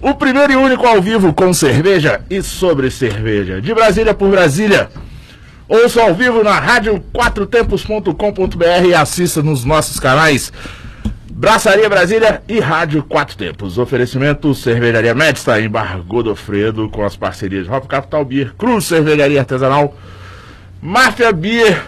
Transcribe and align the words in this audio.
o 0.00 0.14
primeiro 0.14 0.52
e 0.52 0.56
único 0.56 0.86
ao 0.86 1.00
vivo 1.00 1.32
com 1.32 1.52
cerveja 1.52 2.20
e 2.28 2.42
sobre 2.42 2.90
cerveja. 2.90 3.60
De 3.60 3.74
Brasília 3.74 4.14
por 4.14 4.30
Brasília. 4.30 4.90
Ouça 5.68 6.02
ao 6.02 6.14
vivo 6.14 6.44
na 6.44 6.58
rádio 6.58 7.02
quatrotempos.com.br 7.12 8.86
e 8.86 8.94
assista 8.94 9.42
nos 9.42 9.64
nossos 9.64 9.98
canais 9.98 10.52
Braçaria 11.38 11.86
Brasília 11.86 12.42
e 12.48 12.60
Rádio 12.60 13.02
Quatro 13.02 13.36
Tempos. 13.36 13.76
Oferecimento 13.76 14.54
Cervejaria 14.54 15.14
Medsta 15.14 15.60
em 15.60 15.68
Bar 15.68 16.00
Godofredo 16.02 16.88
com 16.88 17.04
as 17.04 17.14
parcerias 17.14 17.68
Hop 17.68 17.86
Capital 17.86 18.24
Beer, 18.24 18.54
Cruz 18.56 18.86
Cervejaria 18.86 19.40
Artesanal, 19.40 19.94
Máfia 20.80 21.32
Beer, 21.32 21.82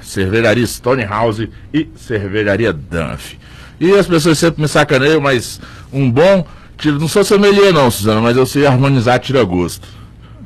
Cervejaria 0.00 0.66
Stone 0.66 1.04
House 1.04 1.46
e 1.74 1.90
Cervejaria 1.94 2.72
Dunphy. 2.72 3.38
E 3.78 3.92
as 3.92 4.06
pessoas 4.06 4.38
sempre 4.38 4.62
me 4.62 4.68
sacaneiam, 4.68 5.20
mas 5.20 5.60
um 5.92 6.10
bom 6.10 6.44
tiro. 6.78 6.98
Não 6.98 7.08
sou 7.08 7.24
sommelier, 7.24 7.72
não, 7.72 7.90
Suzana, 7.90 8.20
mas 8.20 8.36
eu 8.36 8.46
sei 8.46 8.66
harmonizar 8.66 9.18
tira-gosto. 9.18 9.86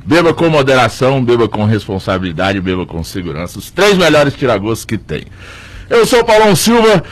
Beba 0.05 0.33
com 0.33 0.49
moderação, 0.49 1.23
beba 1.23 1.49
com 1.49 1.65
responsabilidade, 1.65 2.61
beba 2.61 2.85
com 2.85 3.03
segurança. 3.03 3.59
Os 3.59 3.69
três 3.71 3.97
melhores 3.97 4.33
tiragostos 4.33 4.85
que 4.85 4.97
tem. 4.97 5.25
Eu 5.89 6.05
sou 6.05 6.21
o 6.21 6.25
Paulão 6.25 6.55
Silva 6.55 7.03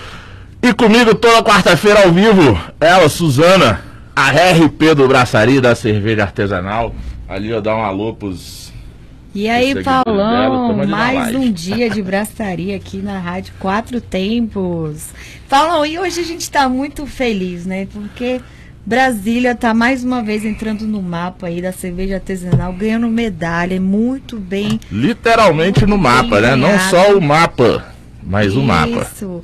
e 0.61 0.73
comigo 0.73 1.13
toda 1.13 1.43
quarta-feira 1.43 2.03
ao 2.03 2.11
vivo, 2.11 2.59
ela, 2.79 3.07
Suzana, 3.09 3.81
a 4.15 4.29
RP 4.29 4.95
do 4.95 5.07
Braçaria 5.07 5.61
da 5.61 5.75
Cerveja 5.75 6.23
Artesanal. 6.23 6.95
Ali 7.27 7.49
eu 7.49 7.61
dar 7.61 7.75
um 7.75 7.83
alô 7.83 8.13
pros 8.13 8.65
e 9.35 9.49
aí, 9.49 9.83
Paulão, 9.83 10.77
dela, 10.77 10.87
mais 10.87 11.35
um 11.35 11.51
dia 11.51 11.89
de 11.89 12.01
braçaria 12.01 12.77
aqui 12.77 12.99
na 12.99 13.19
Rádio 13.19 13.53
Quatro 13.59 13.99
Tempos. 13.99 15.09
Paulão, 15.49 15.85
e 15.85 15.99
hoje 15.99 16.19
a 16.21 16.23
gente 16.23 16.41
está 16.41 16.67
muito 16.67 17.05
feliz, 17.05 17.65
né? 17.65 17.87
Porque 17.91 18.41
Brasília 18.85 19.51
está 19.51 19.73
mais 19.73 20.03
uma 20.03 20.21
vez 20.23 20.45
entrando 20.45 20.85
no 20.85 21.01
mapa 21.01 21.47
aí 21.47 21.61
da 21.61 21.71
cerveja 21.71 22.15
artesanal, 22.15 22.73
ganhando 22.73 23.07
medalha, 23.07 23.79
muito 23.79 24.37
bem. 24.37 24.79
literalmente 24.91 25.85
no 25.85 25.97
mapa, 25.97 26.39
né? 26.41 26.55
Não 26.55 26.79
só 26.79 27.17
o 27.17 27.21
mapa, 27.21 27.93
mas 28.23 28.55
o 28.55 28.61
mapa. 28.61 29.07
Isso. 29.11 29.43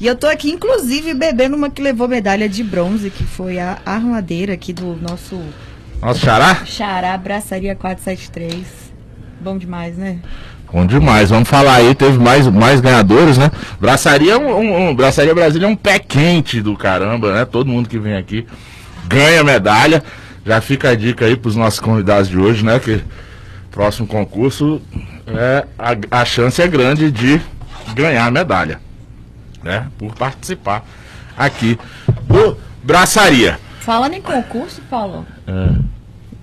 E 0.00 0.06
eu 0.06 0.14
tô 0.14 0.26
aqui, 0.28 0.50
inclusive, 0.50 1.12
bebendo 1.12 1.56
uma 1.56 1.68
que 1.70 1.82
levou 1.82 2.06
medalha 2.06 2.48
de 2.48 2.62
bronze, 2.62 3.10
que 3.10 3.24
foi 3.24 3.58
a 3.58 3.78
armadeira 3.84 4.52
aqui 4.54 4.72
do 4.72 4.96
nosso 4.96 5.40
Nosso 6.00 6.20
xará? 6.20 6.64
Xará 6.64 7.16
Braçaria 7.18 7.74
473. 7.74 8.64
Bom 9.40 9.58
demais, 9.58 9.96
né? 9.96 10.20
Bom 10.72 10.84
demais, 10.86 11.30
vamos 11.30 11.48
falar 11.48 11.76
aí, 11.76 11.94
teve 11.94 12.18
mais, 12.18 12.46
mais 12.46 12.80
ganhadores, 12.80 13.38
né? 13.38 13.50
Braçaria, 13.80 14.32
é 14.34 14.36
um, 14.36 14.90
um- 14.90 14.94
Braçaria 14.94 15.34
Brasília 15.34 15.66
é 15.66 15.68
um 15.68 15.76
pé 15.76 15.98
quente 15.98 16.60
do 16.60 16.76
caramba, 16.76 17.32
né? 17.32 17.44
Todo 17.46 17.68
mundo 17.68 17.88
que 17.88 17.98
vem 17.98 18.14
aqui 18.16 18.46
ganha 19.06 19.42
medalha. 19.42 20.02
Já 20.44 20.60
fica 20.60 20.90
a 20.90 20.94
dica 20.94 21.24
aí 21.24 21.36
pros 21.36 21.56
nossos 21.56 21.80
convidados 21.80 22.28
de 22.28 22.38
hoje, 22.38 22.64
né? 22.64 22.78
Que 22.78 23.00
próximo 23.70 24.06
concurso 24.06 24.80
é, 25.26 25.64
a, 25.78 26.20
a 26.20 26.24
chance 26.24 26.60
é 26.60 26.66
grande 26.68 27.10
de 27.10 27.40
ganhar 27.94 28.26
a 28.26 28.30
medalha, 28.30 28.78
né? 29.62 29.86
Por 29.98 30.14
participar 30.14 30.84
aqui 31.36 31.78
do 32.24 32.56
Braçaria. 32.82 33.58
Falando 33.80 34.14
em 34.14 34.20
concurso, 34.20 34.82
Paulo, 34.90 35.26
É. 35.46 35.97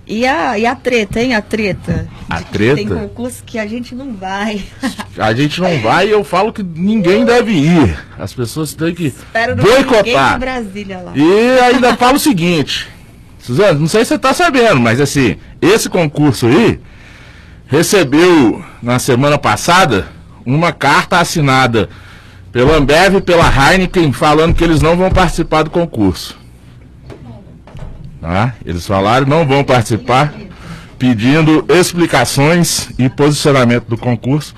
e 0.07 0.25
a, 0.25 0.57
e 0.57 0.66
a 0.66 0.75
treta, 0.75 1.21
hein? 1.21 1.33
A 1.33 1.41
treta. 1.41 2.07
A 2.29 2.41
treta? 2.41 2.75
Tem 2.75 2.88
concurso 2.88 3.43
que 3.43 3.57
a 3.57 3.66
gente 3.66 3.95
não 3.95 4.13
vai. 4.13 4.63
A 5.17 5.33
gente 5.33 5.61
não 5.61 5.79
vai 5.79 6.07
e 6.07 6.11
eu 6.11 6.23
falo 6.23 6.51
que 6.51 6.61
ninguém 6.61 7.25
deve 7.25 7.51
ir. 7.51 7.97
As 8.19 8.33
pessoas 8.33 8.73
têm 8.73 8.94
que 8.94 9.07
Espero 9.07 9.55
boicotar. 9.55 10.38
Brasília 10.39 10.99
lá. 10.99 11.13
E 11.15 11.59
ainda 11.59 11.95
falo 11.95 12.17
o 12.17 12.19
seguinte, 12.19 12.88
Suzana, 13.39 13.79
não 13.79 13.88
sei 13.88 14.03
se 14.03 14.09
você 14.09 14.19
tá 14.19 14.33
sabendo, 14.33 14.79
mas 14.79 14.99
assim, 14.99 15.38
esse 15.61 15.89
concurso 15.89 16.47
aí 16.47 16.79
recebeu 17.67 18.63
na 18.81 18.99
semana 18.99 19.38
passada 19.38 20.07
uma 20.45 20.71
carta 20.71 21.19
assinada 21.19 21.89
pela 22.51 22.77
Ambev 22.77 23.15
e 23.15 23.21
pela 23.21 23.47
Heineken 23.47 24.11
falando 24.13 24.53
que 24.53 24.63
eles 24.63 24.81
não 24.81 24.95
vão 24.95 25.09
participar 25.09 25.63
do 25.63 25.69
concurso. 25.69 26.38
Tá? 28.25 28.56
Eles 28.66 28.88
falaram 28.88 29.28
não 29.28 29.46
vão 29.46 29.63
participar, 29.63 30.34
pedindo 30.97 31.63
explicações 31.69 32.90
e 32.97 33.08
posicionamento 33.08 33.86
do 33.86 33.96
concurso 33.96 34.56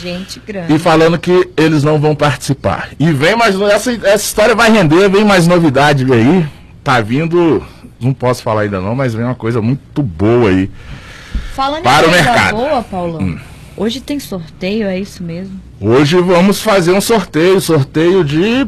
Gente 0.00 0.40
grande. 0.40 0.72
e 0.72 0.78
falando 0.78 1.18
que 1.18 1.50
eles 1.54 1.84
não 1.84 2.00
vão 2.00 2.16
participar. 2.16 2.88
E 2.98 3.12
vem 3.12 3.36
mais. 3.36 3.60
Essa, 3.60 3.92
essa 3.92 4.24
história 4.24 4.54
vai 4.54 4.70
render, 4.70 5.10
vem 5.10 5.22
mais 5.22 5.46
novidade 5.46 6.10
aí. 6.10 6.48
Tá 6.82 7.02
vindo. 7.02 7.62
Não 8.00 8.14
posso 8.14 8.42
falar 8.42 8.62
ainda 8.62 8.80
não, 8.80 8.94
mas 8.94 9.12
vem 9.12 9.26
uma 9.26 9.34
coisa 9.34 9.60
muito 9.60 10.02
boa 10.02 10.48
aí. 10.48 10.70
Falando 11.54 11.82
para 11.82 12.06
em 12.06 12.08
o 12.08 12.12
mercado. 12.12 12.56
Hum. 12.56 12.58
boa, 12.58 12.82
Paulão. 12.82 13.40
Hoje 13.76 14.00
tem 14.00 14.18
sorteio, 14.18 14.86
é 14.86 14.98
isso 14.98 15.22
mesmo? 15.22 15.60
Hoje 15.78 16.16
vamos 16.16 16.62
fazer 16.62 16.92
um 16.92 17.02
sorteio. 17.02 17.60
Sorteio 17.60 18.24
de. 18.24 18.66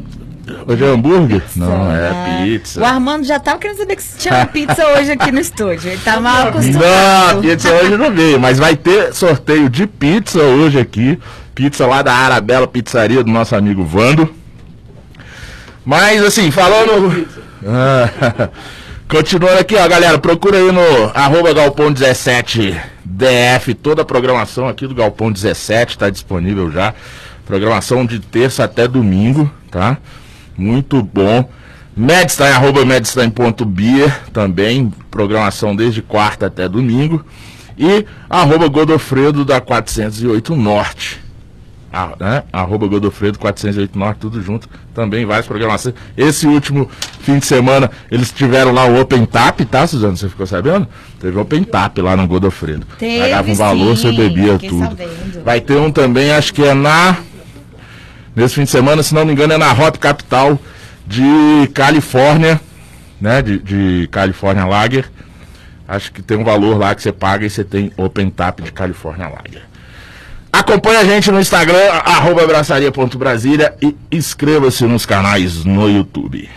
Hoje 0.67 0.85
é 0.85 0.89
hambúrguer? 0.89 1.43
Não, 1.55 1.91
é 1.95 2.09
Ah, 2.09 2.43
pizza. 2.45 2.81
O 2.81 2.85
Armando 2.85 3.25
já 3.25 3.39
tava 3.39 3.59
querendo 3.59 3.77
saber 3.79 3.97
que 3.97 4.03
se 4.03 4.19
tinha 4.19 4.45
pizza 4.47 4.85
hoje 4.89 5.13
aqui 5.13 5.31
no 5.31 5.39
estúdio. 5.41 5.91
Ele 5.91 6.01
tá 6.05 6.21
mal 6.21 6.43
Não, 6.43 6.49
acostumado. 6.49 7.41
pizza 7.43 7.73
hoje 7.73 7.97
não 7.97 8.11
veio, 8.13 8.41
mas 8.41 8.59
vai 8.59 8.75
ter 8.77 9.15
sorteio 9.15 9.69
de 9.71 9.87
pizza 9.87 10.41
hoje 10.41 10.79
aqui. 10.81 11.19
Pizza 11.55 11.87
lá 11.87 12.03
da 12.03 12.13
Arabella 12.13 12.67
Pizzaria 12.67 13.23
do 13.23 13.31
nosso 13.31 13.55
amigo 13.55 13.85
Vando. 13.85 14.35
Mas 15.85 16.23
assim, 16.25 16.51
falando. 16.51 17.27
Ah, 17.67 18.49
Continuando 19.09 19.59
aqui, 19.59 19.77
ó, 19.77 19.87
galera, 19.87 20.19
procura 20.19 20.57
aí 20.57 20.73
no 20.73 20.81
arroba 21.15 21.53
Galpão 21.53 21.93
17 21.93 22.81
DF, 23.05 23.75
toda 23.75 24.01
a 24.01 24.05
programação 24.07 24.67
aqui 24.67 24.87
do 24.87 24.95
Galpão 24.95 25.31
17 25.31 25.99
tá 25.99 26.09
disponível 26.09 26.71
já. 26.71 26.95
Programação 27.45 28.07
de 28.07 28.19
terça 28.21 28.65
até 28.65 28.89
domingo, 28.89 29.53
tá? 29.71 29.99
Muito 30.57 31.03
bom. 31.03 31.49
Medstein, 31.97 32.53
arroba 32.53 32.85
medstein.beer 32.85 34.21
também, 34.33 34.93
programação 35.11 35.77
desde 35.77 36.01
quarta 36.01 36.47
até 36.47 36.69
domingo. 36.69 37.25
E 37.79 38.07
arroba 38.29 38.69
Godofredo 38.69 39.45
da 39.45 39.61
408 39.61 40.55
Norte. 40.57 41.21
Ah, 41.93 42.13
né? 42.19 42.43
Arroba 42.51 42.87
Godofredo 42.87 43.39
408 43.39 43.99
Norte, 43.99 44.19
tudo 44.19 44.41
junto. 44.41 44.67
Também 44.95 45.27
várias 45.27 45.47
programações. 45.47 45.95
Esse 46.17 46.47
último 46.47 46.89
fim 47.21 47.39
de 47.39 47.45
semana 47.45 47.91
eles 48.11 48.33
tiveram 48.33 48.73
lá 48.73 48.87
o 48.87 48.99
Open 48.99 49.27
Tap, 49.27 49.61
tá, 49.67 49.87
Suzano? 49.87 50.17
Você 50.17 50.29
ficou 50.29 50.47
sabendo? 50.47 50.89
Teve 51.21 51.39
Open 51.39 51.63
Tap 51.65 51.99
lá 51.99 52.17
no 52.17 52.27
Godofredo. 52.27 52.87
Teve, 52.99 53.21
Pagava 53.21 53.51
um 53.51 53.55
valor, 53.55 53.97
sim, 53.97 54.03
você 54.03 54.13
bebia 54.17 54.59
tudo. 54.59 54.85
sabendo. 54.85 55.45
Vai 55.45 55.61
ter 55.61 55.77
um 55.77 55.93
também, 55.93 56.33
acho 56.33 56.55
que 56.55 56.63
é 56.65 56.73
na. 56.73 57.17
Nesse 58.35 58.55
fim 58.55 58.65
de 58.65 58.71
semana, 58.71 59.03
se 59.03 59.15
não 59.15 59.25
me 59.25 59.33
engano, 59.33 59.53
é 59.53 59.59
na 59.59 59.73
Hop 59.73 59.97
Capital 59.97 60.59
de 61.07 61.69
Califórnia, 61.75 62.61
né? 63.21 63.43
De, 63.43 63.59
de 63.59 64.09
Califórnia 64.11 64.65
Lager. 64.65 65.11
Acho 65.87 66.11
que 66.13 66.23
tem 66.23 66.39
um 66.39 66.45
valor 66.45 66.79
lá 66.79 66.95
que 66.95 67.03
você 67.03 67.13
paga 67.13 67.45
e 67.45 67.51
você 67.51 67.63
tem 67.63 67.93
Open 67.97 68.31
Tap 68.31 68.61
de 68.61 68.73
Califórnia 68.73 69.29
Lager. 69.29 69.63
Acompanhe 70.53 70.99
a 70.99 71.05
gente 71.05 71.31
no 71.31 71.41
Instagram, 71.41 71.91
arroba 72.05 72.43
abraçaria.brasília 72.45 73.75
e 73.83 73.97
inscreva-se 74.11 74.85
nos 74.85 75.07
canais 75.07 75.65
no 75.65 75.89
YouTube. 75.89 76.49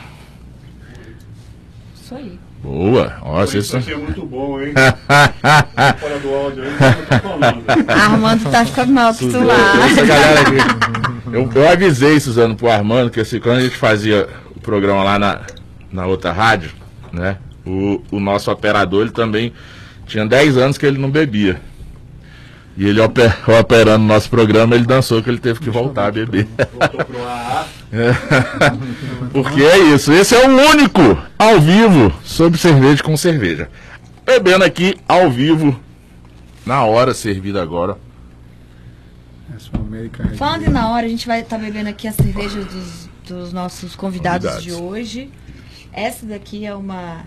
Isso 2.02 2.14
aí. 2.16 2.38
Boa! 2.62 3.18
Ó, 3.22 3.40
vocês 3.40 3.66
Isso 3.66 3.78
estão... 3.78 3.80
aqui 3.80 3.94
é 3.94 4.06
muito 4.06 4.26
bom, 4.26 4.60
hein? 4.60 4.74
Fora 6.00 6.20
do 6.20 6.34
áudio 6.34 6.64
aí, 6.64 6.70
eu 6.70 7.06
tô 7.06 7.30
falando. 7.30 7.64
Armando 7.90 8.52
tá 8.52 8.66
ficando 8.66 8.92
mal 8.94 9.10
Essa 9.10 9.24
acostumado. 9.24 10.08
galera 10.08 10.42
aqui. 10.42 10.95
Eu, 11.36 11.50
eu 11.54 11.70
avisei, 11.70 12.20
Suzano, 12.20 12.56
pro 12.56 12.70
Armando, 12.72 13.10
que 13.10 13.20
assim, 13.20 13.40
quando 13.40 13.58
a 13.58 13.62
gente 13.62 13.76
fazia 13.76 14.28
o 14.56 14.60
programa 14.60 15.04
lá 15.04 15.20
na, 15.20 15.42
na 15.92 16.06
outra 16.06 16.32
rádio, 16.32 16.72
né? 17.12 17.38
O, 17.66 18.02
o 18.12 18.20
nosso 18.20 18.52
operador, 18.52 19.02
ele 19.02 19.12
também 19.12 19.52
tinha 20.06 20.26
10 20.26 20.58
anos 20.58 20.78
que 20.78 20.86
ele 20.86 20.98
não 20.98 21.10
bebia. 21.10 21.60
E 22.78 22.86
ele 22.88 23.00
oper- 23.02 23.34
operando 23.60 24.04
o 24.04 24.08
nosso 24.08 24.30
programa, 24.30 24.76
ele 24.76 24.86
dançou 24.86 25.24
que 25.24 25.30
ele 25.30 25.38
teve 25.40 25.60
que 25.60 25.70
voltar 25.70 26.08
a 26.08 26.12
beber. 26.12 26.48
Voltou 26.58 27.06
pro. 27.06 27.18
É. 27.94 28.12
Porque 29.32 29.64
é 29.64 29.78
isso. 29.94 30.12
Esse 30.12 30.36
é 30.36 30.46
o 30.46 30.52
único 30.72 31.18
ao 31.40 31.60
vivo 31.62 32.14
sobre 32.24 32.60
cerveja 32.60 33.02
com 33.02 33.16
cerveja. 33.16 33.70
Bebendo 34.26 34.64
aqui 34.66 34.96
ao 35.08 35.30
vivo, 35.32 35.80
na 36.66 36.84
hora, 36.84 37.14
servida 37.14 37.62
agora. 37.62 37.98
Falando 40.38 40.64
em 40.64 40.70
na 40.70 40.90
hora, 40.90 41.06
a 41.06 41.10
gente 41.10 41.28
vai 41.28 41.42
estar 41.42 41.58
tá 41.58 41.64
bebendo 41.64 41.90
aqui 41.90 42.08
a 42.08 42.12
cerveja 42.12 42.64
dos, 42.64 43.10
dos 43.28 43.54
nossos 43.54 43.96
convidados, 43.96 44.50
convidados, 44.50 44.64
de 44.64 44.74
hoje. 44.74 45.32
Essa 45.94 46.26
daqui 46.26 46.66
é 46.66 46.76
uma 46.76 47.26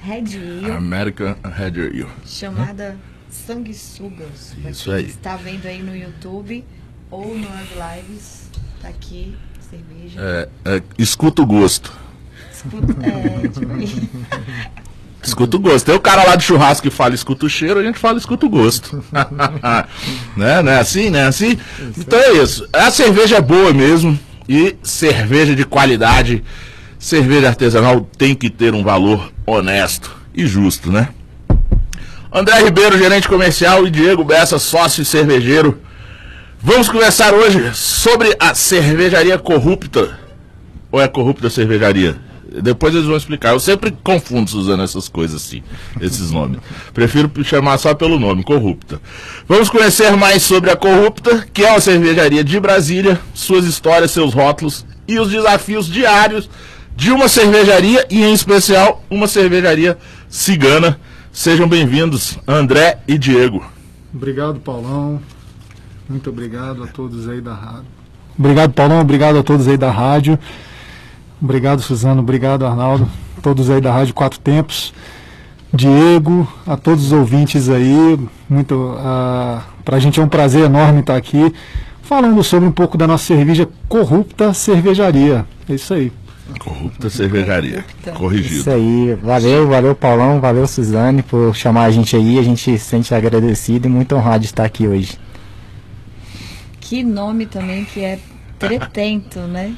Red 0.00 0.36
Ale. 0.36 0.70
American 0.72 1.36
Red 1.44 1.80
Ale. 1.80 2.06
Chamada 2.26 2.96
Sanguessugas. 3.30 4.56
Isso 4.68 4.90
aí. 4.90 5.06
está 5.06 5.36
vendo 5.36 5.66
aí 5.66 5.82
no 5.82 5.94
YouTube 5.94 6.64
ou 7.10 7.38
nas 7.38 7.68
lives. 7.70 8.50
Tá 8.80 8.88
aqui, 8.88 9.36
cerveja. 9.70 10.20
É, 10.20 10.76
é, 10.76 10.82
escuta 10.98 11.42
o 11.42 11.46
gosto. 11.46 11.92
Escuta, 12.52 12.92
é, 13.06 13.48
tipo, 13.48 14.78
Escuta 15.28 15.56
o 15.56 15.60
gosto. 15.60 15.86
Tem 15.86 15.94
o 15.94 16.00
cara 16.00 16.24
lá 16.24 16.36
de 16.36 16.44
churrasco 16.44 16.88
que 16.88 16.94
fala 16.94 17.14
escuta 17.14 17.46
o 17.46 17.48
cheiro, 17.48 17.80
a 17.80 17.82
gente 17.82 17.98
fala 17.98 18.18
escuta 18.18 18.46
o 18.46 18.48
gosto. 18.48 19.04
né? 20.36 20.62
Não 20.62 20.72
é 20.72 20.78
assim, 20.78 21.10
né? 21.10 21.26
Assim? 21.26 21.58
Então 21.96 22.18
é 22.18 22.32
isso. 22.32 22.66
A 22.72 22.90
cerveja 22.90 23.36
é 23.36 23.40
boa 23.40 23.72
mesmo. 23.72 24.18
E 24.48 24.76
cerveja 24.82 25.54
de 25.54 25.66
qualidade, 25.66 26.42
cerveja 26.98 27.48
artesanal 27.48 28.08
tem 28.16 28.34
que 28.34 28.48
ter 28.48 28.74
um 28.74 28.82
valor 28.82 29.30
honesto 29.44 30.16
e 30.34 30.46
justo, 30.46 30.90
né? 30.90 31.08
André 32.32 32.62
Ribeiro, 32.62 32.96
gerente 32.96 33.28
comercial, 33.28 33.86
e 33.86 33.90
Diego 33.90 34.24
Bessa, 34.24 34.58
sócio 34.58 35.04
cervejeiro. 35.04 35.78
Vamos 36.60 36.88
conversar 36.88 37.34
hoje 37.34 37.74
sobre 37.74 38.34
a 38.40 38.54
cervejaria 38.54 39.38
corrupta. 39.38 40.18
Ou 40.90 41.00
é 41.00 41.06
corrupta 41.06 41.50
cervejaria? 41.50 42.16
Depois 42.62 42.94
eles 42.94 43.06
vão 43.06 43.16
explicar. 43.16 43.50
Eu 43.50 43.60
sempre 43.60 43.90
confundo 44.02 44.50
usando 44.58 44.82
essas 44.82 45.08
coisas 45.08 45.42
assim, 45.42 45.62
esses 46.00 46.30
nomes. 46.30 46.60
Prefiro 46.94 47.30
chamar 47.44 47.78
só 47.78 47.94
pelo 47.94 48.18
nome, 48.18 48.42
Corrupta. 48.42 49.00
Vamos 49.46 49.68
conhecer 49.68 50.16
mais 50.16 50.42
sobre 50.42 50.70
a 50.70 50.76
Corrupta, 50.76 51.46
que 51.52 51.64
é 51.64 51.70
uma 51.70 51.80
cervejaria 51.80 52.42
de 52.42 52.58
Brasília, 52.58 53.20
suas 53.34 53.64
histórias, 53.66 54.10
seus 54.10 54.32
rótulos 54.32 54.86
e 55.06 55.18
os 55.18 55.30
desafios 55.30 55.86
diários 55.86 56.48
de 56.96 57.12
uma 57.12 57.28
cervejaria 57.28 58.06
e, 58.10 58.22
em 58.22 58.32
especial, 58.32 59.04
uma 59.08 59.28
cervejaria 59.28 59.96
cigana. 60.28 60.98
Sejam 61.30 61.68
bem-vindos, 61.68 62.38
André 62.46 62.98
e 63.06 63.16
Diego. 63.16 63.64
Obrigado, 64.12 64.58
Paulão. 64.58 65.20
Muito 66.08 66.30
obrigado 66.30 66.82
a 66.82 66.86
todos 66.86 67.28
aí 67.28 67.40
da 67.40 67.54
rádio. 67.54 67.86
Obrigado, 68.38 68.72
Paulão. 68.72 69.00
Obrigado 69.00 69.38
a 69.38 69.42
todos 69.42 69.68
aí 69.68 69.76
da 69.76 69.90
rádio. 69.90 70.38
Obrigado, 71.40 71.82
Suzano. 71.82 72.20
Obrigado, 72.20 72.66
Arnaldo. 72.66 73.08
Todos 73.42 73.70
aí 73.70 73.80
da 73.80 73.92
Rádio 73.92 74.14
Quatro 74.14 74.40
Tempos. 74.40 74.92
Diego, 75.72 76.48
a 76.66 76.76
todos 76.76 77.06
os 77.06 77.12
ouvintes 77.12 77.68
aí. 77.68 78.18
Muito, 78.48 78.74
uh, 78.74 79.62
Para 79.84 79.96
a 79.96 80.00
gente 80.00 80.18
é 80.18 80.22
um 80.22 80.28
prazer 80.28 80.64
enorme 80.64 81.00
estar 81.00 81.16
aqui 81.16 81.52
falando 82.02 82.42
sobre 82.42 82.66
um 82.66 82.72
pouco 82.72 82.96
da 82.96 83.06
nossa 83.06 83.24
cerveja 83.24 83.68
Corrupta 83.88 84.54
Cervejaria. 84.54 85.46
É 85.68 85.74
isso 85.74 85.92
aí. 85.92 86.10
Corrupta 86.58 87.10
Cervejaria. 87.10 87.84
Corrigido. 88.14 88.60
Isso 88.60 88.70
aí. 88.70 89.14
Valeu, 89.22 89.68
valeu, 89.68 89.94
Paulão. 89.94 90.40
Valeu, 90.40 90.66
Suzane, 90.66 91.22
por 91.22 91.54
chamar 91.54 91.84
a 91.84 91.90
gente 91.90 92.16
aí. 92.16 92.38
A 92.38 92.42
gente 92.42 92.62
se 92.62 92.78
sente 92.78 93.14
agradecido 93.14 93.86
e 93.86 93.90
muito 93.90 94.16
honrado 94.16 94.40
de 94.40 94.46
estar 94.46 94.64
aqui 94.64 94.88
hoje. 94.88 95.18
Que 96.80 97.04
nome 97.04 97.44
também 97.44 97.84
que 97.84 98.00
é 98.00 98.18
pretento, 98.58 99.40
né? 99.40 99.74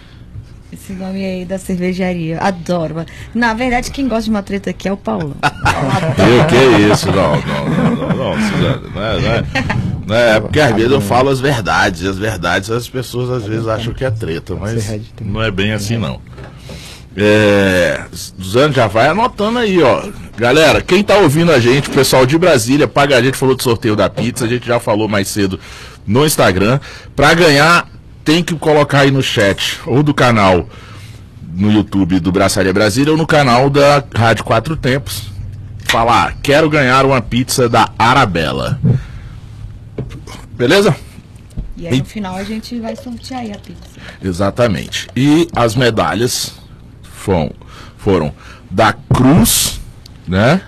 Esse 0.72 0.92
nome 0.92 1.24
aí 1.24 1.44
da 1.44 1.58
cervejaria. 1.58 2.38
Adoro. 2.40 3.04
Na 3.34 3.54
verdade, 3.54 3.90
quem 3.90 4.06
gosta 4.06 4.24
de 4.24 4.30
uma 4.30 4.42
treta 4.42 4.70
aqui 4.70 4.88
é 4.88 4.92
o 4.92 4.96
Paulo. 4.96 5.36
Que 6.48 6.56
é 6.56 6.92
isso? 6.92 7.06
Não, 7.10 7.40
não, 7.40 7.68
não, 7.68 7.96
não, 7.96 8.16
não, 8.16 8.36
não 8.36 9.02
é, 9.02 9.20
não 9.20 9.32
é, 9.32 9.44
não 10.06 10.16
é, 10.16 10.40
porque 10.40 10.60
às 10.60 10.74
vezes 10.74 10.90
eu 10.90 11.00
falo 11.00 11.30
as 11.30 11.40
verdades, 11.40 12.02
e 12.02 12.08
as 12.08 12.18
verdades 12.18 12.70
as 12.70 12.88
pessoas 12.88 13.30
às 13.30 13.46
vezes 13.46 13.66
acham 13.66 13.94
que 13.94 14.04
é 14.04 14.10
treta, 14.10 14.54
mas 14.54 14.90
não 15.20 15.42
é 15.42 15.50
bem 15.50 15.72
assim 15.72 15.96
não. 15.96 16.20
É, 17.16 18.04
Suzano 18.12 18.72
já 18.72 18.86
vai 18.86 19.08
anotando 19.08 19.58
aí, 19.58 19.82
ó. 19.82 20.04
Galera, 20.36 20.80
quem 20.80 21.02
tá 21.02 21.16
ouvindo 21.18 21.52
a 21.52 21.58
gente, 21.58 21.88
o 21.88 21.92
pessoal 21.92 22.24
de 22.24 22.38
Brasília, 22.38 22.86
paga 22.86 23.16
a 23.16 23.22
gente 23.22 23.36
falou 23.36 23.54
do 23.54 23.62
sorteio 23.62 23.96
da 23.96 24.08
pizza, 24.08 24.44
a 24.44 24.48
gente 24.48 24.66
já 24.66 24.78
falou 24.78 25.08
mais 25.08 25.28
cedo 25.28 25.58
no 26.06 26.24
Instagram. 26.24 26.78
Para 27.14 27.34
ganhar 27.34 27.88
tem 28.30 28.44
que 28.44 28.54
colocar 28.54 29.00
aí 29.00 29.10
no 29.10 29.20
chat, 29.20 29.80
ou 29.84 30.04
do 30.04 30.14
canal 30.14 30.68
no 31.52 31.72
YouTube 31.72 32.20
do 32.20 32.30
Braçaria 32.30 32.72
Brasília, 32.72 33.10
ou 33.10 33.18
no 33.18 33.26
canal 33.26 33.68
da 33.68 34.04
Rádio 34.14 34.44
Quatro 34.44 34.76
Tempos. 34.76 35.32
Falar, 35.80 36.36
quero 36.40 36.70
ganhar 36.70 37.04
uma 37.04 37.20
pizza 37.20 37.68
da 37.68 37.90
Arabella. 37.98 38.80
Beleza? 40.52 40.94
E 41.76 41.88
aí 41.88 41.96
e... 41.96 41.98
no 41.98 42.04
final 42.04 42.36
a 42.36 42.44
gente 42.44 42.78
vai 42.78 42.94
sortear 42.94 43.40
aí 43.40 43.50
a 43.50 43.58
pizza. 43.58 43.98
Exatamente. 44.22 45.08
E 45.16 45.48
as 45.52 45.74
medalhas 45.74 46.54
foram, 47.02 47.50
foram 47.98 48.32
da 48.70 48.92
Cruz, 48.92 49.80
né? 50.28 50.62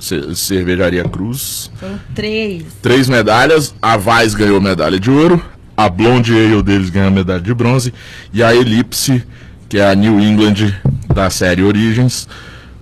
Cervejaria 0.00 1.04
Cruz. 1.04 1.70
Foram 1.76 2.00
três. 2.12 2.64
Três 2.82 3.08
medalhas. 3.08 3.72
A 3.80 3.96
Vaz 3.96 4.34
ganhou 4.34 4.60
medalha 4.60 4.98
de 4.98 5.12
ouro 5.12 5.53
a 5.76 5.88
Blonde 5.88 6.32
Ale 6.32 6.62
deles 6.62 6.90
ganha 6.90 7.08
a 7.08 7.10
medalha 7.10 7.40
de 7.40 7.52
bronze 7.52 7.92
e 8.32 8.42
a 8.42 8.54
Elipse, 8.54 9.24
que 9.68 9.78
é 9.78 9.90
a 9.90 9.94
New 9.94 10.20
England 10.20 10.74
da 11.12 11.30
série 11.30 11.62
Origens, 11.62 12.28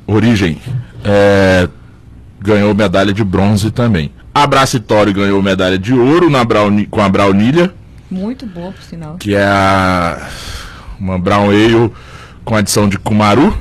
Origem, 0.07 0.59
é, 1.05 1.69
ganhou 2.41 2.75
medalha 2.75 3.13
de 3.13 3.25
bronze 3.25 3.71
também. 3.71 4.11
A 4.35 4.47
Bracitório 4.47 5.13
ganhou 5.13 5.43
medalha 5.43 5.79
de 5.79 5.93
ouro 5.93 6.31
na 6.31 6.45
Brownie, 6.45 6.87
com 6.87 7.01
a 7.01 7.09
Braunilha. 7.09 7.73
Muito 8.11 8.47
boa, 8.47 8.73
por 8.73 8.83
sinal. 8.83 9.17
Que 9.19 9.35
é 9.35 9.45
a, 9.45 10.29
uma 10.99 11.19
Brown 11.19 11.51
Ale 11.51 11.93
com 12.45 12.57
adição 12.57 12.89
de 12.89 12.99
Kumaru. 12.99 13.57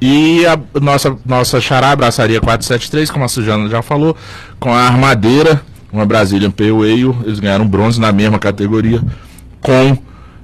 E 0.00 0.46
a 0.46 0.58
nossa, 0.80 1.16
nossa 1.26 1.60
Xará 1.60 1.90
Abraçaria 1.90 2.40
473, 2.40 3.10
como 3.10 3.24
a 3.24 3.28
Sujana 3.28 3.68
já 3.68 3.82
falou, 3.82 4.16
com 4.60 4.72
a 4.72 4.82
Armadeira 4.82 5.60
uma 5.92 6.04
Brazilian 6.04 6.50
Pale 6.50 6.70
Ale, 6.70 7.16
eles 7.24 7.40
ganharam 7.40 7.66
bronze 7.66 8.00
na 8.00 8.12
mesma 8.12 8.38
categoria, 8.38 9.00
com 9.60 9.98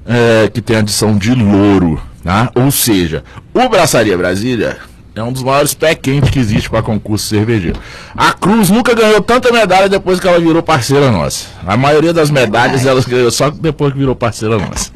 é, 0.06 0.48
que 0.48 0.60
tem 0.60 0.76
adição 0.76 1.16
de 1.16 1.34
louro. 1.34 2.00
Tá? 2.22 2.50
Ou 2.54 2.70
seja, 2.70 3.22
o 3.52 3.68
Braçaria 3.68 4.16
Brasília 4.16 4.78
é 5.14 5.22
um 5.22 5.30
dos 5.30 5.42
maiores 5.42 5.74
pé 5.74 5.94
quentes 5.94 6.30
que 6.30 6.38
existe 6.38 6.68
para 6.68 6.82
concurso 6.82 7.26
cervejeiro. 7.26 7.78
A 8.16 8.32
Cruz 8.32 8.70
nunca 8.70 8.94
ganhou 8.94 9.20
tanta 9.20 9.52
medalha 9.52 9.88
depois 9.88 10.18
que 10.18 10.26
ela 10.26 10.40
virou 10.40 10.62
parceira 10.62 11.12
nossa. 11.12 11.46
A 11.66 11.76
maioria 11.76 12.12
das 12.12 12.30
medalhas 12.30 12.84
ela 12.84 13.00
ganhou 13.02 13.30
só 13.30 13.50
depois 13.50 13.92
que 13.92 13.98
virou 13.98 14.16
parceira 14.16 14.58
nossa. 14.58 14.90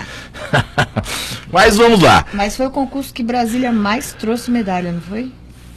Mas 1.53 1.77
vamos 1.77 2.01
lá. 2.01 2.25
Mas 2.33 2.57
foi 2.57 2.67
o 2.67 2.71
concurso 2.71 3.15
que 3.15 3.23
Brasília 3.23 3.71
mais 3.71 4.13
trouxe 4.13 4.51
medalha, 4.51 4.91
não 4.91 5.01
foi? 5.01 5.31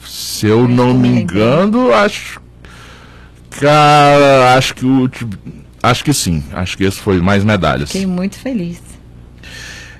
Se 0.04 0.46
eu 0.46 0.66
não 0.66 0.92
me 0.92 1.08
engano, 1.08 1.92
acho 1.94 2.40
Cara, 3.60 4.54
acho 4.56 4.74
que 4.74 4.84
o. 4.84 5.10
Acho 5.82 6.04
que 6.04 6.12
sim. 6.12 6.42
Acho 6.52 6.76
que 6.76 6.84
esse 6.84 6.98
foi 6.98 7.20
mais 7.20 7.44
medalhas. 7.44 7.90
Fiquei 7.90 8.06
muito 8.06 8.38
feliz. 8.38 8.80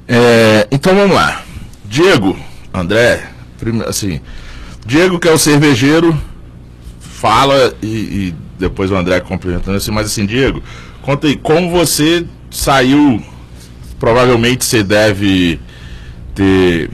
É, 0.06 0.66
então 0.70 0.94
vamos 0.94 1.14
lá. 1.14 1.42
Diego, 1.84 2.38
André, 2.72 3.28
primeiro, 3.58 3.88
assim. 3.88 4.20
Diego, 4.86 5.18
que 5.18 5.28
é 5.28 5.32
o 5.32 5.38
cervejeiro, 5.38 6.16
fala 7.00 7.74
e, 7.82 7.86
e 7.86 8.34
depois 8.58 8.90
o 8.90 8.96
André 8.96 9.20
complementando 9.20 9.76
assim, 9.76 9.90
mas 9.90 10.06
assim, 10.06 10.26
Diego, 10.26 10.62
conta 11.02 11.26
aí, 11.26 11.36
como 11.36 11.70
você 11.70 12.26
saiu. 12.50 13.22
Provavelmente 13.98 14.64
você 14.64 14.82
deve 14.82 15.60
ter 16.34 16.90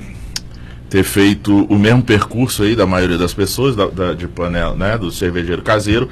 ter 0.88 1.04
feito 1.04 1.64
o 1.66 1.78
mesmo 1.78 2.02
percurso 2.02 2.62
aí 2.62 2.74
da 2.74 2.86
maioria 2.86 3.18
das 3.18 3.34
pessoas 3.34 3.76
da, 3.76 3.86
da, 3.86 4.14
de 4.14 4.26
panela, 4.26 4.74
né, 4.74 4.96
do 4.96 5.10
cervejeiro 5.10 5.62
caseiro, 5.62 6.08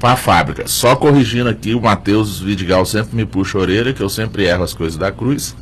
para 0.00 0.14
a 0.14 0.16
fábrica. 0.16 0.66
Só 0.66 0.96
corrigindo 0.96 1.50
aqui, 1.50 1.74
o 1.74 1.80
Matheus 1.80 2.40
Vidigal 2.40 2.84
sempre 2.86 3.14
me 3.14 3.26
puxa 3.26 3.58
a 3.58 3.60
orelha, 3.60 3.92
que 3.92 4.02
eu 4.02 4.08
sempre 4.08 4.44
erro 4.46 4.64
as 4.64 4.72
coisas 4.72 4.98
da 4.98 5.12
Cruz. 5.12 5.54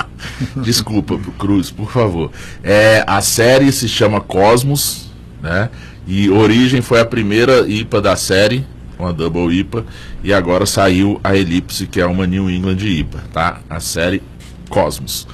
Desculpa, 0.56 1.18
Cruz, 1.38 1.70
por 1.70 1.92
favor. 1.92 2.32
É, 2.64 3.04
a 3.06 3.20
série 3.20 3.70
se 3.70 3.86
chama 3.86 4.20
Cosmos, 4.20 5.10
né? 5.42 5.68
E 6.06 6.30
Origem 6.30 6.80
foi 6.80 7.00
a 7.00 7.04
primeira 7.04 7.68
IPA 7.68 8.00
da 8.00 8.16
série, 8.16 8.66
uma 8.98 9.12
Double 9.12 9.54
IPA, 9.54 9.84
e 10.24 10.32
agora 10.32 10.64
saiu 10.64 11.20
a 11.22 11.36
Elipse, 11.36 11.86
que 11.86 12.00
é 12.00 12.06
uma 12.06 12.26
New 12.26 12.50
England 12.50 12.78
IPA, 12.78 13.18
tá? 13.30 13.60
A 13.68 13.78
série 13.78 14.22
Cosmos. 14.70 15.28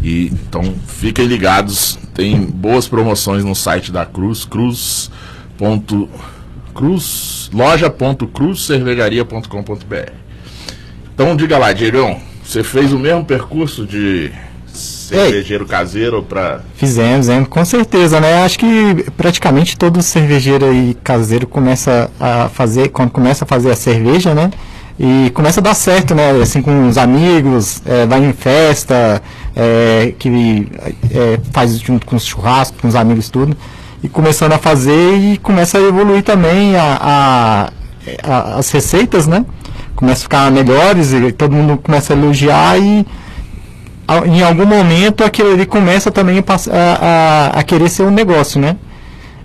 E 0.00 0.26
então 0.28 0.62
fiquem 0.86 1.26
ligados, 1.26 1.98
tem 2.14 2.40
boas 2.40 2.86
promoções 2.86 3.44
no 3.44 3.54
site 3.54 3.90
da 3.90 4.06
Cruz, 4.06 4.44
cruz. 4.44 5.10
Cruz, 6.74 7.45
loja.cruzcervejaria.com.br. 7.56 10.12
Então 11.14 11.34
diga 11.34 11.56
lá, 11.56 11.72
Diegão, 11.72 12.20
você 12.44 12.62
fez 12.62 12.92
o 12.92 12.98
mesmo 12.98 13.24
percurso 13.24 13.86
de 13.86 14.30
cervejeiro 14.66 15.64
caseiro 15.64 16.22
para 16.22 16.60
Fizemos, 16.74 17.30
hein? 17.30 17.46
com 17.46 17.64
certeza, 17.64 18.20
né? 18.20 18.44
Acho 18.44 18.58
que 18.58 19.06
praticamente 19.16 19.78
todo 19.78 20.02
cervejeiro 20.02 20.66
aí 20.66 20.94
caseiro 21.02 21.46
começa 21.46 22.10
a 22.20 22.50
fazer, 22.50 22.90
quando 22.90 23.10
começa 23.10 23.46
a 23.46 23.48
fazer 23.48 23.70
a 23.70 23.76
cerveja, 23.76 24.34
né? 24.34 24.50
E 24.98 25.30
começa 25.30 25.60
a 25.60 25.62
dar 25.62 25.74
certo, 25.74 26.14
né? 26.14 26.32
Assim, 26.42 26.60
com 26.60 26.88
os 26.88 26.98
amigos, 26.98 27.80
é, 27.86 28.04
vai 28.06 28.22
em 28.22 28.34
festa, 28.34 29.22
é, 29.54 30.12
que 30.18 30.68
é, 31.10 31.40
faz 31.52 31.78
junto 31.78 32.04
com 32.04 32.16
os 32.16 32.24
churrascos, 32.24 32.78
com 32.80 32.88
os 32.88 32.94
amigos, 32.94 33.30
tudo. 33.30 33.56
E 34.02 34.08
começando 34.08 34.52
a 34.52 34.58
fazer 34.58 35.16
e 35.16 35.38
começa 35.38 35.78
a 35.78 35.80
evoluir 35.80 36.22
também 36.22 36.76
a, 36.76 36.98
a, 37.00 37.70
a 38.22 38.58
as 38.58 38.70
receitas, 38.70 39.26
né? 39.26 39.44
Começa 39.94 40.20
a 40.20 40.22
ficar 40.22 40.50
melhores 40.50 41.12
e 41.12 41.32
todo 41.32 41.52
mundo 41.52 41.78
começa 41.78 42.12
a 42.12 42.16
elogiar 42.16 42.78
e 42.78 43.06
em 44.26 44.42
algum 44.42 44.66
momento 44.66 45.24
aquilo 45.24 45.50
ele 45.52 45.66
começa 45.66 46.10
também 46.10 46.38
a, 46.38 46.44
a, 46.70 47.60
a 47.60 47.62
querer 47.62 47.88
ser 47.88 48.02
um 48.04 48.10
negócio, 48.10 48.60
né? 48.60 48.76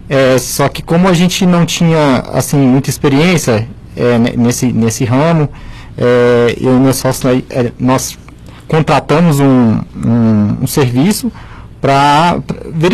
É, 0.09 0.37
só 0.37 0.67
que 0.67 0.81
como 0.81 1.07
a 1.07 1.13
gente 1.13 1.45
não 1.45 1.65
tinha 1.65 2.25
assim 2.33 2.57
muita 2.57 2.89
experiência 2.89 3.67
é, 3.95 4.17
nesse, 4.37 4.71
nesse 4.71 5.05
ramo, 5.05 5.49
é, 5.97 6.57
eu 6.59 6.75
e 6.75 6.79
meu 6.79 6.93
sócio 6.93 7.29
é, 7.49 7.71
nós 7.79 8.17
contratamos 8.67 9.39
um, 9.39 9.79
um, 9.95 10.57
um 10.61 10.67
serviço 10.67 11.31
para 11.81 12.39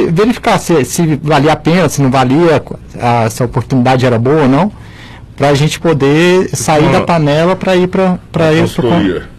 verificar 0.09 0.57
se, 0.57 0.85
se 0.85 1.19
valia 1.21 1.51
a 1.51 1.55
pena, 1.55 1.89
se 1.89 2.01
não 2.01 2.09
valia, 2.09 2.63
a, 2.99 3.29
se 3.29 3.43
a 3.43 3.45
oportunidade 3.45 4.05
era 4.05 4.17
boa 4.17 4.43
ou 4.43 4.47
não 4.47 4.71
para 5.37 5.49
a 5.49 5.53
gente 5.53 5.79
poder 5.79 6.49
sair 6.55 6.81
uma, 6.83 6.93
da 6.93 7.01
panela 7.01 7.55
para 7.55 7.75
ir 7.75 7.87
para 7.87 8.17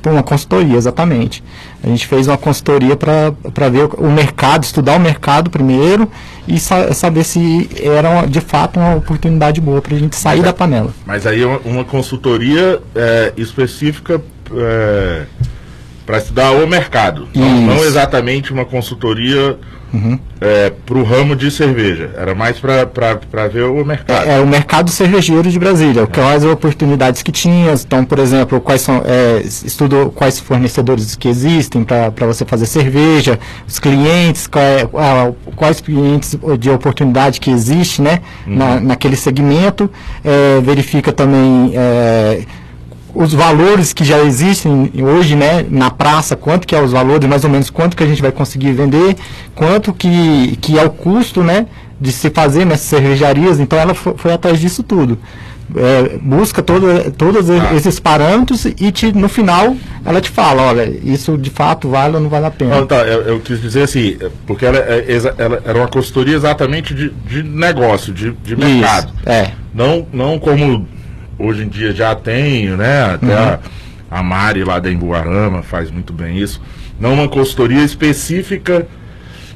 para 0.01 0.13
uma 0.13 0.23
consultoria, 0.23 0.77
exatamente. 0.77 1.43
A 1.83 1.89
gente 1.89 2.07
fez 2.07 2.29
uma 2.29 2.39
consultoria 2.39 2.97
para 2.97 3.69
ver 3.69 3.89
o 3.99 4.09
mercado, 4.09 4.63
estudar 4.63 4.95
o 4.95 5.01
mercado 5.01 5.51
primeiro 5.51 6.09
e 6.47 6.61
sa 6.61 6.95
saber 6.95 7.25
se 7.25 7.69
era 7.83 8.25
de 8.27 8.41
fato 8.41 8.79
uma 8.79 8.95
oportunidade 8.95 9.61
boa 9.61 9.83
para 9.83 9.97
a 9.97 9.99
gente 9.99 10.15
sair 10.15 10.41
da 10.41 10.53
panela. 10.53 10.95
Mas 11.05 11.27
aí 11.27 11.45
uma, 11.45 11.59
uma 11.65 11.85
consultoria 11.85 12.81
é, 12.95 13.33
específica 13.37 14.23
é, 14.57 15.27
para 16.09 16.17
estudar 16.17 16.53
o 16.53 16.67
mercado, 16.67 17.29
não, 17.35 17.61
não 17.61 17.85
exatamente 17.85 18.51
uma 18.51 18.65
consultoria 18.65 19.59
uhum. 19.93 20.19
é, 20.41 20.73
para 20.87 20.97
o 20.97 21.03
ramo 21.03 21.37
de 21.37 21.51
cerveja. 21.51 22.13
Era 22.17 22.35
mais 22.35 22.59
para 22.59 23.47
ver 23.47 23.65
o 23.65 23.85
mercado. 23.85 24.27
É, 24.27 24.37
é, 24.37 24.41
o 24.41 24.47
mercado 24.47 24.91
cervejeiro 24.91 25.51
de 25.51 25.59
Brasília. 25.59 26.05
É. 26.05 26.07
Quais 26.07 26.47
oportunidades 26.47 27.23
que 27.23 27.31
tinha. 27.31 27.75
Então, 27.75 28.07
por 28.07 28.19
exemplo, 28.21 28.59
quais 28.59 28.81
são. 28.81 29.03
É, 29.05 29.43
estudo 29.45 30.11
quais 30.15 30.41
fornecedores 30.41 31.15
que 31.15 31.29
existem 31.29 31.85
para 31.85 32.27
você 32.27 32.47
fazer 32.47 32.65
cerveja, 32.65 33.39
os 33.67 33.79
clientes, 33.79 34.47
qual, 34.47 34.65
é, 34.65 34.89
quais 35.57 35.83
clientes 35.83 36.39
de 36.59 36.71
oportunidade 36.71 37.39
que 37.39 37.51
existe 37.51 38.01
né, 38.01 38.23
uhum. 38.47 38.57
na, 38.57 38.81
naquele 38.81 39.15
segmento. 39.15 39.91
É, 40.25 40.59
verifica 40.63 41.13
também 41.13 41.75
os 43.15 43.33
valores 43.33 43.93
que 43.93 44.05
já 44.05 44.19
existem 44.21 44.93
hoje, 45.03 45.35
né, 45.35 45.65
na 45.69 45.91
praça, 45.91 46.37
quanto 46.37 46.67
que 46.67 46.75
é 46.75 46.83
os 46.83 46.93
valores, 46.93 47.29
mais 47.29 47.45
ou 47.45 47.51
menos 47.51 47.71
quanto 47.71 47.97
que 47.97 48.03
a 48.03 48.07
gente 48.07 48.23
vai 48.23 48.33
conseguir 48.33 48.73
vender, 48.73 49.17
quanto 49.55 49.93
que, 49.93 50.57
que 50.61 50.79
é 50.79 50.85
o 50.85 50.91
custo, 50.91 51.43
né, 51.43 51.67
de 52.01 52.13
se 52.13 52.31
fazer 52.31 52.65
nessas 52.65 52.87
cervejarias, 52.87 53.59
então 53.59 53.79
ela 53.79 53.95
foi, 53.95 54.15
foi 54.17 54.33
atrás 54.33 54.61
disso 54.61 54.83
tudo. 54.83 55.19
É, 55.77 56.19
busca 56.23 56.63
todo, 56.63 57.11
todos 57.13 57.51
ah. 57.51 57.75
esses 57.75 58.01
parâmetros 58.01 58.65
e 58.65 58.91
te, 58.91 59.13
no 59.13 59.29
final 59.29 59.77
ela 60.03 60.19
te 60.19 60.31
fala, 60.31 60.63
olha, 60.63 60.91
isso 61.05 61.37
de 61.37 61.51
fato 61.51 61.91
vale 61.91 62.15
ou 62.15 62.23
não 62.23 62.31
vale 62.31 62.47
a 62.47 62.51
pena. 62.51 62.77
Não, 62.77 62.87
tá, 62.87 63.07
eu, 63.07 63.21
eu, 63.23 63.41
quis 63.41 63.61
dizer 63.61 63.83
assim, 63.83 64.17
porque 64.47 64.65
ela, 64.65 64.79
é, 64.79 65.05
ela, 65.37 65.63
era 65.67 65.79
uma 65.79 65.89
consultoria 65.89 66.35
exatamente 66.35 66.95
de, 66.95 67.11
de 67.11 67.43
negócio, 67.43 68.15
de, 68.15 68.33
de 68.33 68.57
mercado. 68.57 69.13
Isso, 69.15 69.29
é. 69.29 69.53
Não, 69.75 70.07
não 70.11 70.39
como 70.39 70.89
hoje 71.39 71.65
em 71.65 71.69
dia 71.69 71.93
já 71.93 72.15
tem, 72.15 72.69
né? 72.71 73.15
Até 73.15 73.27
uhum. 73.27 73.59
a, 74.11 74.19
a 74.19 74.23
Mari 74.23 74.65
lá 74.65 74.79
da 74.79 74.91
Embuarama 74.91 75.63
faz 75.63 75.91
muito 75.91 76.13
bem 76.13 76.39
isso. 76.39 76.61
Não 76.99 77.15
uma 77.15 77.29
consultoria 77.29 77.85
específica 77.85 78.87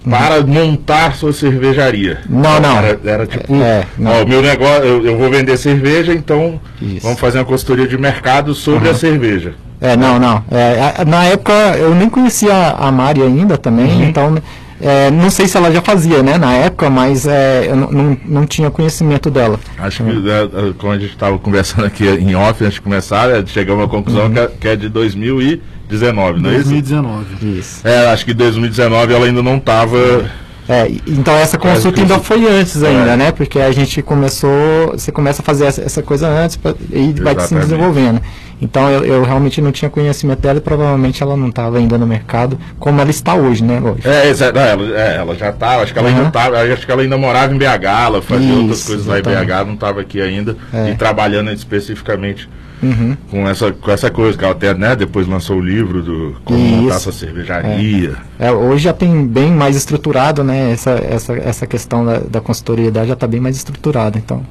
para 0.08 0.40
uhum. 0.40 0.46
montar 0.46 1.14
sua 1.14 1.32
cervejaria. 1.32 2.20
Não, 2.28 2.60
não. 2.60 2.78
Era, 2.78 3.00
era 3.04 3.26
tipo, 3.26 3.54
é, 3.56 3.84
ó, 4.04 4.22
o 4.22 4.28
meu 4.28 4.42
negócio, 4.42 4.84
eu, 4.84 5.06
eu, 5.06 5.18
vou 5.18 5.30
vender 5.30 5.56
cerveja, 5.56 6.12
então 6.12 6.60
isso. 6.80 7.00
vamos 7.02 7.20
fazer 7.20 7.38
uma 7.38 7.44
consultoria 7.44 7.86
de 7.86 7.96
mercado 7.96 8.54
sobre 8.54 8.88
uhum. 8.88 8.94
a 8.94 8.98
cerveja. 8.98 9.54
É, 9.80 9.96
não, 9.96 10.18
não. 10.18 10.44
É, 10.50 11.04
na 11.04 11.24
época 11.24 11.52
eu 11.76 11.94
nem 11.94 12.08
conhecia 12.08 12.54
a 12.54 12.90
Mari 12.92 13.22
ainda 13.22 13.58
também, 13.58 13.86
uhum. 13.86 14.02
então 14.04 14.38
é, 14.82 15.12
não 15.12 15.30
sei 15.30 15.46
se 15.46 15.56
ela 15.56 15.70
já 15.70 15.80
fazia, 15.80 16.24
né, 16.24 16.36
na 16.36 16.52
época, 16.54 16.90
mas 16.90 17.24
é, 17.24 17.68
eu 17.70 17.76
não, 17.76 18.18
não 18.24 18.46
tinha 18.46 18.68
conhecimento 18.68 19.30
dela. 19.30 19.58
Acho 19.78 20.02
que, 20.02 20.10
é, 20.28 20.42
é 20.42 20.72
como 20.76 20.92
a 20.92 20.98
gente 20.98 21.12
estava 21.12 21.38
conversando 21.38 21.84
aqui 21.84 22.04
em 22.04 22.34
off 22.34 22.62
antes 22.64 22.74
de 22.74 22.80
começar, 22.80 23.30
é, 23.30 23.46
chegamos 23.46 23.84
à 23.84 23.88
conclusão 23.88 24.24
uhum. 24.24 24.32
que, 24.32 24.38
é, 24.40 24.50
que, 24.60 24.68
é 24.68 24.76
de 24.76 24.88
2019, 24.88 26.40
não 26.40 26.50
é 26.50 26.54
isso? 26.54 26.70
2019. 26.70 27.58
Isso. 27.58 27.86
É, 27.86 28.10
acho 28.10 28.24
que 28.24 28.34
2019 28.34 29.14
ela 29.14 29.26
ainda 29.26 29.40
não 29.40 29.56
estava 29.56 30.28
é, 30.69 30.88
então 31.07 31.35
essa 31.35 31.59
consulta 31.59 32.00
ainda 32.00 32.19
foi 32.19 32.47
antes 32.47 32.83
ainda, 32.83 33.12
é. 33.12 33.16
né? 33.16 33.33
Porque 33.33 33.59
a 33.59 33.73
gente 33.73 34.00
começou, 34.02 34.92
você 34.92 35.11
começa 35.11 35.42
a 35.42 35.45
fazer 35.45 35.66
essa, 35.66 35.83
essa 35.83 36.02
coisa 36.02 36.28
antes 36.28 36.57
pra, 36.57 36.75
e 36.90 37.11
Exatamente. 37.11 37.23
vai 37.23 37.47
se 37.47 37.54
desenvolvendo. 37.54 38.21
Então 38.61 38.88
eu, 38.88 39.04
eu, 39.04 39.25
realmente 39.25 39.61
não 39.61 39.73
tinha 39.73 39.90
conhecimento 39.90 40.38
dela 40.38 40.59
e 40.59 40.61
provavelmente 40.61 41.21
ela 41.21 41.37
não 41.37 41.49
estava 41.49 41.78
ainda 41.78 41.99
no 41.99 42.07
mercado 42.07 42.57
como 42.78 43.00
ela 43.00 43.11
está 43.11 43.35
hoje, 43.35 43.64
né? 43.64 43.81
Hoje. 43.81 44.02
É, 44.07 44.31
ela, 44.31 45.00
é, 45.00 45.16
ela 45.16 45.35
já 45.35 45.50
estava, 45.50 45.76
tá, 45.76 45.83
acho 45.83 45.92
que 45.92 45.99
ela 45.99 46.09
uhum. 46.09 46.16
ainda 46.16 46.31
tava, 46.31 46.61
acho 46.61 46.87
que 46.87 46.92
ela 46.92 47.02
ainda 47.02 47.19
morava 47.19 47.52
em 47.52 47.59
BH, 47.59 47.85
ela 48.07 48.23
fazia 48.23 48.47
Isso, 48.47 48.61
outras 48.61 48.85
coisas 48.85 49.07
lá 49.07 49.19
em 49.19 49.23
BH, 49.23 49.66
não 49.66 49.75
estava 49.75 50.00
aqui 50.00 50.21
ainda 50.21 50.57
é. 50.73 50.90
e 50.90 50.95
trabalhando 50.95 51.50
especificamente 51.50 52.49
Uhum. 52.82 53.16
com, 53.30 53.48
essa, 53.48 53.70
com 53.70 53.90
essa 53.92 54.10
coisa, 54.10 54.36
que 54.36 54.42
ela 54.42 54.52
até 54.52 54.74
né, 54.74 54.96
depois 54.96 55.28
lançou 55.28 55.58
o 55.58 55.60
livro 55.60 56.02
do 56.02 56.36
Como 56.44 56.58
Isso. 56.58 56.76
Montar 56.76 56.98
Sua 56.98 57.12
Cervejaria. 57.12 58.16
É. 58.38 58.48
É, 58.48 58.52
hoje 58.52 58.84
já 58.84 58.92
tem 58.92 59.24
bem 59.24 59.52
mais 59.52 59.76
estruturado, 59.76 60.42
né? 60.42 60.72
Essa, 60.72 60.90
essa, 60.90 61.32
essa 61.34 61.66
questão 61.66 62.04
da, 62.04 62.18
da 62.18 62.40
consultoria 62.40 62.92
já 62.92 63.12
está 63.12 63.26
bem 63.26 63.40
mais 63.40 63.56
estruturada, 63.56 64.18
então. 64.18 64.44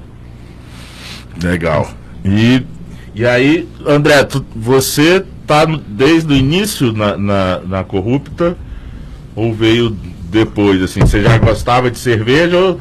Legal. 1.44 1.92
E, 2.24 2.64
e 3.14 3.26
aí, 3.26 3.68
André, 3.86 4.24
tu, 4.24 4.46
você 4.56 5.26
está 5.42 5.66
desde 5.66 6.32
o 6.32 6.36
início 6.36 6.94
na, 6.94 7.18
na, 7.18 7.60
na 7.60 7.84
Corrupta 7.84 8.56
ou 9.36 9.54
veio 9.54 9.96
depois, 10.30 10.82
assim? 10.82 11.02
Você 11.02 11.22
já 11.22 11.38
gostava 11.38 11.92
de 11.92 12.00
cerveja 12.00 12.58
ou, 12.58 12.80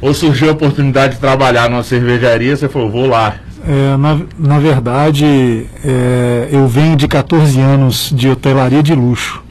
ou 0.00 0.14
surgiu 0.14 0.50
a 0.50 0.52
oportunidade 0.52 1.14
de 1.14 1.20
trabalhar 1.20 1.68
numa 1.68 1.82
cervejaria, 1.82 2.56
você 2.56 2.68
falou, 2.68 2.90
vou 2.90 3.06
lá. 3.06 3.40
É, 3.68 3.96
na, 3.96 4.20
na 4.38 4.58
verdade, 4.60 5.66
é, 5.84 6.48
eu 6.52 6.68
venho 6.68 6.96
de 6.96 7.08
14 7.08 7.60
anos 7.60 8.12
de 8.14 8.28
hotelaria 8.28 8.82
de 8.82 8.94
luxo. 8.94 9.42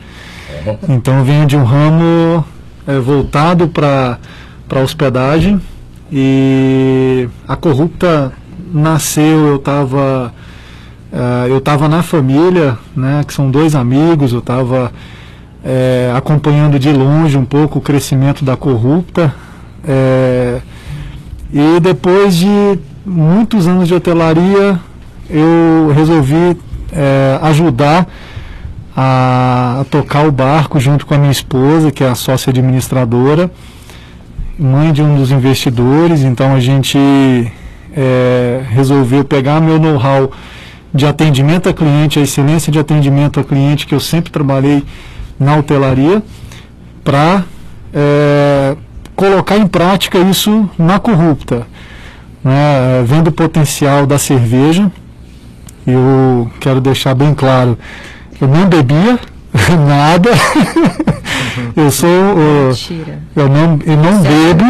Então, 0.88 1.20
eu 1.20 1.24
venho 1.26 1.46
de 1.46 1.58
um 1.58 1.64
ramo 1.64 2.44
é, 2.88 2.98
voltado 2.98 3.68
para 3.68 4.20
hospedagem 4.82 5.62
e 6.12 7.28
a 7.48 7.56
Corrupta 7.56 8.32
nasceu, 8.74 9.48
eu 9.48 9.56
estava 9.58 10.34
uh, 11.12 11.48
eu 11.48 11.58
estava 11.58 11.88
na 11.88 12.04
família, 12.04 12.78
né, 12.96 13.24
que 13.26 13.34
são 13.34 13.50
dois 13.50 13.76
amigos, 13.76 14.34
eu 14.34 14.40
estava 14.40 14.92
é, 15.64 16.14
acompanhando 16.16 16.78
de 16.78 16.92
longe 16.92 17.38
um 17.38 17.46
pouco 17.46 17.80
o 17.80 17.82
crescimento 17.82 18.46
da 18.46 18.56
Corrupta. 18.56 19.34
É, 19.88 20.62
e 21.52 21.80
depois 21.80 22.36
de 22.36 22.80
muitos 23.06 23.68
anos 23.68 23.88
de 23.88 23.94
hotelaria, 23.94 24.80
eu 25.30 25.92
resolvi 25.94 26.58
é, 26.92 27.40
ajudar 27.44 28.08
a, 28.96 29.82
a, 29.82 29.86
tocar 29.86 30.28
o 30.28 30.32
barco 30.32 30.80
junto 30.80 31.06
com 31.06 31.14
a 31.14 31.18
minha 31.18 31.32
esposa, 31.32 31.92
que 31.92 32.04
é 32.04 32.10
a 32.10 32.16
sócia 32.16 32.50
administradora, 32.50 33.52
mãe 34.58 34.92
de 34.92 35.02
um 35.02 35.16
dos 35.16 35.32
investidores. 35.32 36.22
Então 36.22 36.54
a 36.56 36.60
gente 36.60 36.98
é, 37.96 38.64
resolveu 38.70 39.24
pegar 39.24 39.62
meu 39.62 39.80
know-how 39.80 40.32
de 40.94 41.06
atendimento 41.06 41.70
a 41.70 41.74
cliente, 41.74 42.18
a 42.18 42.22
excelência 42.22 42.72
de 42.72 42.80
atendimento 42.80 43.40
a 43.40 43.44
cliente 43.44 43.86
que 43.86 43.94
eu 43.94 44.00
sempre 44.00 44.32
trabalhei 44.32 44.84
na 45.40 45.58
hotelaria, 45.58 46.24
para 47.04 47.44
é, 47.94 48.76
colocar 49.16 49.58
em 49.58 49.68
prática 49.68 50.18
isso 50.18 50.68
na 50.80 50.98
corrupta 50.98 51.68
né, 52.46 53.04
vendo 53.04 53.30
o 53.30 53.32
potencial 53.32 54.06
da 54.06 54.20
cerveja. 54.20 54.92
Eu 55.86 56.50
quero 56.60 56.80
deixar 56.80 57.16
bem 57.16 57.34
claro, 57.34 57.78
eu 58.40 58.48
não 58.48 58.68
bebia 58.68 59.20
nada. 59.88 60.30
eu 61.76 61.90
sou 61.90 62.36
Mentira. 62.68 63.20
eu 63.36 63.50
não 63.50 63.80
eu 63.86 63.98
não 63.98 64.22
bebo. 64.22 64.66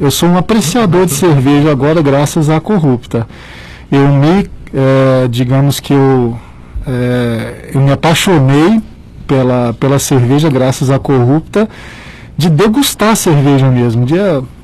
Eu 0.00 0.10
sou 0.10 0.28
um 0.28 0.38
apreciador 0.38 1.06
de 1.06 1.12
cerveja 1.12 1.70
agora 1.70 2.00
graças 2.00 2.48
à 2.48 2.60
corrupta. 2.60 3.26
Eu 3.90 4.08
me 4.08 4.48
é, 4.74 5.28
digamos 5.28 5.80
que 5.80 5.92
eu 5.92 6.38
é, 6.86 7.70
eu 7.74 7.80
me 7.80 7.92
apaixonei 7.92 8.80
pela, 9.26 9.74
pela 9.74 9.98
cerveja, 9.98 10.48
graças 10.48 10.90
à 10.90 10.98
corrupta, 10.98 11.68
de 12.36 12.48
degustar 12.48 13.10
a 13.10 13.14
cerveja 13.14 13.68
mesmo. 13.68 14.06
De, 14.06 14.14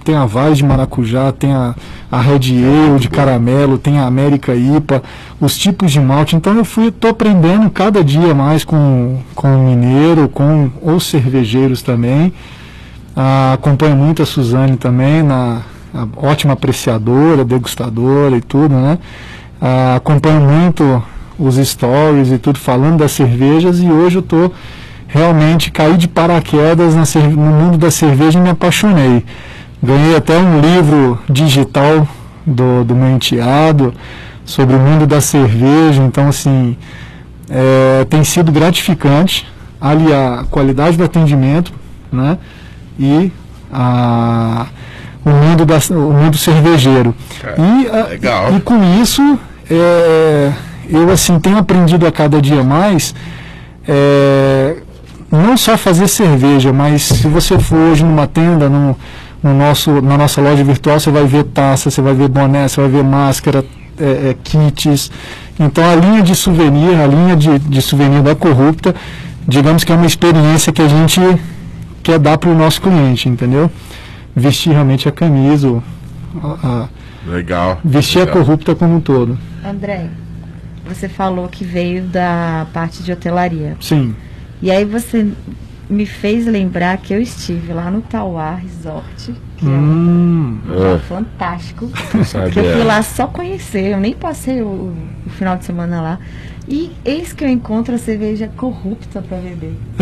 tem 0.05 0.15
a 0.15 0.27
Vaz 0.27 0.59
de 0.59 0.65
maracujá, 0.65 1.33
tem 1.33 1.53
a, 1.53 1.75
a 2.13 2.21
Red 2.21 2.35
Ale 2.35 2.99
de 3.01 3.09
caramelo, 3.09 3.79
tem 3.79 3.99
a 3.99 4.07
América 4.07 4.55
IPA, 4.55 5.03
os 5.41 5.57
tipos 5.57 5.91
de 5.91 5.99
malte. 5.99 6.37
Então 6.37 6.55
eu 6.57 6.65
fui, 6.65 6.91
tô 6.91 7.09
aprendendo 7.09 7.71
cada 7.71 8.05
dia 8.05 8.35
mais 8.35 8.65
com, 8.65 9.19
com 9.35 9.57
o 9.57 9.67
mineiro, 9.67 10.29
com 10.29 10.71
os 10.83 11.07
cervejeiros 11.07 11.83
também. 11.83 12.33
Ah, 13.17 13.55
acompanho 13.55 13.97
muito 13.97 14.23
a 14.23 14.27
Suzane 14.27 14.77
também, 14.77 15.23
na 15.23 15.63
ótima 16.17 16.53
apreciadora, 16.53 17.45
degustadora 17.45 18.37
e 18.37 18.41
tudo, 18.41 18.75
né? 18.75 18.99
Ah, 19.61 19.97
acompanho 19.97 20.41
muito 20.41 21.03
os 21.39 21.57
stories 21.57 22.31
e 22.31 22.39
tudo 22.39 22.59
falando 22.59 22.99
das 22.99 23.13
cervejas 23.13 23.81
e 23.81 23.91
hoje 23.91 24.19
eu 24.19 24.23
tô 24.23 24.53
realmente 25.09 25.71
caí 25.71 25.97
de 25.97 26.09
paraquedas 26.09 26.95
na, 26.95 27.05
no 27.31 27.53
mundo 27.53 27.79
da 27.79 27.91
cerveja 27.91 28.39
e 28.39 28.43
me 28.43 28.51
apaixonei. 28.51 29.25
Ganhei 29.85 30.17
até 30.17 30.39
um 30.39 30.61
livro 30.61 31.19
digital 31.29 32.09
do, 32.47 32.85
do 32.85 32.95
meu 32.95 33.11
enteado 33.11 33.93
sobre 34.43 34.75
o 34.77 34.79
mundo 34.79 35.07
da 35.07 35.21
cerveja, 35.21 36.03
então 36.03 36.29
assim 36.29 36.75
é, 37.51 38.07
tem 38.09 38.25
sido 38.25 38.51
gratificante 38.51 39.47
ali 39.79 40.11
a 40.11 40.47
qualidade 40.51 40.97
do 40.97 41.05
atendimento, 41.05 41.71
né? 42.11 42.39
E 42.99 43.31
a, 43.71 44.69
o 45.23 45.29
mundo 45.29 45.67
da, 45.67 45.77
o 45.91 46.13
mundo 46.15 46.39
cervejeiro. 46.39 47.15
e, 47.59 47.87
a, 47.89 48.15
e 48.57 48.61
com 48.61 49.03
isso 49.03 49.39
é, 49.71 50.51
eu 50.89 51.11
assim 51.11 51.39
tenho 51.39 51.59
aprendido 51.59 52.07
a 52.07 52.13
cada 52.13 52.41
dia 52.41 52.65
mais 52.65 53.15
é, 53.87 54.77
não 55.31 55.59
só 55.59 55.77
fazer 55.77 56.09
cerveja, 56.09 56.73
mas 56.73 57.03
se 57.03 57.29
você 57.29 57.59
for 57.59 57.77
hoje 57.77 58.03
numa 58.03 58.27
tenda, 58.27 58.69
no, 58.69 58.97
no 59.45 59.53
nosso, 59.53 60.01
na 60.01 60.17
nossa 60.17 60.41
loja 60.41 60.65
virtual, 60.65 60.99
você 60.99 61.11
vai 61.11 61.27
ver 61.27 61.45
taça, 61.45 61.91
você 61.91 62.01
vai 62.01 62.15
ver 62.15 62.29
boné, 62.29 62.67
você 62.67 62.81
vai 62.81 62.89
ver 62.89 63.05
máscara, 63.05 63.63
é, 64.01 64.31
é, 64.31 64.37
kits. 64.43 65.13
Então 65.61 65.85
a 65.85 65.95
linha 65.95 66.23
de 66.23 66.35
souvenir, 66.35 66.99
a 66.99 67.07
linha 67.07 67.37
de, 67.37 67.59
de 67.59 67.83
souvenir 67.83 68.23
da 68.23 68.35
Corrupta, 68.35 68.95
digamos 69.47 69.85
que 69.85 69.93
é 69.93 69.95
uma 69.97 70.07
experiência 70.07 70.73
que 70.73 70.81
a 70.81 70.89
gente 70.89 71.21
quer 72.03 72.19
dar 72.19 72.39
para 72.39 72.49
o 72.49 72.55
nosso 72.55 72.81
cliente, 72.81 73.29
entendeu? 73.29 73.71
Vestir 74.35 74.73
realmente 74.73 75.07
a 75.11 75.13
camisa, 75.13 75.83
a, 76.43 76.89
a 77.27 77.31
legal. 77.31 77.79
Vestir 77.85 78.21
legal. 78.21 78.35
a 78.35 78.39
Corrupta 78.39 78.75
como 78.75 78.97
um 78.97 79.01
todo. 79.01 79.39
André, 79.63 80.09
você 80.89 81.07
falou 81.07 81.49
que 81.49 81.65
veio 81.65 82.05
da 82.05 82.67
parte 82.73 83.03
de 83.03 83.13
hotelaria. 83.13 83.77
Sim. 83.79 84.17
E 84.63 84.71
aí 84.71 84.87
você 84.87 85.27
me 85.89 86.07
fez 86.07 86.47
lembrar 86.47 86.97
que 86.99 87.13
eu 87.13 87.21
estive 87.21 87.73
lá 87.73 87.91
no 87.91 88.01
Tauá 88.01 88.55
Resort, 88.55 89.35
que 89.57 89.67
hum, 89.67 90.59
é 90.67 90.71
um 90.71 90.75
lugar 90.75 90.99
fantástico. 91.01 91.89
que 92.53 92.59
eu 92.59 92.73
fui 92.73 92.85
lá 92.85 93.03
só 93.03 93.27
conhecer, 93.27 93.93
eu 93.93 93.99
nem 93.99 94.15
passei 94.15 94.63
o, 94.63 94.95
o, 95.27 95.31
final 95.31 95.57
de 95.57 95.65
semana 95.65 96.01
lá. 96.01 96.19
E 96.67 96.91
eis 97.05 97.35
que 97.35 97.45
eu 97.45 97.49
encontro 97.49 97.95
a 97.95 97.99
cerveja 97.99 98.51
corrupta 98.57 99.21
para 99.21 99.37
beber. 99.37 99.75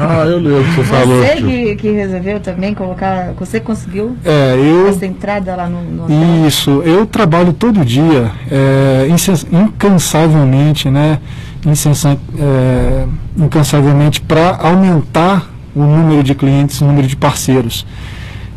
ah, 0.00 0.24
eu 0.24 0.38
lembro 0.38 0.64
que 0.64 0.76
você 0.76 0.84
falou. 0.84 1.22
Você 1.22 1.36
que, 1.36 1.76
que 1.76 1.90
resolveu 1.90 2.40
também 2.40 2.72
colocar. 2.72 3.34
Você 3.38 3.60
conseguiu 3.60 4.16
é, 4.24 4.54
eu, 4.56 4.88
essa 4.88 5.04
entrada 5.04 5.54
lá 5.54 5.68
no, 5.68 5.82
no 5.82 6.04
hotel? 6.04 6.46
Isso, 6.46 6.82
eu 6.86 7.04
trabalho 7.04 7.52
todo 7.52 7.84
dia, 7.84 8.30
é, 8.50 9.06
incansavelmente, 9.52 10.88
né? 10.88 11.18
É, 12.38 13.06
incansavelmente 13.36 14.20
para 14.20 14.56
aumentar 14.56 15.50
o 15.74 15.82
número 15.82 16.22
de 16.22 16.34
clientes, 16.34 16.80
o 16.80 16.84
número 16.84 17.06
de 17.06 17.16
parceiros. 17.16 17.86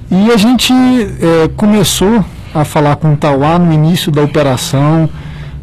E 0.09 0.31
a 0.31 0.37
gente 0.37 0.73
é, 0.73 1.47
começou 1.55 2.23
a 2.53 2.63
falar 2.63 2.95
com 2.97 3.13
o 3.13 3.17
Tauá 3.17 3.57
no 3.57 3.73
início 3.73 4.11
da 4.11 4.21
operação. 4.21 5.09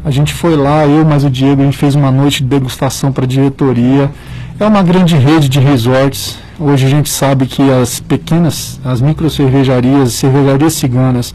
A 0.03 0.11
gente 0.11 0.33
foi 0.33 0.55
lá, 0.55 0.85
eu 0.85 1.05
mais 1.05 1.23
o 1.23 1.29
Diego, 1.29 1.61
a 1.61 1.65
gente 1.65 1.77
fez 1.77 1.95
uma 1.95 2.11
noite 2.11 2.43
de 2.43 2.49
degustação 2.49 3.11
para 3.11 3.23
a 3.23 3.27
diretoria. 3.27 4.11
É 4.59 4.65
uma 4.65 4.83
grande 4.83 5.15
rede 5.15 5.47
de 5.47 5.59
resorts. 5.59 6.37
Hoje 6.59 6.85
a 6.85 6.89
gente 6.89 7.09
sabe 7.09 7.45
que 7.45 7.61
as 7.71 7.99
pequenas, 7.99 8.79
as 8.83 9.01
micro 9.01 9.29
cervejarias, 9.29 10.13
cervejarias 10.13 10.73
ciganas, 10.73 11.33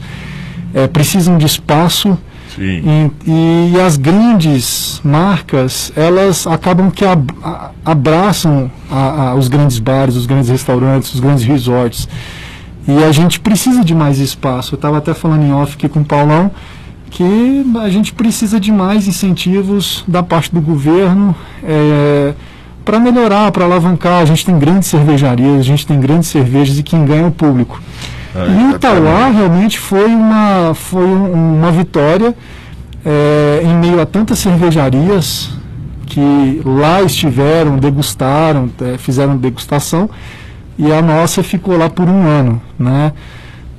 é, 0.73 0.87
precisam 0.87 1.37
de 1.37 1.45
espaço 1.45 2.17
e, 2.59 3.73
e, 3.75 3.81
as 3.81 3.97
grandes 3.97 4.99
marcas, 5.03 5.91
elas 5.95 6.47
acabam 6.47 6.89
que 6.89 7.05
ab, 7.05 7.31
abraçam 7.85 8.71
a, 8.89 9.29
a, 9.29 9.35
os 9.35 9.47
grandes 9.47 9.79
bares, 9.79 10.15
os 10.15 10.25
grandes 10.25 10.49
restaurantes, 10.49 11.13
os 11.13 11.19
grandes 11.19 11.43
resorts. 11.43 12.07
E 12.87 13.03
a 13.03 13.11
gente 13.11 13.39
precisa 13.39 13.83
de 13.83 13.93
mais 13.93 14.19
espaço. 14.19 14.73
Eu 14.73 14.77
estava 14.77 14.97
até 14.97 15.13
falando 15.13 15.43
em 15.43 15.53
off 15.53 15.75
aqui 15.75 15.89
com 15.89 15.99
o 15.99 16.05
Paulão 16.05 16.51
que 17.09 17.65
a 17.79 17.89
gente 17.89 18.13
precisa 18.13 18.59
de 18.59 18.71
mais 18.71 19.07
incentivos 19.07 20.03
da 20.07 20.21
parte 20.21 20.53
do 20.53 20.61
governo 20.61 21.35
é, 21.63 22.33
para 22.83 22.99
melhorar, 22.99 23.51
para 23.51 23.65
alavancar. 23.65 24.21
A 24.21 24.25
gente 24.25 24.45
tem 24.45 24.57
grandes 24.59 24.89
cervejarias, 24.89 25.59
a 25.59 25.63
gente 25.63 25.85
tem 25.85 25.99
grandes 25.99 26.29
cervejas 26.29 26.77
e 26.77 26.83
quem 26.83 27.05
ganha 27.05 27.23
é 27.23 27.27
o 27.27 27.31
público. 27.31 27.81
E 28.45 28.63
o 28.65 28.75
Itauá 28.75 29.29
realmente 29.29 29.79
foi 29.79 30.05
uma, 30.05 30.73
foi 30.75 31.05
uma 31.05 31.71
vitória 31.71 32.35
é, 33.05 33.61
em 33.63 33.75
meio 33.77 34.01
a 34.01 34.05
tantas 34.05 34.39
cervejarias 34.39 35.49
que 36.05 36.61
lá 36.65 37.01
estiveram, 37.01 37.77
degustaram, 37.77 38.69
é, 38.81 38.97
fizeram 38.97 39.37
degustação 39.37 40.09
e 40.77 40.91
a 40.91 41.01
nossa 41.01 41.41
ficou 41.41 41.77
lá 41.77 41.89
por 41.89 42.07
um 42.07 42.27
ano, 42.27 42.61
né? 42.77 43.13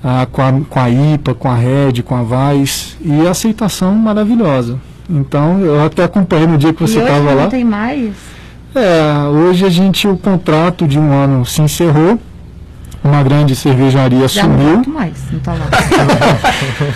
Ah, 0.03 0.27
com, 0.31 0.43
a, 0.43 0.53
com 0.69 0.81
a 0.81 0.89
IPA, 0.89 1.35
com 1.35 1.49
a 1.49 1.55
Red, 1.55 2.03
com 2.05 2.15
a 2.15 2.23
Vaz 2.23 2.97
e 3.01 3.27
a 3.27 3.31
aceitação 3.31 3.95
maravilhosa. 3.95 4.79
Então 5.11 5.59
eu 5.61 5.85
até 5.85 6.05
acompanhei 6.05 6.47
no 6.47 6.57
dia 6.57 6.73
que 6.73 6.81
você 6.81 7.01
estava 7.01 7.35
lá. 7.35 7.43
Não 7.43 7.51
tem 7.51 7.65
mais? 7.65 8.15
É, 8.75 9.27
hoje 9.29 9.65
a 9.65 9.69
gente 9.69 10.07
o 10.07 10.17
contrato 10.17 10.87
de 10.87 10.99
um 10.99 11.13
ano 11.13 11.45
se 11.45 11.61
encerrou 11.61 12.19
uma 13.03 13.23
grande 13.23 13.55
cervejaria 13.55 14.27
já 14.29 14.43
sumiu. 14.43 14.83
Não 14.87 14.95
mais, 14.95 15.15
não 15.31 15.41
tá 15.41 15.53
lá. 15.53 15.67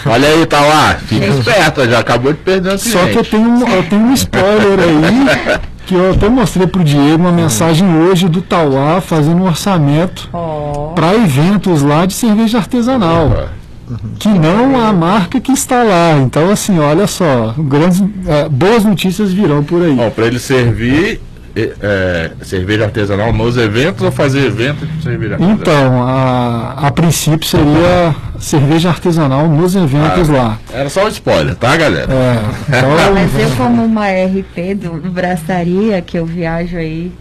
Olha 0.13 0.29
aí, 0.29 0.47
tá 0.47 0.61
lá. 0.61 0.95
Fica 0.95 1.27
esperto, 1.27 1.89
já 1.89 1.99
acabou 2.01 2.33
de 2.33 2.39
perder 2.39 2.75
o 2.75 2.79
cliente. 2.79 2.91
Só 2.91 3.07
que 3.07 3.17
eu 3.17 3.25
tenho, 3.25 3.69
eu 3.69 3.83
tenho 3.85 4.03
um 4.03 4.13
spoiler 4.15 4.81
aí, 4.81 5.61
que 5.87 5.95
eu 5.95 6.13
até 6.13 6.29
mostrei 6.29 6.67
pro 6.67 6.83
Diego 6.83 7.17
uma 7.17 7.33
mensagem 7.33 7.89
hoje 7.97 8.29
do 8.29 8.43
Tauá 8.43 9.01
fazendo 9.01 9.43
um 9.43 9.47
orçamento 9.47 10.29
oh. 10.33 10.93
para 10.95 11.15
eventos 11.15 11.83
lá 11.83 12.07
de 12.07 12.15
cerveja 12.15 12.59
artesanal. 12.59 13.49
Que 14.19 14.29
não 14.29 14.81
a 14.81 14.93
marca 14.93 15.39
que 15.39 15.53
está 15.53 15.83
lá. 15.83 16.13
Então, 16.19 16.51
assim, 16.51 16.79
olha 16.79 17.07
só, 17.07 17.55
grandes, 17.59 18.03
é, 18.27 18.49
boas 18.49 18.85
notícias 18.85 19.33
virão 19.33 19.63
por 19.63 19.83
aí. 19.83 19.95
Bom, 19.95 20.11
para 20.11 20.27
ele 20.27 20.39
servir 20.39 21.21
é, 21.55 22.31
cerveja 22.43 22.85
artesanal 22.85 23.33
nos 23.33 23.57
eventos 23.57 24.03
ou 24.03 24.11
fazer 24.11 24.47
evento 24.47 24.87
de 24.87 25.03
cerveja 25.03 25.35
artesanal? 25.35 25.59
Então, 25.61 26.03
a, 26.03 26.75
a 26.87 26.91
princípio 26.91 27.47
seria 27.47 28.15
cerveja 28.39 28.89
artesanal 28.89 29.49
nos 29.49 29.75
eventos 29.75 30.31
ah, 30.31 30.33
lá. 30.33 30.59
Era 30.73 30.89
só 30.89 31.05
um 31.05 31.09
spoiler, 31.09 31.55
tá, 31.55 31.77
galera? 31.77 32.13
É, 32.13 32.79
então, 32.79 33.15
Mas 33.15 33.39
eu, 33.39 33.57
como 33.57 33.85
uma 33.85 34.07
RP 34.07 34.75
do, 34.75 35.01
do 35.01 35.11
Braçaria, 35.11 36.01
que 36.01 36.19
eu 36.19 36.25
viajo 36.25 36.77
aí 36.77 37.13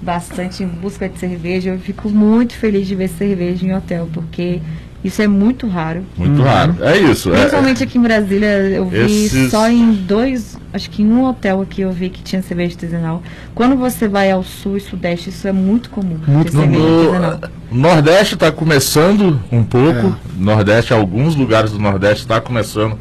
bastante 0.00 0.62
em 0.62 0.66
busca 0.66 1.08
de 1.08 1.18
cerveja, 1.18 1.70
eu 1.70 1.78
fico 1.78 2.08
muito 2.08 2.54
feliz 2.54 2.86
de 2.86 2.94
ver 2.94 3.08
cerveja 3.08 3.66
em 3.66 3.74
hotel, 3.74 4.08
porque 4.12 4.60
isso 5.02 5.22
é 5.22 5.26
muito 5.26 5.66
raro. 5.66 6.04
Muito 6.16 6.38
uhum. 6.38 6.44
raro. 6.44 6.76
É 6.80 6.98
isso. 6.98 7.32
É. 7.32 7.38
Principalmente 7.38 7.82
é, 7.82 7.86
aqui 7.86 7.96
em 7.96 8.02
Brasília, 8.02 8.46
eu 8.46 8.86
vi 8.86 9.24
esses... 9.24 9.50
só 9.50 9.68
em 9.68 9.92
dois, 9.92 10.58
acho 10.74 10.90
que 10.90 11.02
em 11.02 11.10
um 11.10 11.24
hotel 11.24 11.62
aqui 11.62 11.80
eu 11.80 11.90
vi 11.90 12.10
que 12.10 12.22
tinha 12.22 12.42
cerveja 12.42 12.74
artesanal. 12.74 13.22
Quando 13.54 13.76
você 13.76 14.06
vai 14.06 14.30
ao 14.30 14.42
sul 14.42 14.76
e 14.76 14.80
sudeste, 14.80 15.30
isso 15.30 15.48
é 15.48 15.52
muito 15.52 15.88
comum. 15.88 16.18
Muito 16.26 16.52
comum. 16.52 17.40
No 17.70 17.80
Nordeste 17.80 18.34
está 18.34 18.52
começando 18.52 19.40
um 19.50 19.64
pouco. 19.64 20.08
É. 20.08 20.12
Nordeste, 20.36 20.92
alguns 20.92 21.34
lugares 21.34 21.72
do 21.72 21.78
Nordeste 21.78 22.24
está 22.24 22.38
começando. 22.38 22.98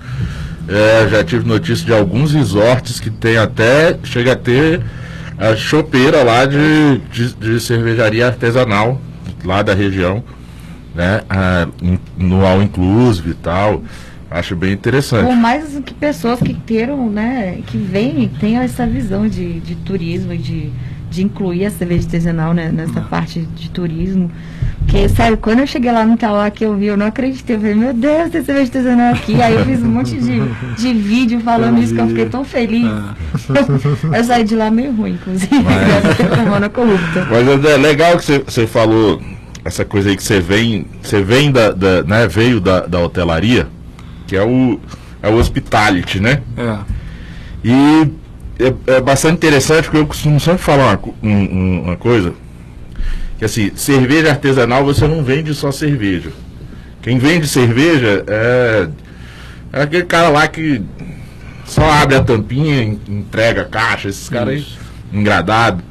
É, 0.69 1.09
já 1.09 1.23
tive 1.23 1.45
notícia 1.45 1.85
de 1.85 1.93
alguns 1.93 2.31
resorts 2.31 2.99
que 2.99 3.09
tem 3.09 3.37
até, 3.37 3.97
chega 4.03 4.33
a 4.33 4.35
ter 4.35 4.81
a 5.37 5.55
chopeira 5.55 6.23
lá 6.23 6.45
de, 6.45 6.99
de, 7.11 7.33
de 7.33 7.59
cervejaria 7.59 8.27
artesanal 8.27 9.01
lá 9.43 9.61
da 9.61 9.73
região 9.73 10.23
né? 10.95 11.21
Ah, 11.29 11.67
no 12.17 12.45
all 12.45 12.61
inclusive 12.61 13.31
e 13.31 13.33
tal. 13.35 13.83
Acho 14.31 14.55
bem 14.55 14.73
interessante. 14.73 15.25
Por 15.25 15.35
mais 15.35 15.81
que 15.83 15.93
pessoas 15.93 16.39
que 16.39 16.53
queiram, 16.53 17.09
né, 17.09 17.59
que 17.65 17.77
vêm, 17.77 18.29
tenham 18.39 18.61
essa 18.61 18.85
visão 18.85 19.27
de, 19.27 19.59
de 19.59 19.73
turismo 19.75 20.31
e 20.33 20.37
de, 20.37 20.69
de 21.09 21.23
incluir 21.23 21.65
a 21.65 21.71
cerveja 21.71 22.05
artesanal 22.05 22.53
né, 22.53 22.71
nessa 22.71 23.01
parte 23.01 23.39
de 23.39 23.71
turismo. 23.71 24.29
Porque, 24.77 25.09
sério, 25.09 25.37
quando 25.37 25.59
eu 25.59 25.67
cheguei 25.67 25.91
lá 25.91 26.05
no 26.05 26.15
Tauá 26.15 26.49
que 26.49 26.63
eu 26.63 26.75
vi, 26.75 26.87
eu 26.87 26.97
não 26.97 27.07
acreditei. 27.07 27.55
Eu 27.55 27.59
falei, 27.59 27.75
meu 27.75 27.93
Deus, 27.93 28.29
tem 28.29 28.43
cerveja 28.43 28.67
artesanal 28.67 29.13
aqui. 29.13 29.39
Aí 29.41 29.53
eu 29.53 29.65
fiz 29.65 29.81
um 29.83 29.89
monte 29.89 30.15
de, 30.15 30.41
de 30.75 30.93
vídeo 30.93 31.39
falando 31.41 31.77
Eu 31.77 31.83
isso, 31.83 31.93
que 31.95 31.99
eu 32.01 32.07
fiquei 32.07 32.25
tão 32.27 32.43
feliz. 32.43 32.85
É. 32.87 34.13
eu 34.17 34.23
saí 34.23 34.43
de 34.43 34.55
lá 34.55 34.69
meio 34.71 34.91
ruim, 34.91 35.13
inclusive. 35.13 35.49
Mas- 35.63 36.17
Tomando 36.37 36.63
a 36.65 36.69
corrupta. 36.69 37.27
Mas 37.29 37.65
é 37.65 37.77
legal 37.77 38.17
que 38.17 38.25
você 38.45 38.65
falou 38.67 39.21
essa 39.63 39.83
coisa 39.85 40.09
aí 40.09 40.15
que 40.15 40.23
você 40.23 40.39
vem, 40.39 40.85
você 41.01 41.21
vem 41.21 41.51
da, 41.51 41.71
da- 41.71 42.03
né, 42.03 42.27
veio 42.27 42.59
da, 42.59 42.81
da 42.85 42.99
hotelaria, 42.99 43.67
que 44.27 44.35
é 44.35 44.43
o, 44.43 44.79
é 45.21 45.29
o 45.29 45.35
hospitality, 45.37 46.19
né? 46.19 46.41
É. 46.57 46.77
E 47.63 48.11
é, 48.59 48.95
é 48.95 49.01
bastante 49.01 49.35
interessante 49.35 49.85
porque 49.85 49.97
eu 49.97 50.07
costumo 50.07 50.39
sempre 50.39 50.59
falar 50.61 50.97
uma, 50.97 51.13
um- 51.23 51.29
um- 51.57 51.81
uma 51.83 51.95
coisa, 51.97 52.33
que 53.37 53.45
assim, 53.45 53.71
cerveja 53.75 54.29
artesanal 54.31 54.83
você 54.83 55.07
não 55.07 55.23
vende 55.23 55.53
só 55.53 55.71
cerveja. 55.71 56.31
Quem 57.01 57.17
vende 57.17 57.47
cerveja 57.47 58.23
é, 58.27 58.87
é 59.73 59.81
aquele 59.81 60.03
cara 60.03 60.29
lá 60.29 60.47
que 60.47 60.81
só 61.65 61.89
abre 61.89 62.15
a 62.15 62.23
tampinha, 62.23 62.83
en- 62.83 62.99
entrega 63.07 63.61
a 63.61 63.65
caixa, 63.65 64.09
esses 64.09 64.27
caras 64.29 64.55
aí, 64.55 64.65
engradado, 65.13 65.81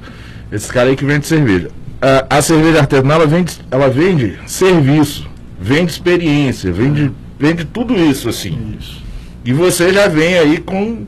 esses 0.52 0.70
caras 0.70 0.90
aí 0.90 0.96
que 0.96 1.04
vendem 1.04 1.22
cerveja. 1.22 1.70
A, 2.00 2.38
a 2.38 2.42
cerveja 2.42 2.80
artesanal 2.80 3.20
ela 3.20 3.26
vende, 3.26 3.58
ela 3.70 3.88
vende 3.88 4.38
serviço, 4.46 5.28
vende 5.60 5.90
experiência, 5.90 6.70
vende, 6.70 7.10
vende 7.38 7.64
tudo 7.64 7.94
isso 7.96 8.28
assim. 8.28 8.76
Isso. 8.78 9.02
E 9.44 9.52
você 9.52 9.92
já 9.92 10.08
vem 10.08 10.38
aí 10.38 10.58
com. 10.58 11.06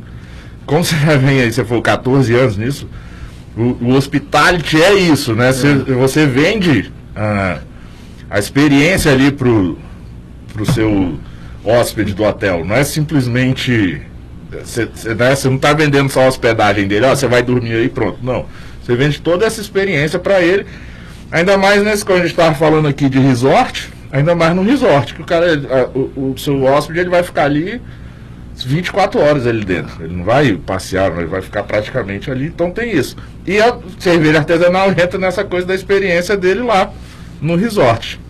Como 0.67 0.83
você 0.85 0.97
já 0.97 1.17
vem 1.17 1.41
aí, 1.41 1.53
você 1.53 1.65
falou 1.65 1.83
14 1.83 2.35
anos 2.35 2.57
nisso. 2.57 2.89
O, 3.57 3.77
o 3.85 3.95
hospitality 3.95 4.81
é 4.81 4.95
isso, 4.95 5.35
né? 5.35 5.53
Você, 5.53 5.75
você 5.75 6.27
vende 6.27 6.93
a, 7.15 7.59
a 8.31 8.39
experiência 8.39 9.13
ali 9.13 9.31
pro, 9.31 9.77
pro 10.53 10.65
seu 10.73 11.19
hóspede 11.65 12.15
do 12.15 12.25
hotel. 12.25 12.65
Não 12.65 12.75
é 12.75 12.85
simplesmente. 12.85 14.03
Você, 14.51 14.87
você, 14.87 15.15
né, 15.15 15.35
você 15.35 15.49
não 15.49 15.57
está 15.57 15.73
vendendo 15.73 16.09
só 16.09 16.23
a 16.23 16.29
hospedagem 16.29 16.89
dele, 16.89 17.07
ó, 17.07 17.15
você 17.15 17.29
vai 17.29 17.43
dormir 17.43 17.75
aí 17.75 17.89
pronto. 17.89 18.19
Não. 18.23 18.47
Você 18.91 18.97
vende 18.97 19.21
toda 19.21 19.47
essa 19.47 19.61
experiência 19.61 20.19
para 20.19 20.43
ele. 20.43 20.67
Ainda 21.31 21.57
mais 21.57 21.81
nesse 21.85 22.05
quando 22.05 22.19
a 22.19 22.23
gente 22.23 22.33
estava 22.33 22.57
falando 22.57 22.89
aqui 22.89 23.09
de 23.09 23.21
resort, 23.21 23.89
ainda 24.11 24.35
mais 24.35 24.53
no 24.53 24.65
resort, 24.65 25.15
que 25.15 25.23
o 25.23 25.25
cara, 25.25 25.47
o, 25.95 26.33
o 26.33 26.35
seu 26.37 26.65
hóspede 26.65 26.99
ele 26.99 27.09
vai 27.09 27.23
ficar 27.23 27.45
ali 27.45 27.81
24 28.57 29.21
horas 29.21 29.47
ali 29.47 29.65
dentro. 29.65 30.03
Ele 30.03 30.17
não 30.17 30.25
vai 30.25 30.55
passear, 30.55 31.17
ele 31.17 31.27
vai 31.27 31.41
ficar 31.41 31.63
praticamente 31.63 32.33
ali, 32.33 32.47
então 32.47 32.73
tem 32.73 32.97
isso. 32.97 33.17
E 33.47 33.61
a 33.61 33.79
cerveja 34.01 34.39
artesanal 34.39 34.91
entra 34.91 35.19
nessa 35.19 35.45
coisa 35.45 35.69
da 35.69 35.75
experiência 35.75 36.37
dele 36.37 36.63
lá 36.63 36.91
no 37.41 37.55
resort. 37.55 38.21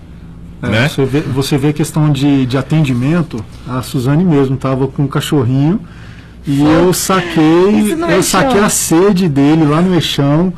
É, 0.63 0.67
Né? 0.67 0.89
você, 0.91 1.07
vê, 1.07 1.21
você 1.21 1.57
vê 1.57 1.73
questão 1.73 2.13
de, 2.13 2.45
de 2.45 2.59
atendimento, 2.59 3.43
a 3.67 3.81
Suzane 3.81 4.27
mesmo 4.27 4.57
estava 4.57 4.87
com 4.87 5.05
um 5.05 5.09
cachorrinho 5.09 5.81
e 6.51 6.63
eu 6.63 6.93
saquei, 6.93 7.95
eu 8.13 8.23
saquei 8.25 8.61
a 8.61 8.69
sede 8.69 9.29
dele 9.29 9.65
lá 9.65 9.81
no 9.81 9.95
eixão. 9.95 10.53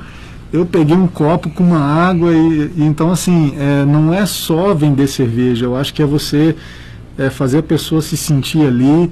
Eu 0.51 0.65
peguei 0.65 0.97
um 0.97 1.07
copo 1.07 1.51
com 1.51 1.63
uma 1.63 1.81
água 1.81 2.33
e, 2.33 2.73
e 2.77 2.83
então 2.83 3.11
assim, 3.11 3.55
é, 3.59 3.85
não 3.85 4.13
é 4.13 4.25
só 4.25 4.75
vender 4.75 5.07
cerveja, 5.07 5.67
eu 5.67 5.77
acho 5.77 5.93
que 5.93 6.03
é 6.03 6.07
você 6.07 6.57
é, 7.19 7.29
fazer 7.29 7.59
a 7.59 7.63
pessoa 7.63 8.01
se 8.01 8.17
sentir 8.17 8.67
ali 8.67 9.11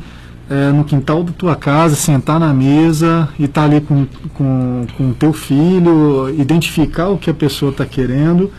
é, 0.48 0.72
no 0.72 0.84
quintal 0.84 1.22
da 1.22 1.32
tua 1.32 1.54
casa, 1.54 1.94
sentar 1.94 2.40
na 2.40 2.52
mesa 2.52 3.28
e 3.38 3.44
estar 3.44 3.64
ali 3.64 3.80
com 3.80 4.06
com 4.34 4.86
com 4.96 5.12
teu 5.12 5.32
filho, 5.32 6.28
identificar 6.38 7.08
o 7.08 7.18
que 7.18 7.30
a 7.30 7.34
pessoa 7.34 7.70
está 7.70 7.84
querendo, 7.84 8.50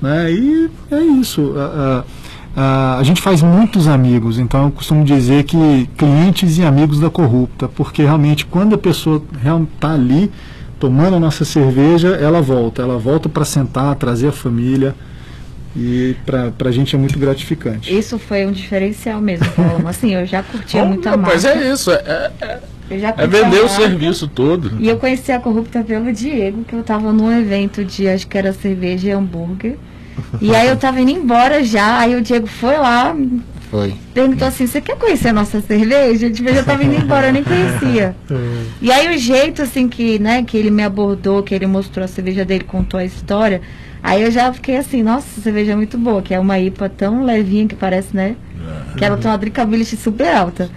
né? 0.00 0.32
E 0.32 0.70
é 0.90 1.00
isso. 1.00 1.54
A, 1.56 1.64
a, 1.64 2.04
a, 2.56 2.98
a 2.98 3.02
gente 3.02 3.20
faz 3.20 3.42
muitos 3.42 3.86
amigos, 3.86 4.38
então 4.38 4.64
eu 4.64 4.70
costumo 4.70 5.04
dizer 5.04 5.44
que 5.44 5.88
clientes 5.96 6.58
e 6.58 6.62
amigos 6.64 6.98
da 7.00 7.08
corrupta, 7.10 7.68
porque 7.68 8.02
realmente 8.02 8.44
quando 8.46 8.74
a 8.74 8.78
pessoa 8.78 9.22
está 9.74 9.92
ali 9.94 10.30
tomando 10.80 11.16
a 11.16 11.20
nossa 11.20 11.44
cerveja, 11.44 12.08
ela 12.08 12.40
volta, 12.40 12.82
ela 12.82 12.98
volta 12.98 13.28
para 13.28 13.44
sentar, 13.44 13.94
trazer 13.96 14.28
a 14.28 14.32
família 14.32 14.94
e 15.76 16.16
para 16.26 16.52
a 16.68 16.72
gente 16.72 16.94
é 16.96 16.98
muito 16.98 17.18
gratificante. 17.18 17.96
Isso 17.96 18.18
foi 18.18 18.46
um 18.46 18.52
diferencial 18.52 19.20
mesmo, 19.20 19.46
Paulo. 19.52 19.86
Assim, 19.86 20.14
eu 20.14 20.26
já 20.26 20.42
curtia 20.42 20.82
Bom, 20.82 20.88
muito 20.88 21.08
a 21.08 21.16
mas 21.16 21.44
marca. 21.44 21.58
é 21.60 21.72
isso, 21.72 21.90
é, 21.90 22.30
é- 22.40 22.58
Eu 22.90 22.98
já 22.98 23.14
é 23.16 23.26
vender 23.26 23.60
o 23.62 23.68
serviço 23.68 24.26
todo. 24.26 24.72
E 24.80 24.88
eu 24.88 24.96
conheci 24.96 25.30
a 25.30 25.38
Corrupta 25.38 25.82
pelo 25.84 26.10
Diego, 26.12 26.64
que 26.64 26.72
eu 26.74 26.82
tava 26.82 27.12
num 27.12 27.30
evento 27.38 27.84
de, 27.84 28.08
acho 28.08 28.26
que 28.26 28.36
era 28.38 28.52
cerveja 28.52 29.08
e 29.08 29.10
hambúrguer. 29.12 29.76
E 30.40 30.54
aí 30.54 30.68
eu 30.68 30.76
tava 30.76 31.00
indo 31.00 31.10
embora 31.10 31.62
já, 31.62 31.98
aí 31.98 32.14
o 32.14 32.20
Diego 32.22 32.46
foi 32.46 32.76
lá, 32.76 33.14
Foi. 33.70 33.94
perguntou 34.14 34.48
assim, 34.48 34.66
você 34.66 34.80
quer 34.80 34.96
conhecer 34.96 35.28
a 35.28 35.32
nossa 35.32 35.60
cerveja? 35.60 36.30
Tipo, 36.30 36.48
eu 36.48 36.54
já 36.54 36.62
tava 36.62 36.84
indo 36.84 36.94
embora, 36.94 37.28
eu 37.28 37.32
nem 37.32 37.44
conhecia. 37.44 38.14
E 38.80 38.90
aí 38.90 39.14
o 39.14 39.18
jeito 39.18 39.62
assim 39.62 39.88
que, 39.88 40.18
né, 40.18 40.42
que 40.42 40.56
ele 40.56 40.70
me 40.70 40.82
abordou, 40.82 41.42
que 41.42 41.54
ele 41.54 41.66
mostrou 41.66 42.04
a 42.04 42.08
cerveja 42.08 42.44
dele, 42.44 42.64
contou 42.64 42.98
a 42.98 43.04
história, 43.04 43.60
aí 44.02 44.22
eu 44.22 44.30
já 44.30 44.52
fiquei 44.52 44.76
assim, 44.76 45.02
nossa, 45.02 45.26
essa 45.32 45.40
cerveja 45.40 45.72
é 45.72 45.76
muito 45.76 45.98
boa, 45.98 46.22
que 46.22 46.32
é 46.34 46.38
uma 46.40 46.58
IPA 46.58 46.88
tão 46.88 47.24
levinha 47.24 47.66
que 47.66 47.74
parece, 47.74 48.14
né? 48.16 48.36
Que 48.96 49.04
ela 49.04 49.16
tem 49.16 49.30
uma 49.30 49.38
drinkability 49.38 49.96
super 49.96 50.34
alta. 50.34 50.70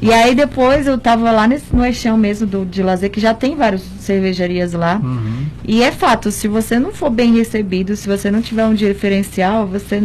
E 0.00 0.12
aí 0.12 0.34
depois 0.34 0.86
eu 0.86 0.98
tava 0.98 1.30
lá 1.30 1.46
nesse, 1.46 1.74
no 1.74 1.84
Eixão 1.84 2.16
mesmo 2.16 2.46
do, 2.46 2.64
de 2.64 2.82
lazer, 2.82 3.10
que 3.10 3.20
já 3.20 3.32
tem 3.32 3.54
várias 3.54 3.82
cervejarias 4.00 4.72
lá. 4.72 5.00
Uhum. 5.02 5.46
E 5.64 5.82
é 5.82 5.92
fato, 5.92 6.30
se 6.30 6.48
você 6.48 6.78
não 6.78 6.92
for 6.92 7.10
bem 7.10 7.34
recebido, 7.34 7.94
se 7.94 8.08
você 8.08 8.30
não 8.30 8.42
tiver 8.42 8.66
um 8.66 8.74
diferencial, 8.74 9.66
você 9.66 10.02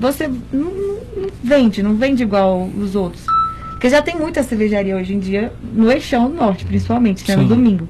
você 0.00 0.28
não, 0.52 0.70
não 0.72 0.98
vende, 1.42 1.82
não 1.82 1.94
vende 1.94 2.22
igual 2.22 2.68
os 2.78 2.94
outros. 2.94 3.24
Porque 3.70 3.88
já 3.88 4.02
tem 4.02 4.16
muita 4.16 4.42
cervejaria 4.42 4.96
hoje 4.96 5.14
em 5.14 5.18
dia, 5.18 5.52
no 5.72 5.90
Eixão 5.90 6.28
Norte, 6.28 6.64
principalmente, 6.64 7.28
né, 7.28 7.36
no 7.36 7.42
Sim. 7.42 7.48
domingo. 7.48 7.88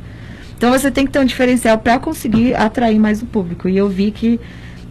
Então 0.57 0.71
você 0.71 0.91
tem 0.91 1.07
que 1.07 1.13
ter 1.13 1.21
um 1.21 1.25
diferencial 1.25 1.79
para 1.79 1.99
conseguir 1.99 2.55
atrair 2.55 2.99
mais 2.99 3.23
o 3.23 3.27
público. 3.27 3.69
E 3.69 3.77
eu 3.77 3.89
vi 3.89 4.11
que, 4.11 4.41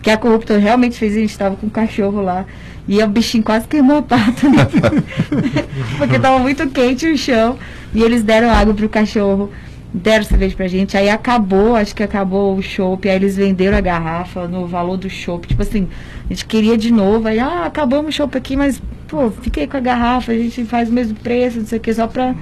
que 0.01 0.10
a 0.10 0.17
Corruptor 0.17 0.60
realmente 0.60 0.97
fez, 0.97 1.15
a 1.15 1.19
gente 1.19 1.31
estava 1.31 1.55
com 1.55 1.67
um 1.67 1.69
cachorro 1.69 2.21
lá, 2.21 2.45
e 2.88 3.01
o 3.03 3.07
bichinho 3.07 3.43
quase 3.43 3.67
queimou 3.67 3.97
a 3.97 4.01
pata. 4.01 4.47
né? 4.47 4.67
Porque 5.97 6.15
estava 6.15 6.39
muito 6.39 6.67
quente 6.69 7.07
o 7.07 7.17
chão, 7.17 7.57
e 7.93 8.01
eles 8.01 8.23
deram 8.23 8.49
água 8.49 8.73
pro 8.73 8.88
cachorro, 8.88 9.51
deram 9.93 10.23
cerveja 10.23 10.55
pra 10.55 10.67
gente, 10.67 10.97
aí 10.97 11.10
acabou, 11.10 11.75
acho 11.75 11.95
que 11.95 12.03
acabou 12.03 12.55
o 12.55 12.62
chopp, 12.62 13.07
aí 13.10 13.15
eles 13.15 13.36
venderam 13.36 13.77
a 13.77 13.81
garrafa 13.81 14.47
no 14.47 14.67
valor 14.67 14.97
do 14.97 15.10
chopp, 15.10 15.47
tipo 15.47 15.62
assim, 15.62 15.88
a 16.25 16.33
gente 16.33 16.45
queria 16.45 16.77
de 16.77 16.91
novo, 16.91 17.27
aí, 17.27 17.39
ah, 17.39 17.65
acabamos 17.65 18.13
o 18.13 18.17
chopp 18.17 18.38
aqui, 18.38 18.55
mas, 18.55 18.81
pô, 19.07 19.29
fiquei 19.29 19.67
com 19.67 19.77
a 19.77 19.79
garrafa, 19.79 20.31
a 20.31 20.38
gente 20.38 20.63
faz 20.65 20.89
o 20.89 20.93
mesmo 20.93 21.15
preço, 21.15 21.60
não 21.60 21.65
sei 21.65 21.77
o 21.77 21.81
que, 21.81 21.93
só 21.93 22.07
pra 22.07 22.36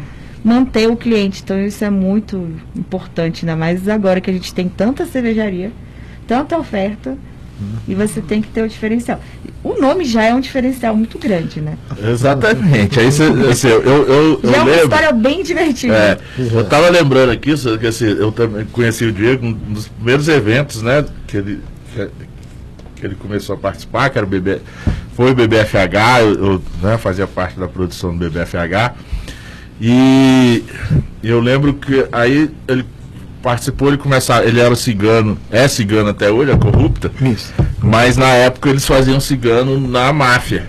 manter 0.43 0.89
o 0.89 0.95
cliente, 0.95 1.41
então 1.43 1.59
isso 1.63 1.83
é 1.83 1.89
muito 1.89 2.51
importante, 2.75 3.45
ainda 3.45 3.55
mais 3.55 3.87
agora 3.87 4.21
que 4.21 4.29
a 4.29 4.33
gente 4.33 4.53
tem 4.53 4.67
tanta 4.67 5.05
cervejaria, 5.05 5.71
tanta 6.27 6.57
oferta, 6.57 7.17
e 7.87 7.95
você 7.95 8.21
tem 8.21 8.41
que 8.41 8.47
ter 8.49 8.63
o 8.63 8.67
diferencial. 8.67 9.19
O 9.63 9.79
nome 9.79 10.05
já 10.05 10.23
é 10.23 10.33
um 10.33 10.39
diferencial 10.39 10.95
muito 10.95 11.17
grande, 11.17 11.59
né? 11.61 11.77
Exatamente. 12.03 12.99
Aí 12.99 13.11
você, 13.11 13.23
assim, 13.49 13.67
eu, 13.67 13.81
eu, 13.81 14.07
eu, 14.07 14.39
eu 14.43 14.51
já 14.51 14.57
é 14.57 14.61
uma 14.61 14.65
lembro. 14.65 14.83
história 14.83 15.11
bem 15.11 15.43
divertida. 15.43 15.95
É, 15.95 16.17
eu 16.37 16.63
tava 16.65 16.89
lembrando 16.89 17.31
aqui, 17.31 17.53
que 17.79 17.87
assim, 17.87 18.05
eu 18.05 18.31
também 18.31 18.65
conheci 18.65 19.05
o 19.05 19.11
Diego 19.11 19.45
um 19.45 19.53
dos 19.53 19.87
primeiros 19.87 20.27
eventos, 20.27 20.81
né, 20.81 21.05
que 21.27 21.37
ele, 21.37 21.61
que, 21.93 22.09
que 22.95 23.05
ele 23.05 23.15
começou 23.15 23.55
a 23.55 23.57
participar, 23.57 24.09
que 24.09 24.17
era 24.17 24.25
o 24.25 24.29
BB, 24.29 24.61
foi 25.15 25.31
o 25.31 25.35
BBFH, 25.35 26.19
eu, 26.21 26.33
eu, 26.33 26.61
né, 26.81 26.97
fazia 26.97 27.25
parte 27.25 27.59
da 27.59 27.67
produção 27.67 28.15
do 28.15 28.29
BBFH, 28.29 28.93
e 29.79 30.63
eu 31.23 31.39
lembro 31.39 31.73
que 31.73 32.05
aí 32.11 32.49
ele 32.67 32.85
participou, 33.45 33.89
ele 33.89 33.97
começava, 33.97 34.43
ele 34.43 34.59
era 34.59 34.75
cigano, 34.75 35.37
é 35.51 35.67
cigano 35.67 36.09
até 36.09 36.31
hoje, 36.31 36.49
é 36.49 36.57
corrupta, 36.57 37.11
Isso. 37.21 37.53
mas 37.77 38.17
na 38.17 38.29
época 38.29 38.71
eles 38.71 38.83
faziam 38.87 39.19
cigano 39.19 39.79
na 39.79 40.11
máfia. 40.11 40.67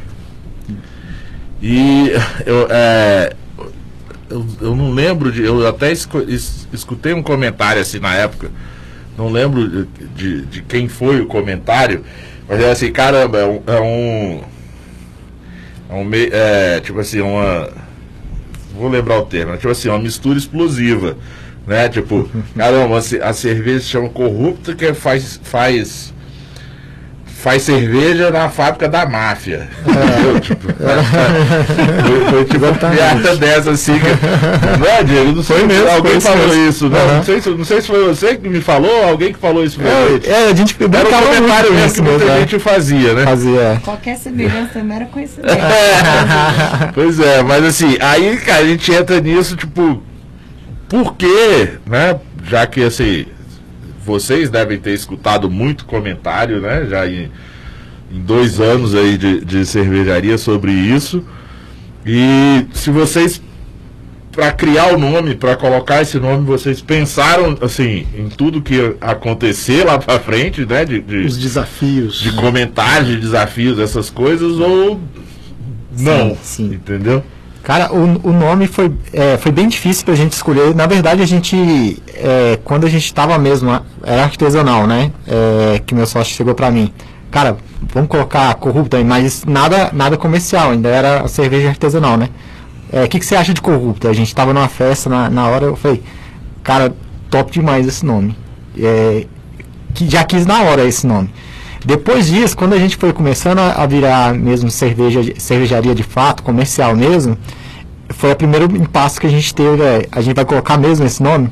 E 1.62 2.12
eu, 2.45 2.67
é, 2.69 3.33
eu, 4.29 4.47
eu 4.61 4.77
não 4.77 4.93
lembro 4.93 5.33
de. 5.33 5.43
Eu 5.43 5.67
até 5.67 5.91
escutei 5.91 7.15
um 7.15 7.23
comentário 7.23 7.81
assim 7.81 7.99
na 7.99 8.15
época. 8.15 8.51
Não 9.17 9.33
lembro 9.33 9.87
de, 9.87 9.87
de, 10.15 10.43
de 10.43 10.62
quem 10.62 10.87
foi 10.87 11.23
o 11.23 11.27
comentário. 11.27 12.05
Mas 12.47 12.61
é 12.61 12.71
assim, 12.71 12.93
caramba, 12.93 13.39
é 13.39 13.47
um. 13.47 13.62
É 13.67 13.81
um, 13.81 14.41
é 15.89 15.95
um 15.95 16.11
é, 16.12 16.81
tipo 16.81 17.01
assim, 17.01 17.23
uma. 17.23 17.71
Vou 18.75 18.91
lembrar 18.91 19.19
o 19.19 19.25
termo, 19.25 19.55
é 19.55 19.57
tipo 19.57 19.71
assim, 19.71 19.89
uma 19.89 19.99
mistura 19.99 20.37
explosiva. 20.37 21.17
Né? 21.66 21.88
Tipo, 21.88 22.29
caramba, 22.57 22.96
a 22.96 23.29
a 23.29 23.33
cerveja 23.33 23.81
se 23.81 23.87
chama 23.87 24.09
corrupta 24.09 24.74
que 24.74 24.92
faz. 24.94 25.40
faz 25.42 26.14
faz 27.42 27.62
cerveja 27.62 28.31
na 28.33 28.48
fábrica 28.48 28.88
da 28.88 29.07
máfia. 29.07 29.68
Entendeu? 29.87 30.40
Tipo, 30.40 30.66
foi, 30.72 32.31
foi 32.31 32.44
tipo 32.44 32.64
uma 32.64 32.74
piada 32.74 33.37
dessa 33.37 33.70
assim. 33.70 33.92
Que, 34.00 34.79
não 34.79 34.87
é, 34.87 35.05
Diego? 35.05 35.33
Não 35.33 35.42
sei 35.44 35.59
Foi 35.59 35.66
mesmo, 35.66 35.88
alguém 35.88 36.12
foi 36.12 36.18
isso 36.18 36.26
falou 36.29 36.48
mesmo. 36.48 36.68
isso. 36.68 36.88
Não, 36.90 36.98
Aham. 36.98 37.16
não, 37.18 37.22
sei 37.22 37.40
se, 37.40 37.50
não 37.50 37.64
sei 37.64 37.81
se 37.83 37.87
foi 37.87 38.05
você 38.05 38.37
que 38.37 38.48
me 38.48 38.61
falou, 38.61 39.05
alguém 39.05 39.33
que 39.33 39.38
falou 39.38 39.62
isso 39.64 39.79
pra 39.79 40.09
gente. 40.09 40.29
É, 40.29 40.48
a 40.50 40.55
gente 40.55 40.76
Era 40.81 41.09
um 41.09 41.22
comentário 41.26 41.72
mesmo 41.72 41.87
isso 41.87 41.94
que 41.96 42.02
muita 42.02 42.24
mesmo. 42.24 42.40
gente 42.40 42.59
fazia, 42.59 43.12
né? 43.14 43.24
Fazia. 43.24 43.81
Qualquer 43.85 44.16
semelhança 44.16 44.79
é 44.79 44.83
mera 44.83 45.05
coincidência. 45.07 45.57
Pois 46.94 47.20
é, 47.20 47.42
mas 47.42 47.64
assim, 47.64 47.96
aí, 48.00 48.37
cara, 48.38 48.61
a 48.62 48.66
gente 48.66 48.90
entra 48.92 49.20
nisso, 49.20 49.55
tipo, 49.57 50.02
por 50.88 51.16
quê, 51.16 51.79
né? 51.87 52.18
Já 52.49 52.66
que, 52.66 52.83
assim, 52.83 53.27
vocês 54.05 54.49
devem 54.49 54.79
ter 54.79 54.92
escutado 54.92 55.51
muito 55.51 55.85
comentário, 55.85 56.61
né? 56.61 56.87
Já 56.88 57.07
em, 57.07 57.31
em 58.12 58.20
dois 58.20 58.61
anos 58.61 58.94
aí 58.94 59.18
de, 59.18 59.44
de 59.44 59.66
cervejaria 59.66 60.38
sobre 60.38 60.70
isso. 60.72 61.25
E 62.05 62.66
se 62.72 62.90
vocês, 62.90 63.42
para 64.31 64.53
criar 64.53 64.94
o 64.94 64.99
nome, 64.99 65.35
para 65.35 65.57
colocar 65.57 66.03
esse 66.03 66.20
nome, 66.20 66.44
vocês 66.44 66.81
pensaram, 66.81 67.59
assim, 67.61 68.07
em 68.16 68.29
tudo 68.29 68.62
que 68.62 68.75
ia 68.75 68.96
acontecer 69.01 69.85
lá 69.85 69.99
pra 69.99 70.20
frente, 70.20 70.64
né? 70.64 70.85
De, 70.85 71.01
de, 71.01 71.25
Os 71.25 71.37
desafios. 71.37 72.20
de 72.20 72.31
comentários, 72.33 73.09
de 73.09 73.16
desafios, 73.16 73.81
essas 73.81 74.09
coisas, 74.09 74.53
ou 74.61 75.01
não, 75.99 76.37
sim. 76.42 76.66
entendeu? 76.75 77.25
Cara, 77.66 77.92
o, 77.92 78.29
o 78.29 78.33
nome 78.33 78.68
foi, 78.68 78.92
é, 79.12 79.37
foi 79.38 79.50
bem 79.50 79.66
difícil 79.66 80.05
pra 80.05 80.14
gente 80.14 80.35
escolher. 80.35 80.72
Na 80.72 80.87
verdade, 80.87 81.20
a 81.20 81.26
gente, 81.26 82.00
é, 82.14 82.61
quando 82.62 82.87
a 82.87 82.88
gente 82.88 83.12
tava 83.12 83.37
mesmo, 83.40 83.68
era 84.05 84.22
artesanal, 84.22 84.87
né? 84.87 85.11
É, 85.26 85.81
que 85.85 85.92
meu 85.92 86.07
sócio 86.07 86.33
chegou 86.33 86.55
pra 86.55 86.70
mim. 86.70 86.92
Cara, 87.29 87.57
vamos 87.92 88.09
colocar 88.09 88.55
corrupta 88.55 88.98
aí, 88.98 89.05
mas 89.05 89.44
nada, 89.44 89.90
nada 89.92 90.16
comercial, 90.16 90.70
ainda 90.70 90.88
era 90.88 91.26
cerveja 91.26 91.70
artesanal, 91.70 92.16
né? 92.16 92.29
É, 92.92 93.02
O 93.02 93.09
que, 93.09 93.18
que 93.18 93.26
você 93.26 93.35
acha 93.35 93.52
de 93.52 93.61
corrupta? 93.61 94.09
A 94.09 94.12
gente 94.12 94.33
tava 94.33 94.55
numa 94.55 94.68
festa, 94.68 95.11
na, 95.11 95.29
na 95.29 95.48
hora 95.48 95.64
eu 95.64 95.74
falei, 95.74 96.00
cara, 96.62 96.94
top 97.29 97.50
demais 97.50 97.85
esse 97.85 98.07
nome. 98.07 98.37
É, 98.79 99.26
que 99.92 100.09
já 100.09 100.22
quis 100.22 100.46
na 100.46 100.62
hora 100.62 100.85
esse 100.85 101.05
nome. 101.05 101.31
Depois 101.87 102.27
disso, 102.27 102.57
quando 102.57 102.72
a 102.72 102.79
gente 102.79 102.96
foi 102.96 103.12
começando 103.12 103.61
a 103.61 103.77
a 103.77 103.87
virar 103.87 104.35
mesmo 104.35 104.70
cerveja, 104.70 105.20
cervejaria 105.38 105.94
de 105.94 106.03
fato, 106.03 106.42
comercial 106.42 106.96
mesmo, 106.96 107.38
foi 108.11 108.33
o 108.33 108.37
primeiro 108.37 108.64
impasse 108.77 109.20
que 109.20 109.27
a 109.27 109.31
gente 109.31 109.55
teve. 109.55 109.83
é, 109.83 110.07
a 110.11 110.20
gente 110.20 110.35
vai 110.35 110.44
colocar 110.44 110.77
mesmo 110.77 111.07
esse 111.07 111.22
nome, 111.22 111.49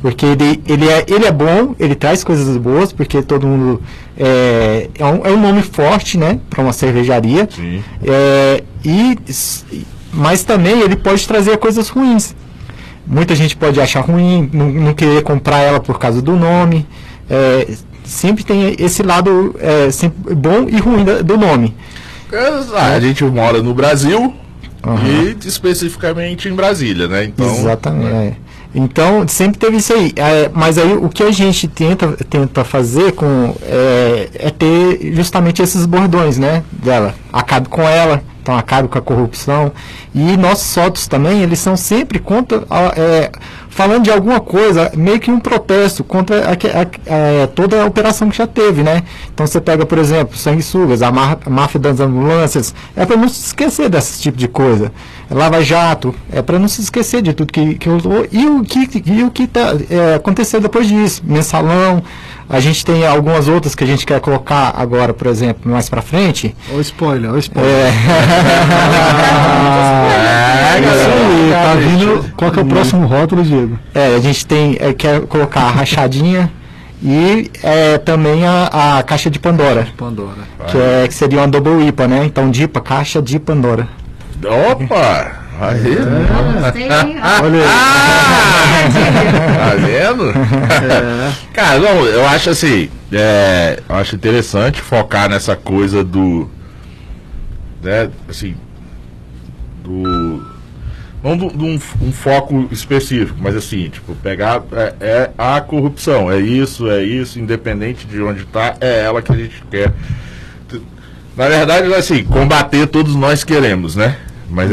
porque 0.00 0.26
ele, 0.26 0.62
ele, 0.66 0.88
é, 0.88 1.04
ele 1.08 1.24
é 1.24 1.32
bom, 1.32 1.74
ele 1.78 1.94
traz 1.94 2.22
coisas 2.22 2.56
boas, 2.56 2.92
porque 2.92 3.22
todo 3.22 3.46
mundo. 3.46 3.82
É, 4.16 4.88
é, 4.98 5.04
um, 5.04 5.26
é 5.26 5.30
um 5.30 5.40
nome 5.40 5.62
forte, 5.62 6.16
né, 6.16 6.38
para 6.48 6.62
uma 6.62 6.72
cervejaria. 6.72 7.48
Sim. 7.50 7.82
É, 8.04 8.62
e, 8.84 9.18
mas 10.12 10.44
também 10.44 10.80
ele 10.80 10.96
pode 10.96 11.26
trazer 11.26 11.56
coisas 11.56 11.88
ruins. 11.88 12.34
Muita 13.06 13.34
gente 13.34 13.56
pode 13.56 13.80
achar 13.80 14.00
ruim, 14.00 14.48
não, 14.52 14.68
não 14.68 14.94
querer 14.94 15.22
comprar 15.22 15.58
ela 15.58 15.80
por 15.80 15.98
causa 15.98 16.22
do 16.22 16.36
nome. 16.36 16.86
É, 17.28 17.66
sempre 18.12 18.44
tem 18.44 18.76
esse 18.78 19.02
lado 19.02 19.54
é, 19.58 19.90
sempre 19.90 20.34
bom 20.34 20.66
e 20.68 20.78
ruim 20.78 21.04
do 21.24 21.36
nome. 21.36 21.74
Ah, 22.74 22.92
a 22.94 23.00
gente 23.00 23.24
mora 23.24 23.62
no 23.62 23.74
Brasil 23.74 24.34
Aham. 24.84 24.98
e 25.06 25.46
especificamente 25.46 26.48
em 26.48 26.54
Brasília, 26.54 27.06
né? 27.06 27.24
Então, 27.24 27.46
Exatamente. 27.46 28.14
é. 28.14 28.36
Então, 28.74 29.28
sempre 29.28 29.58
teve 29.58 29.76
isso 29.76 29.92
aí. 29.92 30.12
É, 30.16 30.50
mas 30.52 30.78
aí 30.78 30.94
o 30.94 31.08
que 31.10 31.22
a 31.22 31.30
gente 31.30 31.68
tenta, 31.68 32.08
tenta 32.28 32.64
fazer 32.64 33.12
com 33.12 33.54
é, 33.62 34.30
é 34.34 34.50
ter 34.50 35.12
justamente 35.14 35.60
esses 35.60 35.84
bordões, 35.84 36.38
né? 36.38 36.62
Dela. 36.72 37.14
Acabe 37.30 37.68
com 37.68 37.82
ela, 37.82 38.22
então 38.42 38.56
acabe 38.56 38.88
com 38.88 38.98
a 38.98 39.02
corrupção. 39.02 39.72
E 40.14 40.36
nossos 40.36 40.66
sócios 40.66 41.06
também, 41.06 41.42
eles 41.42 41.58
são 41.60 41.76
sempre 41.76 42.18
contra. 42.18 42.64
a- 42.68 42.92
é, 42.96 43.30
falando 43.70 44.02
de 44.04 44.10
alguma 44.10 44.38
coisa, 44.38 44.90
meio 44.94 45.18
que 45.18 45.30
um 45.30 45.40
protesto 45.40 46.04
contra 46.04 46.44
a 46.46 46.50
a- 46.52 47.44
a- 47.44 47.46
toda 47.46 47.82
a 47.82 47.86
operação 47.86 48.28
que 48.28 48.36
já 48.36 48.46
teve, 48.46 48.82
né? 48.82 49.02
Então 49.32 49.46
você 49.46 49.60
pega, 49.62 49.86
por 49.86 49.96
exemplo, 49.96 50.36
sanguessugas, 50.36 51.00
a, 51.00 51.08
a 51.08 51.50
máfia 51.50 51.80
das 51.80 51.98
ambulâncias, 52.00 52.74
é 52.94 53.06
para 53.06 53.16
não 53.16 53.28
se 53.28 53.46
esquecer 53.46 53.88
desse 53.88 54.20
tipo 54.20 54.36
de 54.36 54.46
coisa. 54.48 54.92
Lava 55.30 55.62
Jato, 55.64 56.14
é 56.30 56.42
para 56.42 56.58
não 56.58 56.68
se 56.68 56.82
esquecer 56.82 57.22
de 57.22 57.32
tudo 57.32 57.50
que, 57.50 57.76
que 57.76 57.88
rolou 57.88 58.26
e 58.30 58.46
o 58.46 58.62
que 58.62 59.02
e 59.06 59.22
o 59.24 59.30
que 59.30 59.46
tá, 59.46 59.74
é, 59.88 60.16
aconteceu 60.16 60.60
depois 60.60 60.86
disso. 60.86 61.22
Mensalão, 61.24 62.02
a 62.52 62.60
gente 62.60 62.84
tem 62.84 63.04
algumas 63.06 63.48
outras 63.48 63.74
que 63.74 63.82
a 63.82 63.86
gente 63.86 64.04
quer 64.04 64.20
colocar 64.20 64.74
agora, 64.76 65.14
por 65.14 65.26
exemplo, 65.26 65.72
mais 65.72 65.88
para 65.88 66.02
frente. 66.02 66.54
Olha 66.68 66.76
o 66.76 66.80
spoiler, 66.82 67.30
olha 67.30 67.36
o 67.36 67.38
spoiler. 67.38 67.72
É, 67.72 67.88
Isso 70.82 71.08
aí, 71.08 71.50
tá 71.50 71.62
cara, 71.62 71.80
vindo. 71.80 72.30
Qual 72.36 72.50
que 72.50 72.58
é 72.58 72.62
o 72.62 72.66
próximo 72.66 73.06
rótulo, 73.06 73.42
Diego? 73.42 73.78
É, 73.94 74.16
a 74.16 74.20
gente 74.20 74.46
tem, 74.46 74.76
é, 74.78 74.92
quer 74.92 75.22
colocar 75.22 75.62
a 75.62 75.70
rachadinha 75.70 76.52
e 77.02 77.50
é, 77.62 77.96
também 77.96 78.46
a, 78.46 78.98
a 78.98 79.02
caixa 79.02 79.30
de 79.30 79.38
Pandora, 79.38 79.88
Pandora. 79.96 80.42
que, 80.68 80.76
é, 80.76 81.08
que 81.08 81.14
seria 81.14 81.38
uma 81.40 81.48
double 81.48 81.88
IPA, 81.88 82.06
né? 82.06 82.22
Então, 82.26 82.50
DIPA, 82.50 82.82
caixa 82.82 83.22
de 83.22 83.38
Pandora. 83.38 83.88
Opa! 84.44 85.41
Aí, 85.60 85.96
Gostei, 86.60 86.84
hein? 86.84 87.16
Olha 87.42 87.60
aí. 87.60 87.68
tá 89.56 89.74
vendo? 89.76 90.32
Cara, 91.52 91.78
não, 91.78 92.04
eu 92.06 92.26
acho 92.26 92.50
assim, 92.50 92.88
é, 93.12 93.80
eu 93.88 93.94
acho 93.94 94.16
interessante 94.16 94.80
focar 94.80 95.28
nessa 95.28 95.54
coisa 95.54 96.02
do, 96.02 96.50
né, 97.82 98.10
assim, 98.28 98.56
do, 99.84 100.42
não 101.22 101.36
de 101.36 101.44
um, 101.44 101.78
um 102.00 102.12
foco 102.12 102.68
específico, 102.72 103.38
mas 103.40 103.54
assim, 103.54 103.88
tipo, 103.88 104.14
pegar, 104.16 104.62
é, 104.72 104.94
é 105.00 105.30
a 105.38 105.60
corrupção, 105.60 106.30
é 106.30 106.40
isso, 106.40 106.90
é 106.90 107.02
isso, 107.02 107.38
independente 107.38 108.06
de 108.06 108.20
onde 108.20 108.44
tá, 108.46 108.74
é 108.80 109.04
ela 109.04 109.22
que 109.22 109.32
a 109.32 109.36
gente 109.36 109.62
quer. 109.70 109.92
Na 111.36 111.48
verdade, 111.48 111.92
assim, 111.94 112.24
combater 112.24 112.86
todos 112.86 113.14
nós 113.14 113.44
queremos, 113.44 113.96
né? 113.96 114.16
Mas 114.52 114.70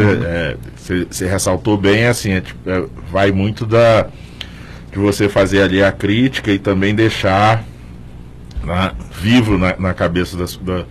você 1.10 1.28
ressaltou 1.28 1.78
bem, 1.78 2.06
assim, 2.06 2.32
é, 2.34 2.42
tipo, 2.42 2.70
é, 2.70 2.84
vai 3.12 3.32
muito 3.32 3.66
da 3.66 4.08
de 4.92 4.98
você 4.98 5.30
fazer 5.30 5.62
ali 5.62 5.84
a 5.84 5.92
crítica 5.92 6.52
e 6.52 6.58
também 6.60 6.96
deixar 6.96 7.64
na- 8.64 8.94
vivo 9.22 9.58
na, 9.58 9.76
na 9.78 9.94
cabeça 9.94 10.36
das, 10.36 10.58
da- 10.58 10.84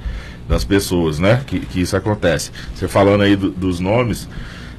das 0.48 0.64
pessoas, 0.64 1.18
né? 1.18 1.42
Que, 1.46 1.58
que 1.60 1.80
isso 1.80 1.96
acontece. 1.96 2.50
Você 2.74 2.86
falando 2.88 3.22
aí 3.22 3.34
do- 3.36 3.50
dos 3.50 3.80
nomes, 3.80 4.28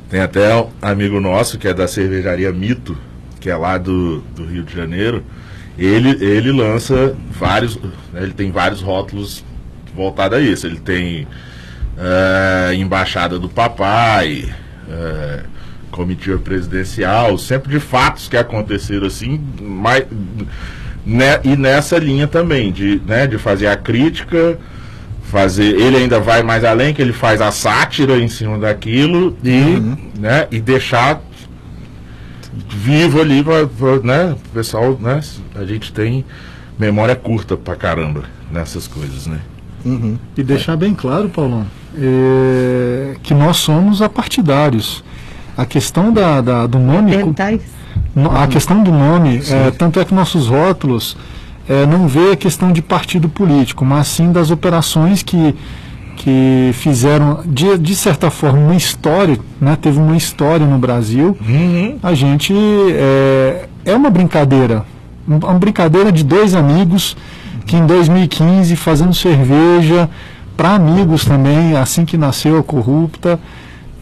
tem 0.09 0.21
até 0.21 0.55
um 0.55 0.69
amigo 0.81 1.19
nosso 1.19 1.57
que 1.59 1.67
é 1.67 1.73
da 1.73 1.87
cervejaria 1.87 2.51
Mito, 2.51 2.97
que 3.39 3.49
é 3.49 3.55
lá 3.55 3.77
do, 3.77 4.19
do 4.35 4.45
Rio 4.45 4.63
de 4.63 4.73
Janeiro. 4.75 5.23
Ele, 5.77 6.09
ele 6.23 6.51
lança 6.51 7.15
vários, 7.31 7.75
né, 7.77 8.23
ele 8.23 8.33
tem 8.33 8.51
vários 8.51 8.81
rótulos 8.81 9.43
voltados 9.95 10.37
a 10.37 10.41
isso. 10.41 10.65
Ele 10.65 10.79
tem 10.79 11.27
eh, 11.99 12.75
Embaixada 12.75 13.37
do 13.37 13.49
Papai, 13.49 14.53
eh, 14.89 15.43
comitiva 15.91 16.37
presidencial, 16.39 17.37
sempre 17.37 17.71
de 17.71 17.79
fatos 17.79 18.27
que 18.29 18.37
aconteceram 18.37 19.07
assim, 19.07 19.41
mas, 19.61 20.05
né, 21.05 21.39
e 21.43 21.57
nessa 21.57 21.97
linha 21.97 22.27
também, 22.27 22.71
de, 22.71 23.01
né, 23.05 23.27
de 23.27 23.37
fazer 23.37 23.67
a 23.67 23.75
crítica, 23.75 24.57
fazer. 25.23 25.75
Ele 25.79 25.97
ainda 25.97 26.19
vai 26.19 26.41
mais 26.41 26.63
além, 26.63 26.93
que 26.93 27.01
ele 27.01 27.13
faz 27.13 27.41
a 27.41 27.51
sátira 27.51 28.17
em 28.17 28.27
cima 28.27 28.57
daquilo 28.57 29.37
e, 29.43 30.19
né, 30.19 30.47
e 30.51 30.59
deixar 30.59 31.21
vivo 32.69 33.21
ali 33.21 33.43
pra, 33.43 33.67
pra, 33.67 33.99
né, 33.99 34.33
o 34.33 34.49
pessoal, 34.53 34.97
né? 34.99 35.19
A 35.55 35.65
gente 35.65 35.91
tem 35.91 36.25
memória 36.77 37.15
curta 37.15 37.57
pra 37.57 37.75
caramba 37.75 38.23
nessas 38.51 38.87
coisas, 38.87 39.27
né? 39.27 39.39
Uhum. 39.85 40.17
E 40.37 40.43
deixar 40.43 40.75
bem 40.75 40.93
claro, 40.93 41.29
Paulão, 41.29 41.65
é, 41.97 43.15
que 43.23 43.33
nós 43.33 43.57
somos 43.57 44.01
apartidários. 44.01 45.03
A 45.57 45.65
questão 45.65 46.11
da, 46.13 46.41
da- 46.41 46.67
do 46.67 46.79
nome. 46.79 47.11
No- 48.15 48.31
A 48.35 48.47
questão 48.47 48.81
do 48.83 48.91
nome, 48.91 49.41
é, 49.51 49.71
tanto 49.71 49.99
é 49.99 50.05
que 50.05 50.13
nossos 50.13 50.47
rótulos 50.47 51.17
é, 51.67 51.85
não 51.85 52.07
vê 52.07 52.31
a 52.31 52.35
questão 52.35 52.71
de 52.71 52.81
partido 52.81 53.29
político, 53.29 53.83
mas 53.85 54.07
sim 54.07 54.31
das 54.31 54.49
operações 54.51 55.21
que, 55.21 55.53
que 56.15 56.71
fizeram, 56.73 57.41
de, 57.45 57.77
de 57.77 57.95
certa 57.95 58.29
forma, 58.31 58.57
uma 58.59 58.75
história, 58.75 59.37
né, 59.61 59.77
teve 59.79 59.99
uma 59.99 60.15
história 60.17 60.65
no 60.65 60.77
Brasil. 60.79 61.37
A 62.01 62.13
gente 62.13 62.53
é, 62.91 63.65
é 63.85 63.95
uma 63.95 64.09
brincadeira, 64.09 64.85
um- 65.27 65.35
uma 65.37 65.53
brincadeira 65.59 66.11
de 66.11 66.23
dois 66.23 66.55
amigos 66.55 67.15
que 67.65 67.75
em 67.75 67.85
2015, 67.85 68.75
fazendo 68.75 69.13
cerveja 69.13 70.09
para 70.59 70.75
amigos 70.75 71.23
também, 71.23 71.77
assim 71.77 72.03
que 72.03 72.17
nasceu 72.17 72.57
a 72.57 72.63
Corrupta, 72.63 73.39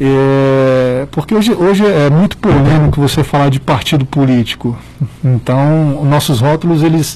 é, 0.02 1.06
porque 1.12 1.36
hoje, 1.36 1.54
hoje 1.54 1.86
é 1.86 2.10
muito 2.10 2.36
polêmico 2.38 3.00
você 3.00 3.24
falar 3.24 3.50
de 3.50 3.60
partido 3.60 4.08
político. 4.08 4.76
Então, 5.24 6.04
nossos 6.04 6.39
rótulos, 6.39 6.82
eles 6.82 7.15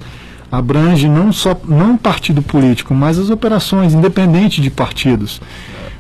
abrange 0.52 1.10
não 1.10 1.32
só 1.32 1.60
não 1.68 1.98
partido 1.98 2.44
político, 2.44 2.94
mas 2.94 3.18
as 3.18 3.32
operações, 3.32 3.96
independente 3.96 4.62
de 4.62 4.70
partidos. 4.70 5.42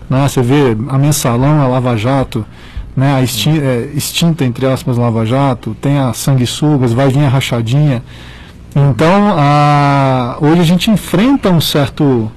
Né? 0.07 0.21
Você 0.27 0.43
vê 0.43 0.77
a 0.89 0.97
mensalão, 0.99 1.63
a 1.63 1.67
Lava 1.67 1.97
Jato, 1.97 2.45
né? 2.95 3.15
a 3.15 3.23
extin 3.23 3.57
é, 3.57 3.89
extinta, 3.95 4.45
entre 4.45 4.67
aspas, 4.67 4.97
Lava 4.97 5.25
Jato, 5.25 5.75
tem 5.81 5.97
a 5.97 6.13
sanguessugas, 6.13 6.93
vai 6.93 7.09
vir 7.09 7.25
a 7.25 7.29
rachadinha. 7.29 8.03
Então, 8.75 9.33
a, 9.35 10.37
hoje 10.39 10.61
a 10.61 10.65
gente 10.65 10.91
enfrenta 10.91 11.49
um 11.49 11.59
certo 11.59 12.31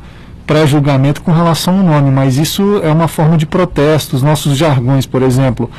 pré-julgamento 0.46 1.22
com 1.22 1.32
relação 1.32 1.78
ao 1.78 1.82
nome, 1.82 2.10
mas 2.10 2.36
isso 2.36 2.80
é 2.82 2.90
uma 2.90 3.08
forma 3.08 3.36
de 3.36 3.46
protesto. 3.46 4.16
Os 4.16 4.22
nossos 4.22 4.56
jargões, 4.56 5.06
por 5.06 5.22
exemplo, 5.22 5.70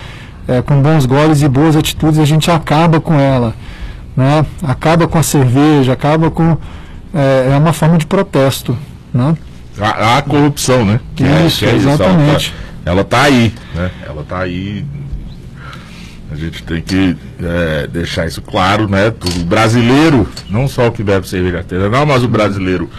é, 0.48 0.62
com 0.62 0.82
bons 0.82 1.06
goles 1.06 1.42
e 1.42 1.48
boas 1.48 1.76
atitudes, 1.76 2.20
a 2.20 2.26
gente 2.26 2.50
acaba 2.50 3.00
com 3.00 3.20
ela. 3.20 3.54
Né? 4.16 4.46
Acaba 4.64 5.08
com 5.08 5.18
a 5.18 5.24
cerveja, 5.24 5.94
acaba 5.94 6.32
com. 6.32 6.58
É, 7.14 7.52
é 7.54 7.58
uma 7.58 7.74
forma 7.74 7.98
de 7.98 8.06
protesto. 8.06 8.78
Né? 9.14 9.36
A, 9.80 10.18
a 10.18 10.22
corrupção, 10.22 10.86
né? 10.86 11.00
Que 11.16 11.24
isso, 11.24 11.66
é, 11.66 11.70
que 11.70 11.74
é 11.74 11.78
exatamente. 11.78 12.46
Isso. 12.48 12.54
Ela 12.86 13.02
está 13.02 13.18
tá 13.18 13.24
aí, 13.24 13.54
né? 13.74 13.92
Ela 14.06 14.22
está 14.22 14.40
aí. 14.40 14.86
A 16.32 16.36
gente 16.36 16.64
tem 16.64 16.82
que 16.82 17.16
é, 17.42 17.88
deixar 17.88 18.26
isso 18.26 18.42
claro, 18.42 18.88
né? 18.88 19.08
O 19.08 19.44
brasileiro, 19.44 20.28
não 20.50 20.68
só 20.68 20.88
o 20.88 20.92
que 20.92 21.04
bebe 21.04 21.28
cerveja 21.28 21.58
artesanal, 21.60 22.06
mas 22.06 22.24
o 22.24 22.28
brasileiro 22.28 22.90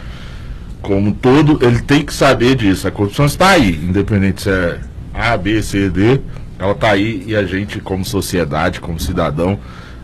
como 0.87 1.13
todo, 1.13 1.59
ele 1.67 1.81
tem 1.81 2.05
que 2.05 2.15
saber 2.15 2.55
disso. 2.55 2.87
A 2.87 2.93
corrupção 2.93 3.27
está 3.27 3.49
aí, 3.49 3.75
independente 3.75 4.43
se 4.43 4.51
é 4.51 4.79
A, 5.13 5.37
B, 5.37 5.61
C, 5.61 5.91
D, 5.91 6.21
ela 6.61 6.73
está 6.73 6.93
aí 6.93 7.25
e 7.27 7.35
a 7.35 7.43
gente, 7.43 7.81
como 7.81 8.05
sociedade, 8.05 8.81
como 8.81 9.01
cidadão, 9.01 9.59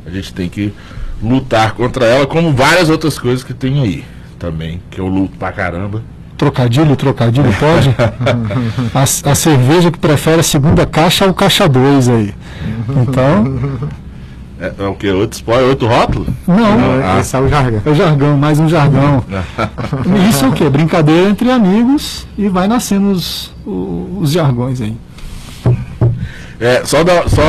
a 0.05 0.11
gente 0.11 0.35
tem 0.35 0.49
que 0.49 0.75
lutar 1.23 1.75
contra 1.75 2.05
ela, 2.05 2.27
como 2.27 2.53
várias 2.53 2.90
outras 2.90 3.16
coisas 3.16 3.45
que 3.45 3.55
tem 3.55 3.81
aí 3.81 4.05
também, 4.40 4.83
que 4.90 5.01
eu 5.01 5.07
luto 5.07 5.37
pra 5.38 5.53
caramba. 5.53 6.03
Trocadilho, 6.37 6.97
trocadilho, 6.97 7.53
pode? 7.61 7.95
a, 8.92 9.31
a, 9.31 9.35
cerveja 9.37 9.92
que 9.92 9.99
prefere 10.01 10.40
a 10.40 10.42
segunda 10.42 10.85
caixa 10.85 11.25
ao 11.25 11.33
caixa 11.33 11.68
2 11.68 12.09
aí. 12.09 12.35
Então. 12.88 13.88
É, 14.62 14.72
é 14.79 14.87
o 14.87 14.94
que? 14.94 15.11
Outro 15.11 15.35
spoiler, 15.35 15.68
outro 15.68 15.88
rótulo? 15.88 16.27
Não, 16.46 16.57
Não 16.57 17.05
ah. 17.05 17.18
esse 17.18 17.35
é 17.35 17.40
o 17.40 17.48
jargão. 17.48 17.83
É 17.85 17.90
o 17.90 17.94
jargão, 17.96 18.38
mais 18.38 18.61
um 18.61 18.68
jargão. 18.68 19.25
Isso 20.31 20.44
é 20.44 20.48
o 20.48 20.53
quê? 20.53 20.70
Brincadeira 20.70 21.29
entre 21.29 21.51
amigos 21.51 22.29
e 22.38 22.48
vai 22.48 22.68
nascendo 22.68 23.11
os, 23.11 23.53
os, 23.66 24.22
os 24.22 24.31
jargões 24.31 24.81
aí. 24.81 24.96
É, 26.61 26.85
só, 26.85 27.03
da, 27.03 27.29
só 27.29 27.42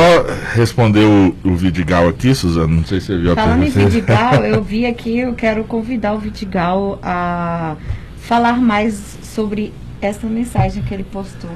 responder 0.54 1.04
o, 1.04 1.36
o 1.44 1.54
Vidigal 1.54 2.08
aqui, 2.08 2.34
Suzana, 2.34 2.66
não 2.66 2.84
sei 2.84 2.98
se 2.98 3.06
você 3.06 3.18
viu 3.18 3.30
a 3.30 3.36
Falando 3.36 3.62
em 3.62 3.70
Vidigal, 3.70 4.44
eu 4.44 4.60
vi 4.64 4.84
aqui, 4.84 5.20
eu 5.20 5.34
quero 5.34 5.62
convidar 5.62 6.14
o 6.14 6.18
Vidigal 6.18 6.98
a 7.00 7.76
falar 8.16 8.58
mais 8.58 9.16
sobre 9.22 9.72
essa 10.00 10.26
mensagem 10.26 10.82
que 10.82 10.92
ele 10.92 11.04
postou. 11.04 11.50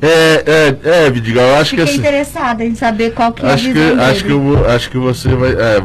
É, 0.00 0.76
é, 0.84 1.06
é, 1.06 1.10
Vidigal, 1.10 1.44
eu 1.46 1.56
acho 1.56 1.70
Fiquei 1.70 1.84
que... 1.84 1.92
Fiquei 1.92 2.08
interessada 2.08 2.64
em 2.64 2.74
saber 2.74 3.12
qual 3.14 3.32
que 3.32 3.44
é 3.44 3.50
acho 3.50 3.64
a 3.64 3.68
que, 3.68 3.74
dele. 3.74 4.00
Acho 4.00 4.24
que, 4.24 4.30
eu, 4.30 4.70
acho 4.70 4.90
que 4.90 4.98
você 4.98 5.28
vai... 5.28 5.52
É, 5.52 5.82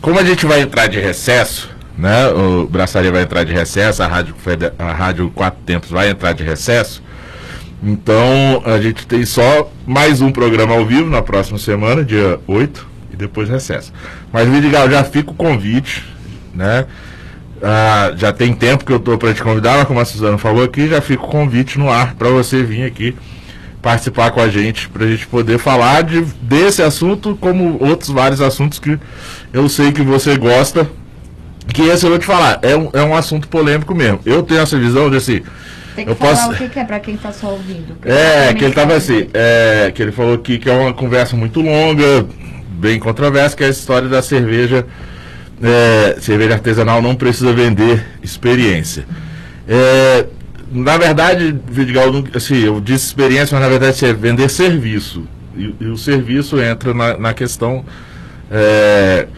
como 0.00 0.18
a 0.18 0.24
gente 0.24 0.46
vai 0.46 0.60
entrar 0.60 0.88
de 0.88 0.98
recesso, 0.98 1.70
né? 1.96 2.28
O 2.28 2.66
Braçaria 2.66 3.12
vai 3.12 3.22
entrar 3.22 3.44
de 3.44 3.52
recesso, 3.52 4.02
a 4.02 4.06
Rádio, 4.06 4.34
a 4.78 4.92
Rádio 4.92 5.30
Quatro 5.30 5.60
Tempos 5.64 5.90
vai 5.90 6.10
entrar 6.10 6.32
de 6.32 6.42
recesso. 6.42 7.02
Então, 7.82 8.62
a 8.64 8.80
gente 8.80 9.06
tem 9.06 9.24
só 9.24 9.70
mais 9.86 10.20
um 10.20 10.30
programa 10.30 10.74
ao 10.74 10.86
vivo 10.86 11.10
na 11.10 11.20
próxima 11.20 11.58
semana, 11.58 12.04
dia 12.04 12.38
8, 12.46 12.86
e 13.12 13.16
depois 13.16 13.48
recesso. 13.48 13.92
Mas, 14.32 14.48
Vidigal, 14.48 14.88
já 14.90 15.02
fica 15.04 15.30
o 15.30 15.34
convite, 15.34 16.04
né? 16.54 16.86
Ah, 17.62 18.12
já 18.16 18.32
tem 18.32 18.52
tempo 18.52 18.84
que 18.84 18.92
eu 18.92 18.96
estou 18.96 19.16
para 19.16 19.32
te 19.32 19.42
convidar, 19.42 19.78
mas 19.78 19.86
como 19.86 20.00
a 20.00 20.04
Suzana 20.04 20.36
falou 20.36 20.64
aqui, 20.64 20.88
já 20.88 21.00
fica 21.00 21.22
o 21.22 21.28
convite 21.28 21.78
no 21.78 21.88
ar 21.88 22.14
para 22.14 22.28
você 22.28 22.62
vir 22.62 22.84
aqui 22.84 23.14
participar 23.80 24.30
com 24.30 24.40
a 24.40 24.48
gente, 24.48 24.88
para 24.88 25.04
a 25.04 25.08
gente 25.08 25.26
poder 25.26 25.58
falar 25.58 26.02
de, 26.02 26.20
desse 26.40 26.82
assunto, 26.82 27.36
como 27.40 27.76
outros 27.80 28.10
vários 28.10 28.40
assuntos 28.40 28.78
que 28.78 28.98
eu 29.52 29.68
sei 29.68 29.92
que 29.92 30.02
você 30.02 30.36
gosta. 30.36 30.88
Que 31.72 31.82
esse 31.82 32.04
eu 32.04 32.10
vou 32.10 32.18
te 32.18 32.26
falar, 32.26 32.58
é 32.62 32.76
um, 32.76 32.90
é 32.92 33.02
um 33.02 33.14
assunto 33.14 33.46
polêmico 33.46 33.94
mesmo. 33.94 34.20
Eu 34.26 34.42
tenho 34.42 34.60
essa 34.60 34.76
visão 34.76 35.08
de 35.08 35.16
assim 35.16 35.42
tem 35.94 36.06
que 36.06 36.10
eu 36.10 36.16
falar 36.16 36.36
posso... 36.36 36.50
o 36.52 36.54
que, 36.56 36.68
que 36.68 36.78
é 36.78 36.84
para 36.84 37.00
quem 37.00 37.14
está 37.14 37.32
só 37.32 37.50
ouvindo. 37.50 37.96
É, 38.04 38.52
que 38.54 38.64
ele 38.64 38.70
estava 38.70 38.94
assim, 38.94 39.28
é, 39.32 39.92
que 39.94 40.02
ele 40.02 40.12
falou 40.12 40.34
aqui 40.34 40.58
que 40.58 40.68
é 40.68 40.72
uma 40.72 40.92
conversa 40.92 41.36
muito 41.36 41.60
longa, 41.60 42.26
bem 42.70 42.98
controversa, 42.98 43.56
que 43.56 43.62
é 43.62 43.66
a 43.66 43.70
história 43.70 44.08
da 44.08 44.22
cerveja, 44.22 44.86
é, 45.62 46.16
cerveja 46.20 46.54
artesanal 46.54 47.00
não 47.00 47.14
precisa 47.14 47.52
vender 47.52 48.04
experiência. 48.22 49.06
É, 49.68 50.26
na 50.70 50.96
verdade, 50.96 51.56
Vidigal, 51.68 52.06
assim, 52.34 52.64
eu 52.64 52.80
disse 52.80 53.06
experiência, 53.06 53.54
mas 53.54 53.62
na 53.62 53.68
verdade 53.68 54.04
é 54.04 54.12
vender 54.12 54.48
serviço. 54.48 55.24
E, 55.56 55.74
e 55.80 55.86
o 55.86 55.96
serviço 55.96 56.60
entra 56.60 56.92
na, 56.92 57.16
na 57.16 57.34
questão 57.34 57.84
é, 58.50 59.28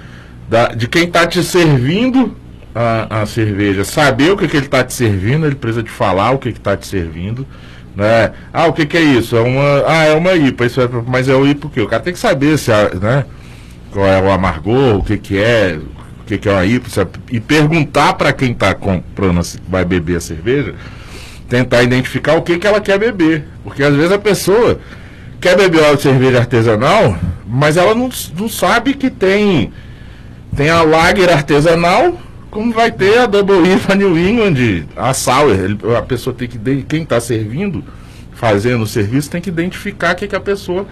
da, 0.49 0.69
de 0.69 0.89
quem 0.89 1.05
está 1.05 1.27
te 1.27 1.43
servindo 1.43 2.35
a, 2.75 3.23
a 3.23 3.27
cerveja, 3.27 3.85
saber 3.85 4.33
o 4.33 4.37
que, 4.37 4.49
que 4.49 4.57
ele 4.57 4.67
está 4.67 4.83
te 4.83 4.95
servindo, 4.95 5.47
ele 5.47 5.55
precisa 5.55 5.83
de 5.83 5.91
falar 5.91 6.31
o 6.31 6.39
que 6.39 6.49
está 6.49 6.77
te 6.77 6.87
servindo. 6.87 7.47
Né? 7.95 8.33
Ah, 8.53 8.67
o 8.67 8.73
que, 8.73 8.87
que 8.87 8.97
é 8.97 9.03
isso? 9.03 9.37
É 9.37 9.41
uma, 9.41 9.85
ah, 9.87 10.05
é 10.05 10.15
uma 10.15 10.35
IPA, 10.35 10.67
isso 10.67 10.81
é, 10.81 10.89
mas 11.07 11.29
é 11.29 11.35
o 11.35 11.47
IPA 11.47 11.67
o 11.67 11.71
quê? 11.71 11.81
O 11.81 11.87
cara 11.87 12.03
tem 12.03 12.13
que 12.13 12.19
saber 12.19 12.59
se 12.59 12.71
né, 13.01 13.25
qual 13.93 14.07
é 14.07 14.21
o 14.21 14.31
amargor, 14.31 14.97
o 14.97 15.05
que, 15.05 15.17
que 15.17 15.39
é, 15.39 15.79
o 16.25 16.27
que, 16.27 16.39
que 16.39 16.49
é 16.49 16.53
uma 16.53 16.65
IPA, 16.65 17.09
e 17.31 17.39
perguntar 17.39 18.15
para 18.15 18.33
quem 18.33 18.53
está 18.53 18.75
comprando, 18.75 19.41
vai 19.69 19.85
beber 19.85 20.17
a 20.17 20.21
cerveja, 20.21 20.75
tentar 21.51 21.83
identificar 21.83 22.35
o 22.35 22.43
que, 22.43 22.59
que 22.59 22.67
ela 22.67 22.81
quer 22.81 22.99
beber. 22.99 23.45
Porque 23.63 23.83
às 23.83 23.95
vezes 23.95 24.11
a 24.11 24.19
pessoa 24.19 24.81
quer 25.39 25.55
beber 25.55 25.83
uma 25.83 25.97
cerveja 25.99 26.39
artesanal, 26.39 27.19
mas 27.47 27.77
ela 27.77 27.95
não, 27.95 28.09
não 28.39 28.49
sabe 28.49 28.95
que 28.95 29.11
tem, 29.11 29.71
tem 30.57 30.71
a 30.71 30.83
lager 30.83 31.31
artesanal 31.31 32.19
como 32.51 32.73
vai 32.73 32.91
ter 32.91 33.19
a 33.19 33.27
Double 33.27 33.71
IPA 33.75 33.95
New 33.97 34.19
England, 34.19 34.87
a 34.97 35.13
Sour. 35.13 35.55
A 35.99 36.03
pessoa 36.03 36.35
tem 36.35 36.49
que, 36.49 36.59
quem 36.85 37.03
está 37.03 37.21
servindo, 37.21 37.85
fazendo 38.33 38.85
o 38.85 38.87
serviço, 38.87 39.29
tem 39.29 39.43
que 39.43 39.51
identificar 39.51 40.15
o 40.15 40.17
que, 40.17 40.27
que 40.27 40.37
a 40.37 40.41
pessoa 40.41 40.87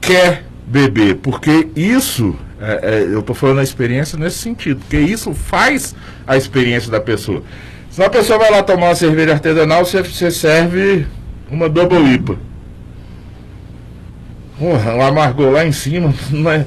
quer 0.00 0.44
beber. 0.66 1.16
Porque 1.16 1.68
isso, 1.74 2.36
é, 2.60 2.80
é, 2.82 3.02
eu 3.02 3.20
estou 3.20 3.34
falando 3.34 3.60
a 3.60 3.62
experiência 3.62 4.18
nesse 4.18 4.38
sentido, 4.38 4.80
porque 4.80 4.98
isso 4.98 5.32
faz 5.34 5.94
a 6.26 6.36
experiência 6.36 6.90
da 6.90 7.00
pessoa. 7.00 7.42
Se 7.90 8.02
a 8.02 8.08
pessoa 8.08 8.38
vai 8.38 8.50
lá 8.50 8.62
tomar 8.62 8.86
uma 8.86 8.94
cerveja 8.94 9.32
artesanal, 9.32 9.84
você, 9.84 10.02
você 10.02 10.30
serve 10.30 11.06
uma 11.50 11.68
Double 11.68 12.14
IPA. 12.14 12.36
Porra, 14.58 14.94
um 14.94 15.02
amargor 15.02 15.50
lá 15.50 15.66
em 15.66 15.72
cima. 15.72 16.14
É? 16.32 16.64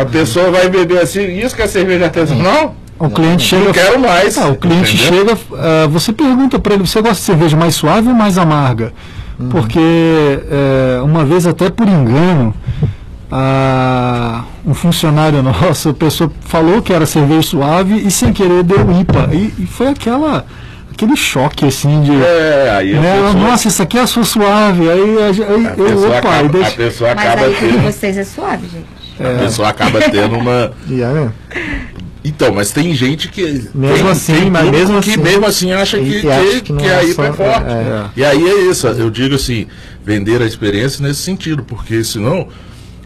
A 0.00 0.04
pessoa 0.04 0.50
vai 0.50 0.68
beber 0.68 1.00
assim, 1.00 1.38
isso 1.38 1.54
que 1.56 1.62
é 1.62 1.66
cerveja 1.66 2.04
artesanal? 2.04 2.76
O 2.98 3.08
cliente 3.08 3.44
chega. 3.44 3.64
Não 3.64 3.72
quero 3.72 4.00
mais. 4.00 4.36
Ah, 4.36 4.48
o 4.48 4.56
cliente 4.56 4.94
entendeu? 4.94 5.36
chega, 5.36 5.86
uh, 5.86 5.88
você 5.88 6.12
pergunta 6.12 6.58
para 6.58 6.74
ele: 6.74 6.86
você 6.86 7.00
gosta 7.00 7.16
de 7.16 7.22
cerveja 7.22 7.56
mais 7.56 7.74
suave 7.74 8.08
ou 8.08 8.14
mais 8.14 8.36
amarga? 8.36 8.92
Uhum. 9.38 9.48
Porque 9.48 9.78
uh, 9.78 11.04
uma 11.04 11.24
vez, 11.24 11.46
até 11.46 11.70
por 11.70 11.86
engano, 11.86 12.52
uh, 13.30 14.44
um 14.66 14.74
funcionário 14.74 15.42
nosso, 15.44 15.90
a 15.90 15.94
pessoa 15.94 16.30
falou 16.40 16.82
que 16.82 16.92
era 16.92 17.06
cerveja 17.06 17.42
suave 17.42 17.96
e 17.96 18.10
sem 18.10 18.32
querer 18.32 18.62
deu 18.62 18.80
IPA. 19.00 19.30
E, 19.32 19.54
e 19.62 19.66
foi 19.66 19.88
aquela 19.88 20.44
aquele 20.98 21.16
choque 21.16 21.64
assim 21.64 22.02
de. 22.02 22.12
É, 22.12 22.74
aí 22.76 22.92
né, 22.94 23.12
pessoa... 23.12 23.32
Nossa, 23.34 23.68
isso 23.68 23.82
aqui 23.82 23.98
é 23.98 24.00
a 24.00 24.06
sua 24.06 24.24
suave. 24.24 24.90
Aí, 24.90 25.00
aí 25.00 25.66
a, 25.66 25.74
eu, 25.76 26.08
opa, 26.08 26.18
acaba, 26.18 26.48
deixa... 26.48 26.68
a 26.68 26.72
pessoa 26.72 27.10
acaba 27.12 27.42
Mas 27.42 27.44
aí 27.44 27.56
tendo... 27.60 27.82
vocês 27.82 28.18
é 28.18 28.24
suave, 28.24 28.68
gente. 28.68 28.98
É. 29.20 29.34
A 29.34 29.38
pessoa 29.38 29.68
acaba 29.68 30.00
tendo 30.00 30.36
uma. 30.36 30.72
yeah, 30.88 31.32
então, 32.24 32.52
mas 32.52 32.70
tem 32.70 32.94
gente 32.94 33.28
que. 33.28 33.68
Mesmo 33.74 33.96
tem, 33.96 34.10
assim, 34.10 34.34
tem 34.34 34.50
mas 34.50 34.70
mesmo 34.70 35.00
que 35.00 35.10
assim, 35.10 35.20
mesmo 35.20 35.46
assim 35.46 35.72
acha 35.72 35.98
que, 35.98 36.20
que, 36.20 36.30
acha 36.30 36.60
que, 36.60 36.72
que 36.72 36.86
é 36.86 36.94
aí 36.94 37.10
é 37.10 37.14
forte. 37.14 37.66
É. 37.68 38.04
E 38.16 38.24
aí 38.24 38.48
é 38.48 38.70
isso, 38.70 38.86
eu 38.86 39.10
digo 39.10 39.34
assim, 39.34 39.66
vender 40.04 40.42
a 40.42 40.46
experiência 40.46 41.06
nesse 41.06 41.22
sentido, 41.22 41.62
porque 41.64 42.02
senão, 42.04 42.48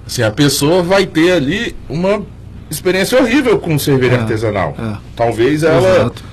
assim, 0.06 0.22
a 0.22 0.30
pessoa 0.30 0.82
vai 0.82 1.06
ter 1.06 1.32
ali 1.32 1.76
uma 1.88 2.22
experiência 2.70 3.20
horrível 3.20 3.58
com 3.58 3.78
cerveja 3.78 4.16
é, 4.16 4.18
artesanal. 4.20 4.74
É. 4.78 4.96
Talvez 5.14 5.62
ela 5.62 5.96
Exato. 5.96 6.24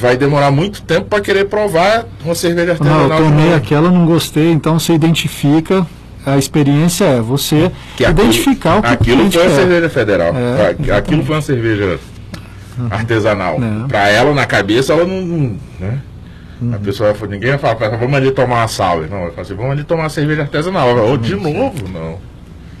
vai 0.00 0.16
demorar 0.16 0.50
muito 0.50 0.82
tempo 0.82 1.06
para 1.06 1.20
querer 1.20 1.46
provar 1.46 2.06
uma 2.24 2.34
cerveja 2.34 2.72
artesanal. 2.72 3.08
Não, 3.08 3.18
eu 3.18 3.24
tomei 3.24 3.54
aquela, 3.54 3.90
não 3.90 4.06
gostei, 4.06 4.50
então 4.50 4.78
você 4.78 4.92
identifica 4.94 5.86
a 6.26 6.36
experiência 6.36 7.04
é 7.04 7.20
você 7.20 7.70
que 7.96 8.04
identificar 8.04 8.78
aquilo, 8.78 9.26
o 9.26 9.30
que 9.30 9.38
Aquilo 9.38 9.42
foi 9.44 9.46
uma 9.46 9.54
cerveja 9.54 9.88
federal. 9.88 10.34
É, 10.36 10.96
aquilo 10.96 11.24
foi 11.24 11.36
uma 11.36 11.42
cerveja 11.42 12.00
artesanal. 12.90 13.56
É. 13.62 13.88
Para 13.88 14.08
ela, 14.08 14.34
na 14.34 14.44
cabeça, 14.44 14.92
ela 14.92 15.06
não. 15.06 15.56
Né? 15.78 16.00
Uhum. 16.60 16.74
A 16.74 16.78
pessoa, 16.78 17.14
ninguém 17.28 17.50
vai 17.50 17.58
falar, 17.58 17.96
vamos 17.96 18.14
ali 18.14 18.32
tomar 18.32 18.56
uma 18.56 18.68
sour. 18.68 19.08
Não, 19.08 19.20
vai 19.20 19.30
falar 19.30 19.42
assim, 19.42 19.54
vamos 19.54 19.72
ali 19.72 19.84
tomar 19.84 20.04
uma 20.04 20.08
cerveja 20.08 20.42
artesanal. 20.42 20.96
Ou 20.96 21.16
de 21.16 21.36
novo, 21.36 21.88
não. 21.88 22.18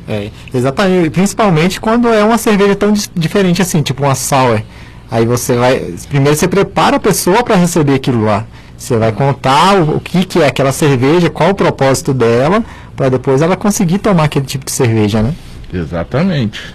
É, 0.08 0.30
exatamente. 0.54 1.10
Principalmente 1.10 1.80
quando 1.80 2.08
é 2.08 2.22
uma 2.22 2.38
cerveja 2.38 2.76
tão 2.76 2.92
diferente 3.14 3.60
assim, 3.62 3.82
tipo 3.82 4.04
uma 4.04 4.14
sour. 4.14 4.62
Aí 5.10 5.24
você 5.24 5.56
vai. 5.56 5.94
Primeiro 6.08 6.36
você 6.36 6.48
prepara 6.48 6.96
a 6.96 7.00
pessoa 7.00 7.42
para 7.42 7.56
receber 7.56 7.94
aquilo 7.94 8.24
lá. 8.24 8.44
Você 8.76 8.96
vai 8.96 9.12
contar 9.12 9.80
o, 9.80 9.96
o, 9.96 10.00
que, 10.00 10.24
que 10.24 10.42
é 10.42 10.46
aquela 10.46 10.70
cerveja, 10.72 11.30
qual 11.30 11.50
o 11.50 11.54
propósito 11.54 12.12
dela, 12.12 12.62
para 12.94 13.08
depois 13.08 13.40
ela 13.40 13.56
conseguir 13.56 13.98
tomar 13.98 14.24
aquele 14.24 14.44
tipo 14.44 14.64
de 14.64 14.72
cerveja, 14.72 15.22
né? 15.22 15.34
Exatamente. 15.72 16.74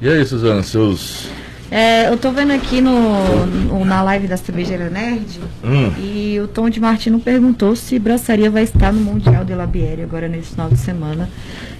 E 0.00 0.08
aí, 0.08 0.24
Suzana, 0.24 0.62
seus. 0.62 1.28
É, 1.70 2.08
eu 2.08 2.16
tô 2.16 2.30
vendo 2.32 2.52
aqui 2.52 2.80
no, 2.80 3.44
no, 3.46 3.84
na 3.84 4.02
live 4.02 4.26
da 4.26 4.36
Cervejeira 4.38 4.88
Nerd 4.88 5.38
Hum. 5.62 5.92
e 5.98 6.40
o 6.42 6.48
Tom 6.48 6.70
de 6.70 6.80
Martino 6.80 7.20
perguntou 7.20 7.76
se 7.76 7.98
Braçaria 7.98 8.50
vai 8.50 8.62
estar 8.62 8.90
no 8.92 9.00
Mundial 9.00 9.44
de 9.44 9.54
Labieri 9.54 10.02
agora 10.02 10.28
nesse 10.28 10.52
final 10.52 10.70
de 10.70 10.78
semana. 10.78 11.28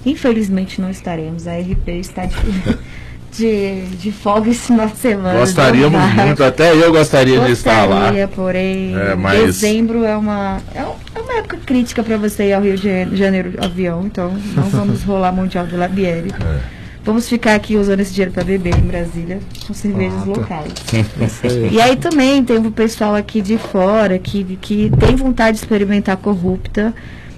Infelizmente 0.05 0.81
não 0.81 0.91
estaremos. 0.91 1.47
A 1.49 1.53
RP 1.59 1.89
está 2.01 2.27
de, 2.27 2.37
de, 3.33 3.87
de 3.97 4.13
folga 4.13 4.51
esse 4.51 4.67
final 4.67 4.89
de 4.89 4.97
semana. 4.99 5.39
Gostaríamos 5.39 6.01
muito, 6.15 6.45
até 6.45 6.75
eu 6.75 6.93
gostaria 6.93 7.41
de 7.41 7.53
estar 7.53 7.87
lá. 7.89 7.97
Gostaria, 8.01 8.29
porém, 8.29 8.95
É, 8.95 9.15
mas- 9.15 9.41
dezembro 9.43 10.05
é 10.05 10.17
uma, 10.17 10.59
é 10.75 10.83
um- 10.85 10.95
é 11.15 11.21
uma 11.21 11.33
época 11.39 11.59
crítica 11.65 12.03
para 12.03 12.17
você 12.19 12.49
ir 12.49 12.53
ao 12.53 12.61
Rio 12.63 12.77
de 12.77 13.17
Janeiro 13.17 13.53
avião, 13.65 14.03
então 14.05 14.33
não 14.55 14.65
vamos 14.69 15.03
rolar 15.03 15.33
Mundial 15.33 15.67
de 15.67 15.77
Labieri. 15.77 16.31
É. 16.39 16.78
Vamos 17.09 17.27
ficar 17.27 17.55
aqui 17.55 17.75
usando 17.75 18.01
esse 18.01 18.13
dinheiro 18.13 18.33
para 18.33 18.45
beber 18.45 18.77
em 18.77 18.83
Brasília 18.83 19.41
com 19.67 19.73
cervejas 19.73 20.25
Pronto. 20.25 20.41
locais. 20.41 20.71
Isso 21.25 21.47
aí. 21.47 21.71
E 21.73 21.81
aí 21.81 21.97
também 21.97 22.45
tem 22.45 22.59
o 22.59 22.71
pessoal 22.71 23.15
aqui 23.15 23.41
de 23.41 23.57
fora 23.57 24.19
que, 24.19 24.59
que 24.61 24.93
tem 25.01 25.17
vontade 25.17 25.57
de 25.57 25.65
experimentar 25.65 26.19
corrupta 26.19 26.95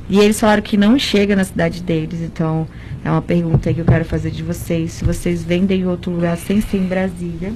e 0.08 0.18
eles 0.18 0.40
falaram 0.40 0.60
que 0.60 0.76
não 0.76 0.98
chega 0.98 1.36
na 1.36 1.44
cidade 1.44 1.84
deles. 1.84 2.20
Então 2.20 2.66
é 3.04 3.10
uma 3.12 3.22
pergunta 3.22 3.68
aí 3.68 3.74
que 3.76 3.80
eu 3.80 3.84
quero 3.84 4.04
fazer 4.04 4.32
de 4.32 4.42
vocês. 4.42 4.90
Se 4.90 5.04
vocês 5.04 5.44
vendem 5.44 5.82
em 5.82 5.86
outro 5.86 6.10
lugar 6.10 6.36
sem 6.36 6.60
ser 6.60 6.78
em 6.78 6.86
Brasília. 6.86 7.52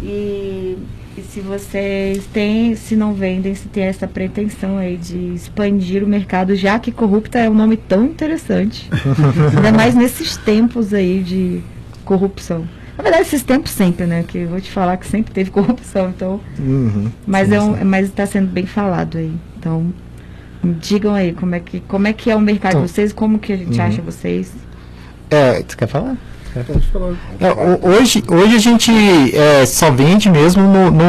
E, 0.00 0.78
e 1.16 1.22
se 1.22 1.40
vocês 1.40 2.24
têm, 2.32 2.74
se 2.74 2.96
não 2.96 3.12
vendem, 3.12 3.54
se 3.54 3.68
tem 3.68 3.84
essa 3.84 4.08
pretensão 4.08 4.78
aí 4.78 4.96
de 4.96 5.34
expandir 5.34 6.02
o 6.02 6.06
mercado, 6.06 6.56
já 6.56 6.78
que 6.78 6.90
corrupta 6.90 7.38
é 7.38 7.50
um 7.50 7.54
nome 7.54 7.76
tão 7.76 8.04
interessante. 8.06 8.88
Ainda 9.54 9.72
mais 9.72 9.94
nesses 9.94 10.36
tempos 10.38 10.94
aí 10.94 11.22
de 11.22 11.62
corrupção. 12.04 12.66
Na 12.96 13.02
verdade, 13.02 13.22
esses 13.22 13.42
tempos 13.42 13.72
sempre, 13.72 14.06
né? 14.06 14.24
Que 14.26 14.38
eu 14.38 14.48
vou 14.48 14.60
te 14.60 14.70
falar 14.70 14.96
que 14.96 15.06
sempre 15.06 15.32
teve 15.32 15.50
corrupção, 15.50 16.10
então. 16.10 16.40
Uhum. 16.58 17.10
Mas 17.26 17.48
Sim, 17.48 17.54
é 17.54 17.60
um, 17.60 17.84
mas 17.84 18.06
está 18.06 18.26
sendo 18.26 18.48
bem 18.48 18.66
falado 18.66 19.18
aí. 19.18 19.32
Então, 19.58 19.92
digam 20.62 21.14
aí 21.14 21.32
como 21.32 21.54
é 21.54 21.60
que 21.60 21.80
como 21.80 22.06
é 22.06 22.12
que 22.12 22.30
é 22.30 22.36
o 22.36 22.40
mercado 22.40 22.72
Então, 22.72 22.84
de 22.84 22.90
vocês, 22.90 23.12
como 23.12 23.38
que 23.38 23.52
a 23.52 23.56
gente 23.56 23.78
uhum. 23.78 23.84
acha 23.84 24.02
vocês. 24.02 24.52
É, 25.30 25.62
você 25.62 25.76
quer 25.76 25.88
falar? 25.88 26.16
É, 27.40 27.50
ho- 27.50 27.80
hoje, 27.96 28.22
hoje 28.28 28.56
a 28.56 28.58
gente 28.58 28.92
é, 29.34 29.64
só 29.66 29.90
vende 29.90 30.28
mesmo 30.30 30.62
no, 30.62 30.90
no 30.90 31.02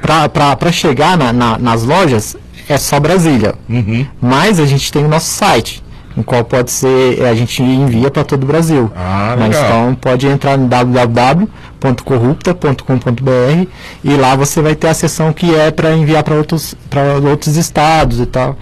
para 0.00 0.70
chegar 0.72 1.16
na- 1.18 1.32
na- 1.32 1.58
nas 1.58 1.82
lojas 1.82 2.36
é 2.68 2.78
só 2.78 3.00
Brasília. 3.00 3.54
Uhum. 3.68 4.06
Mas 4.20 4.60
a 4.60 4.66
gente 4.66 4.92
tem 4.92 5.04
o 5.04 5.08
nosso 5.08 5.26
site, 5.30 5.81
no 6.16 6.24
qual 6.24 6.44
pode 6.44 6.70
ser 6.70 7.20
é, 7.20 7.28
a 7.28 7.34
gente 7.34 7.62
envia 7.62 8.10
para 8.10 8.24
todo 8.24 8.44
o 8.44 8.46
Brasil. 8.46 8.90
Ah, 8.96 9.36
Mas 9.38 9.56
então 9.56 9.94
pode 9.94 10.26
entrar 10.26 10.56
no 10.58 10.66
www.corrupta.com.br 10.68 13.66
e 14.04 14.16
lá 14.16 14.36
você 14.36 14.60
vai 14.60 14.74
ter 14.74 14.88
a 14.88 14.94
seção 14.94 15.32
que 15.32 15.54
é 15.54 15.70
para 15.70 15.92
enviar 15.94 16.22
para 16.22 16.34
outros 16.34 16.74
para 16.90 17.14
outros 17.28 17.56
estados 17.56 18.20
e 18.20 18.26
tal. 18.26 18.56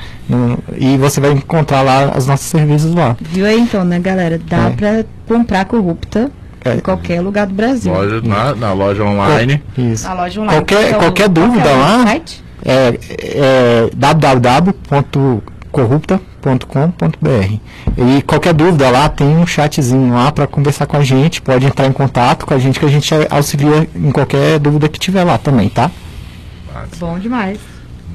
E 0.76 0.96
você 0.96 1.20
vai 1.20 1.32
encontrar 1.32 1.82
lá 1.82 2.12
as 2.14 2.26
nossas 2.26 2.46
cervejas 2.46 2.94
lá. 2.94 3.16
Viu 3.20 3.44
aí 3.46 3.58
então, 3.60 3.84
né, 3.84 3.98
galera? 3.98 4.40
Dá 4.48 4.68
É. 4.68 4.70
pra 4.70 5.04
comprar 5.26 5.64
corrupta 5.64 6.30
É. 6.64 6.74
em 6.74 6.78
qualquer 6.80 7.20
lugar 7.20 7.46
do 7.46 7.54
Brasil. 7.54 7.92
Loja, 7.92 8.20
na, 8.22 8.54
na 8.54 8.72
loja 8.72 9.02
online. 9.04 9.62
Isso. 9.76 10.06
Na 10.06 10.14
loja 10.14 10.40
online. 10.40 10.58
Qualquer- 10.60 10.76
Qual 10.76 10.84
é 10.84 10.86
o- 10.86 10.90
qualquer 10.90 11.00
qual 11.00 11.12
que 11.12 11.22
é 11.22 11.28
dúvida 11.28 11.68
o 11.68 11.78
lá? 11.80 12.02
site? 12.04 12.44
é, 12.64 12.98
é 13.18 13.90
www.corrupta.com.br 13.96 16.29
e 17.96 18.22
qualquer 18.22 18.54
dúvida 18.54 18.90
lá 18.90 19.08
tem 19.08 19.28
um 19.28 19.46
chatzinho 19.46 20.12
lá 20.12 20.32
para 20.32 20.46
conversar 20.46 20.86
com 20.86 20.96
a 20.96 21.04
gente 21.04 21.40
pode 21.40 21.66
entrar 21.66 21.86
em 21.86 21.92
contato 21.92 22.46
com 22.46 22.54
a 22.54 22.58
gente 22.58 22.80
que 22.80 22.86
a 22.86 22.88
gente 22.88 23.12
auxilia 23.30 23.88
em 23.94 24.10
qualquer 24.10 24.58
dúvida 24.58 24.88
que 24.88 24.98
tiver 24.98 25.24
lá 25.24 25.38
também 25.38 25.68
tá? 25.68 25.90
Bom 26.98 27.18
demais. 27.18 27.58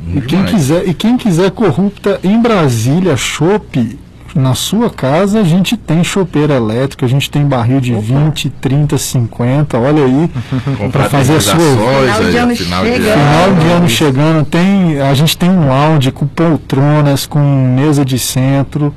E 0.07 0.21
quem, 0.21 0.43
quiser, 0.45 0.88
e 0.88 0.93
quem 0.93 1.17
quiser 1.17 1.49
corrupta 1.51 2.19
em 2.23 2.39
Brasília, 2.39 3.17
chopp, 3.17 3.97
na 4.36 4.54
sua 4.54 4.90
casa 4.90 5.40
a 5.40 5.44
gente 5.44 5.78
tem 5.78 6.04
chopeira 6.04 6.56
elétrica, 6.56 7.06
a 7.06 7.10
gente 7.10 7.32
tem 7.32 7.46
barril 7.46 7.80
de 7.80 7.94
20, 7.96 8.50
30, 8.50 8.98
50, 8.98 9.78
olha 9.80 10.04
aí. 10.04 10.30
Pra 10.92 11.06
fazer 11.10 11.38
a 11.38 11.40
sua- 11.42 11.56
Final 11.56 12.32
de 12.32 12.38
ano 12.38 12.56
final 12.56 12.84
de 12.84 12.92
chega. 12.92 13.04
Final 13.14 13.44
ano. 13.46 13.60
de 13.62 13.68
ano 13.72 13.90
chegando, 13.90 14.46
tem, 14.46 15.00
a 15.02 15.14
gente 15.14 15.38
tem 15.38 15.50
um 15.50 15.68
lounge 15.70 16.12
com 16.12 16.28
poltronas, 16.28 17.26
com 17.26 17.40
mesa 17.40 18.04
de 18.04 18.20
centro, 18.20 18.94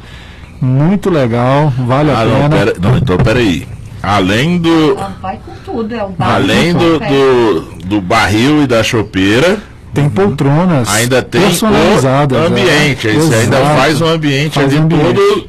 muito 0.61 1.09
legal, 1.09 1.73
vale 1.87 2.11
a 2.11 2.19
Ah, 2.19 2.25
não, 2.25 2.35
pena. 2.35 2.49
pera, 2.51 2.75
não, 2.81 2.97
então 2.99 3.17
peraí. 3.17 3.67
Além 4.03 4.59
do, 4.59 4.93
Ela 4.97 5.17
vai 5.21 5.39
com 5.45 5.53
tudo, 5.65 5.95
é 5.95 6.07
além 6.19 6.73
do, 6.73 6.99
do, 7.01 7.61
do 7.85 8.01
barril 8.01 8.63
e 8.63 8.67
da 8.67 8.83
chopeira, 8.83 9.59
Tem 9.95 10.09
poltronas 10.09 10.89
ainda 10.89 11.23
tem 11.23 11.41
personalizadas. 11.41 12.39
o 12.39 12.47
ambiente. 12.47 13.09
é. 13.09 13.41
Ainda 13.41 13.57
faz 13.77 14.01
um 14.01 14.07
ambiente 14.07 14.55
Faz 14.55 14.69
ali 14.69 14.79
ambiente. 14.79 15.15
todo, 15.15 15.49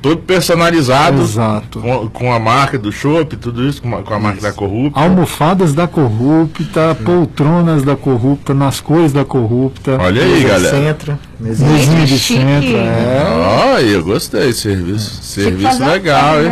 todo 0.00 0.18
personalizado. 0.18 1.22
Exato. 1.22 1.80
Com, 1.80 2.08
com 2.08 2.32
a 2.32 2.38
marca 2.38 2.78
do 2.78 2.92
chopp, 2.92 3.36
tudo 3.36 3.68
isso, 3.68 3.82
com 3.82 3.96
a, 3.96 4.02
com 4.02 4.14
a 4.14 4.18
marca 4.18 4.40
da 4.40 4.52
Corrupta. 4.52 5.00
Almofadas 5.00 5.74
da 5.74 5.86
corrupta, 5.86 6.96
poltronas 7.04 7.82
da 7.82 7.96
corrupta, 7.96 8.54
nas 8.54 8.80
cores 8.80 9.12
da 9.12 9.24
corrupta. 9.24 9.98
Olha 10.00 10.22
aí, 10.22 10.44
galera. 10.44 10.76
centro 10.76 11.18
mesinha. 11.42 12.06
De 12.06 12.18
centro, 12.18 12.76
é. 12.76 13.74
Olha, 13.74 13.84
eu 13.84 14.04
gostei. 14.04 14.52
Serviço, 14.52 15.20
que 15.20 15.26
serviço 15.26 15.62
fazer 15.62 15.82
uma 15.82 15.92
legal, 15.92 16.42
hein? 16.42 16.50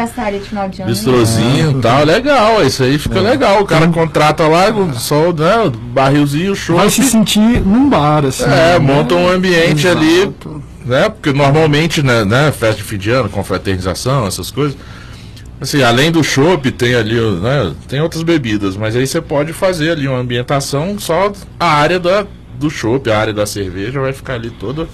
Bistrozinho 0.87 1.79
e 1.79 1.81
tal, 1.81 2.05
legal. 2.05 2.65
Isso 2.65 2.83
aí 2.83 2.99
fica 2.99 3.21
legal. 3.21 3.63
O 3.63 3.65
cara 3.65 3.87
contrata 3.89 4.47
lá, 4.49 4.67
só 4.95 5.33
né, 5.33 5.59
o 5.65 5.71
barrilzinho, 5.71 6.55
show. 6.55 6.77
Vai 6.77 6.91
se 6.91 7.03
sentir 7.05 7.61
num 7.61 7.89
bar, 7.89 8.25
assim. 8.25 8.45
É, 8.45 8.47
né? 8.47 8.79
monta 8.79 9.15
um 9.15 9.29
ambiente 9.29 9.87
ali, 9.87 10.23
Exato. 10.23 10.63
Né? 10.85 11.09
Porque 11.09 11.33
normalmente, 11.33 12.03
né, 12.03 12.25
né, 12.25 12.53
festa 12.53 12.77
de 12.77 12.83
fim 12.83 12.99
de 12.99 13.11
ano, 13.11 13.29
confraternização, 13.29 14.27
essas 14.27 14.51
coisas. 14.51 14.77
Assim, 15.61 15.83
além 15.83 16.11
do 16.11 16.25
chopp, 16.25 16.71
tem 16.73 16.95
ali, 16.95 17.21
né, 17.21 17.75
tem 17.87 18.01
outras 18.01 18.23
bebidas, 18.23 18.77
mas 18.77 18.97
aí 18.97 19.07
você 19.07 19.21
pode 19.21 19.53
fazer 19.53 19.91
ali 19.91 20.09
uma 20.09 20.19
ambientação 20.19 20.99
só 20.99 21.33
a 21.59 21.67
área 21.67 21.99
da, 22.01 22.27
do 22.59 22.71
chopp, 22.71 23.11
a 23.11 23.19
área 23.19 23.33
da 23.35 23.45
cerveja 23.45 24.01
vai 24.01 24.13
ficar 24.13 24.35
ali 24.35 24.51
toda 24.51 24.89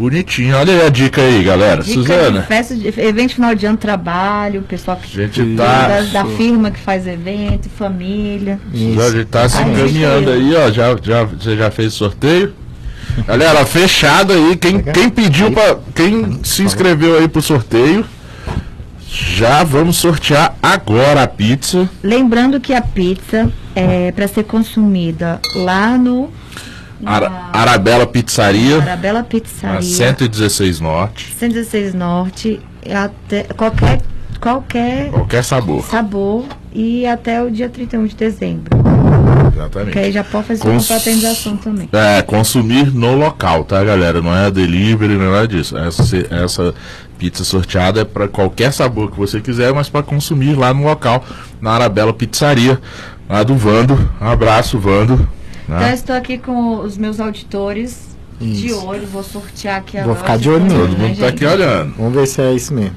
bonitinha. 0.00 0.56
Olha 0.56 0.72
aí 0.72 0.86
a 0.86 0.88
dica 0.88 1.20
aí, 1.20 1.42
galera. 1.42 1.82
Dica 1.82 2.00
Suzana, 2.00 2.42
festa 2.42 2.74
de 2.74 2.88
evento 2.88 3.34
final 3.34 3.54
de 3.54 3.66
ano, 3.66 3.76
trabalho, 3.76 4.60
o 4.60 4.64
pessoal 4.64 4.96
que 4.96 5.12
gente 5.12 5.42
da, 5.54 5.64
tá, 5.64 6.00
da 6.12 6.24
firma 6.24 6.70
que 6.70 6.80
faz 6.80 7.06
evento, 7.06 7.68
família. 7.68 8.58
Suzana, 8.72 9.04
a 9.04 9.10
gente 9.10 9.26
tá 9.26 9.48
se 9.48 9.62
encaminhando 9.62 10.30
aí, 10.30 10.54
ó. 10.56 10.70
Já, 10.70 10.96
já, 11.02 11.24
você 11.24 11.56
já 11.56 11.70
fez 11.70 11.92
sorteio? 11.92 12.54
Galera, 13.26 13.64
fechado 13.66 14.32
aí. 14.32 14.56
Quem, 14.56 14.82
quem 14.82 15.08
pediu 15.10 15.50
pra. 15.52 15.76
Quem 15.94 16.40
se 16.42 16.62
inscreveu 16.62 17.18
aí 17.18 17.28
pro 17.28 17.42
sorteio, 17.42 18.04
já 19.06 19.62
vamos 19.64 19.96
sortear 19.96 20.54
agora 20.62 21.22
a 21.22 21.26
pizza. 21.28 21.88
Lembrando 22.02 22.60
que 22.60 22.72
a 22.72 22.80
pizza 22.82 23.50
é 23.74 24.12
para 24.12 24.28
ser 24.28 24.44
consumida 24.44 25.40
lá 25.56 25.96
no 25.98 26.30
Ara- 27.04 27.50
Arabella 27.52 28.06
Pizzaria, 28.06 28.76
Arabella 28.80 29.22
Pizzaria, 29.22 29.82
116 29.82 30.80
Norte. 30.80 31.34
116 31.38 31.94
Norte, 31.94 32.60
até 32.92 33.44
qualquer 33.54 34.00
qualquer 34.40 35.10
Qualquer 35.10 35.44
sabor. 35.44 35.84
sabor 35.84 36.44
e 36.72 37.06
até 37.06 37.42
o 37.42 37.50
dia 37.50 37.68
31 37.68 38.06
de 38.06 38.14
dezembro. 38.16 38.64
Exatamente. 39.54 39.92
Que 39.92 39.98
aí 39.98 40.12
já 40.12 40.24
pode 40.24 40.46
fazer 40.46 40.62
Cons- 40.62 40.72
uma 40.72 40.80
fraternização 40.82 41.56
também. 41.56 41.88
É, 41.92 42.22
consumir 42.22 42.92
no 42.94 43.14
local, 43.16 43.64
tá, 43.64 43.82
galera? 43.82 44.20
Não 44.22 44.34
é 44.34 44.50
delivery, 44.50 45.14
não 45.14 45.26
é 45.26 45.30
nada 45.30 45.48
disso. 45.48 45.76
Essa, 45.76 46.02
essa 46.30 46.74
pizza 47.18 47.44
sorteada 47.44 48.00
é 48.00 48.04
para 48.04 48.28
qualquer 48.28 48.72
sabor 48.72 49.10
que 49.10 49.18
você 49.18 49.40
quiser, 49.40 49.72
mas 49.74 49.88
para 49.88 50.02
consumir 50.02 50.54
lá 50.54 50.72
no 50.72 50.84
local, 50.84 51.24
na 51.60 51.72
Arabella 51.72 52.12
Pizzaria, 52.12 52.80
lá 53.28 53.42
do 53.42 53.54
Vando. 53.56 53.98
Um 54.20 54.26
abraço, 54.26 54.78
Vando. 54.78 55.16
né? 55.68 55.76
Então 55.76 55.88
eu 55.88 55.94
estou 55.94 56.16
aqui 56.16 56.38
com 56.38 56.80
os 56.80 56.96
meus 56.96 57.20
auditores 57.20 58.08
de 58.40 58.68
Isso. 58.68 58.86
olho, 58.86 59.06
vou 59.06 59.22
sortear 59.22 59.76
aqui 59.78 59.92
Vou 59.98 60.02
agora. 60.12 60.18
ficar 60.18 60.38
de 60.38 60.48
olho 60.48 60.64
mesmo, 60.64 60.78
Todo 60.80 60.98
mundo 60.98 61.18
tá 61.18 61.26
aqui 61.28 61.44
olhando. 61.44 61.94
vamos 61.98 62.14
ver 62.14 62.26
se 62.26 62.40
é 62.40 62.52
isso 62.54 62.72
mesmo 62.72 62.96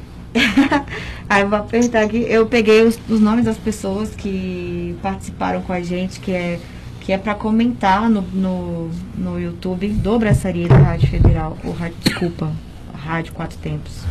Aí 1.30 1.42
eu 1.42 1.50
vou 1.50 1.60
apertar 1.60 2.04
aqui. 2.04 2.26
Eu 2.28 2.46
peguei 2.48 2.84
os, 2.84 3.00
os 3.10 3.20
nomes 3.20 3.46
das 3.46 3.58
pessoas 3.58 4.16
que 4.16 4.96
participaram 5.02 5.62
com 5.62 5.74
a 5.74 5.82
gente, 5.82 6.20
que 6.20 6.32
é, 6.32 6.60
que 7.02 7.12
é 7.12 7.18
para 7.18 7.36
comentar 7.36 8.10
no, 8.10 8.22
no, 8.22 8.90
no 9.18 9.40
YouTube 9.40 9.88
do 9.90 10.18
Braçaria 10.20 10.68
da 10.68 10.78
Rádio 10.78 11.10
Federal. 11.10 11.58
Ou, 11.64 11.72
Rádio- 11.74 11.98
desculpa, 12.04 12.52
Rádio 13.06 13.34
Quatro 13.34 13.58
Tempos. 13.60 14.04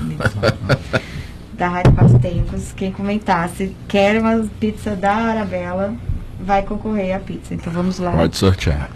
da 1.55 1.69
Rádio 1.69 1.93
Quatro 1.93 2.19
Tempos. 2.19 2.73
Quem 2.73 2.91
comentasse, 2.93 3.75
quer 3.89 4.21
uma 4.21 4.45
pizza 4.61 4.95
da 4.97 5.13
Arabella. 5.15 5.95
vai 6.41 6.63
concorrer 6.63 7.15
à 7.15 7.21
pizza. 7.21 7.55
Então 7.55 7.73
vamos 7.73 7.99
lá. 7.99 8.13
Pode 8.13 8.37
sortear. 8.37 8.91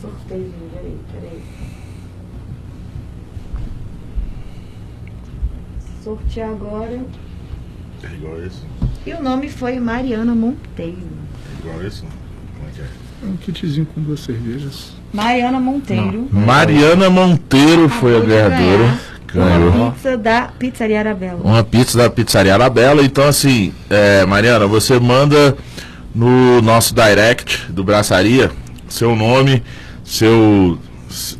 Sorteio, 0.00 0.52
peraí, 0.72 0.98
peraí. 1.12 1.42
Sortear 6.02 6.50
agora. 6.50 7.00
É 8.02 8.14
igual 8.14 8.42
esse? 8.42 8.62
E 9.06 9.12
o 9.12 9.22
nome 9.22 9.48
foi 9.48 9.78
Mariana 9.78 10.34
Monteiro. 10.34 10.98
É 10.98 11.60
igual 11.60 11.86
esse? 11.86 12.00
Como 12.00 12.68
é 12.68 12.72
que 12.74 12.80
é? 12.80 13.28
Um 13.28 13.36
kitzinho 13.36 13.86
com 13.86 14.00
duas 14.00 14.20
cervejas. 14.20 14.92
Mariana 15.12 15.60
Monteiro. 15.60 16.28
Mariana 16.32 17.08
Monteiro 17.08 17.88
foi 17.88 18.14
a 18.14 18.18
Acabou 18.18 18.36
ganhadora. 18.36 18.98
Ganhou. 19.32 19.70
Uma 19.70 19.92
pizza 19.92 20.16
da 20.18 20.42
Pizzaria 20.58 20.98
Arabella. 20.98 21.40
Uma 21.42 21.64
pizza 21.64 21.98
da 21.98 22.10
Pizzaria 22.10 22.54
Arabella. 22.54 23.02
Então, 23.02 23.26
assim, 23.26 23.72
é, 23.88 24.26
Mariana, 24.26 24.66
você 24.66 24.98
manda 24.98 25.56
no 26.14 26.60
nosso 26.60 26.94
direct 26.94 27.70
do 27.72 27.82
Braçaria 27.82 28.50
seu 28.88 29.16
nome, 29.16 29.62
seu, 30.04 30.78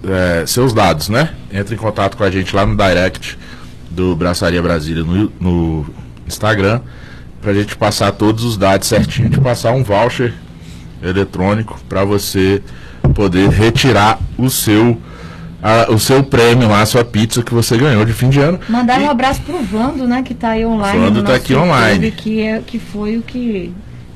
é, 0.05 0.47
seus 0.47 0.73
dados, 0.73 1.09
né? 1.09 1.35
Entra 1.53 1.75
em 1.75 1.79
contato 1.79 2.17
com 2.17 2.25
a 2.25 2.31
gente 2.31 2.55
lá 2.57 2.65
no 2.65 2.77
direct 2.77 3.39
do 3.95 4.17
Braçaria 4.17 4.61
Brasília 4.63 5.03
no, 5.05 5.33
no 5.41 5.87
Instagram 6.27 6.81
pra 7.41 7.53
gente 7.53 7.77
passar 7.77 8.13
todos 8.13 8.45
os 8.45 8.57
dados 8.57 8.87
certinho, 8.89 9.29
de 9.29 9.41
passar 9.41 9.73
um 9.73 9.83
voucher 9.83 10.33
eletrônico 11.03 11.79
para 11.89 12.05
você 12.05 12.63
poder 13.15 13.49
retirar 13.51 14.19
o 14.39 14.49
seu 14.49 14.97
a- 15.65 15.93
o 15.93 15.99
seu 15.99 16.25
prêmio 16.25 16.69
lá, 16.69 16.81
a 16.83 16.87
sua 16.87 17.05
pizza 17.05 17.41
que 17.43 17.55
você 17.55 17.77
ganhou 17.77 18.05
de 18.05 18.13
fim 18.13 18.29
de 18.29 18.41
ano. 18.41 18.59
Mandar 18.69 19.01
E- 19.01 19.05
um 19.05 19.11
abraço 19.11 19.41
pro 19.43 19.63
Vando, 19.63 20.09
né, 20.09 20.23
que 20.23 20.35
tá 20.35 20.51
aí 20.51 20.67
online. 20.67 20.99
Vando 20.99 21.21
no 21.21 21.27
tá 21.27 21.35
aqui 21.37 21.53
YouTube, 21.53 21.69
online. 21.71 22.11
Que, 22.11 22.41
é, 22.41 22.61
que 22.67 22.79
foi 22.81 23.17
o 23.17 23.23
que 23.23 23.73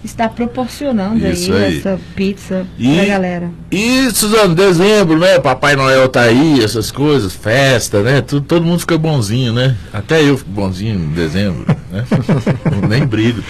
está 0.07 0.29
proporcionando 0.29 1.27
Isso 1.29 1.53
aí, 1.53 1.65
aí. 1.65 1.79
essa 1.79 2.01
pizza 2.15 2.67
E- 2.79 2.95
pra 2.97 3.05
galera. 3.05 3.51
E, 3.71 4.11
Suzano, 4.13 4.55
dezembro, 4.55 5.19
né? 5.19 5.39
Papai 5.39 5.77
Noel 5.77 6.09
tá 6.09 6.23
aí, 6.23 6.63
essas 6.65 6.91
coisas, 6.91 7.35
festa, 7.35 8.03
né? 8.03 8.21
Tudo, 8.23 8.47
todo 8.47 8.65
mundo 8.65 8.81
fica 8.81 8.97
bonzinho, 8.97 9.53
né? 9.53 9.77
Até 9.93 10.23
eu 10.23 10.39
fico 10.39 10.51
bonzinho 10.51 10.95
em 10.95 11.09
dezembro, 11.09 11.67
né? 11.93 12.05
Nem 12.89 13.05
brigo. 13.07 13.43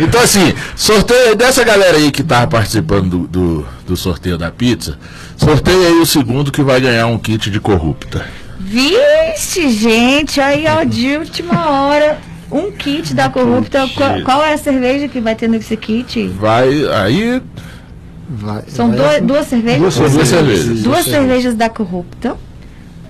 então, 0.00 0.20
assim, 0.20 0.52
sorteio 0.74 1.36
dessa 1.36 1.62
galera 1.64 1.96
aí 1.96 2.10
que 2.10 2.22
tá 2.22 2.46
participando 2.46 3.10
do, 3.10 3.26
do, 3.28 3.66
do 3.86 3.96
sorteio 3.96 4.36
da 4.38 4.50
pizza, 4.50 4.98
sorteio 5.36 5.86
aí 5.86 6.00
o 6.00 6.06
segundo 6.06 6.50
que 6.50 6.62
vai 6.62 6.80
ganhar 6.80 7.06
um 7.06 7.18
kit 7.18 7.50
de 7.50 7.60
corrupta. 7.60 8.26
Vixe, 8.58 9.70
gente, 9.70 10.40
aí 10.40 10.64
ó, 10.66 10.82
de 10.84 11.16
última 11.18 11.70
hora, 11.70 12.18
um 12.56 12.70
kit 12.72 13.12
da 13.14 13.28
corrupta. 13.28 13.82
Kit. 13.82 13.94
Qual, 13.96 14.22
qual 14.22 14.42
é 14.44 14.52
a 14.54 14.58
cerveja 14.58 15.08
que 15.08 15.20
vai 15.20 15.34
ter 15.34 15.48
nesse 15.48 15.76
kit? 15.76 16.26
Vai, 16.28 16.68
aí, 16.88 17.42
Vai- 18.26 18.62
São 18.68 18.88
vai- 18.88 18.96
dois- 18.98 19.22
duas 19.22 19.46
cervejas? 19.46 19.80
Duas 19.80 19.94
cervejas. 19.94 20.28
cervejas. 20.28 20.82
Duas 20.82 21.04
cervejas 21.04 21.54
da 21.54 21.68
corrupta. 21.68 22.36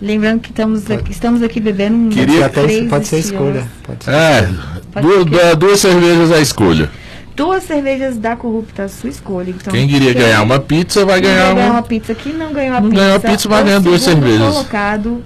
Lembrando 0.03 0.41
que 0.41 0.51
estamos 0.51 0.91
aqui, 0.91 1.13
estamos 1.13 1.41
aqui 1.43 1.61
bebendo 1.61 1.97
um 1.97 2.09
Queria 2.11 2.47
Até 2.47 2.63
três 2.63 2.91
pode 2.91 3.07
ser 3.07 3.19
escolha. 3.21 3.65
Pode 3.85 4.05
ser. 4.05 4.11
é, 4.11 4.51
Pode 4.93 5.07
duas, 5.07 5.19
ser. 5.23 5.31
duas- 5.31 5.57
duas 5.57 5.81
cervejas 5.81 6.33
à 6.33 6.41
escolha. 6.41 6.91
Duas 7.37 7.63
cervejas 7.63 8.19
da 8.19 8.35
corrupta, 8.37 8.85
a 8.85 8.89
sua 8.89 9.09
escolha. 9.09 9.51
Então, 9.51 9.73
Quem 9.73 9.89
queria 9.89 10.13
ganhar 10.13 10.43
uma 10.43 10.59
pizza 10.59 11.05
vai 11.05 11.21
Quem 11.21 11.31
ganhar 11.31 11.55
ganhar 11.55 11.67
uma 11.67 11.75
uma 11.75 11.83
pizza 11.83 12.15
que 12.15 12.33
não 12.33 12.53
ganhou 12.53 12.77
a 12.77 12.81
Não 12.81 12.91
pizza. 12.91 13.03
ganhou 13.03 13.17
a 13.17 13.21
pizza, 13.21 13.49
vai 13.49 13.65
ganhar 13.65 13.81
duas 13.81 14.03
cervejas. 14.03 14.53
colocado. 14.53 15.25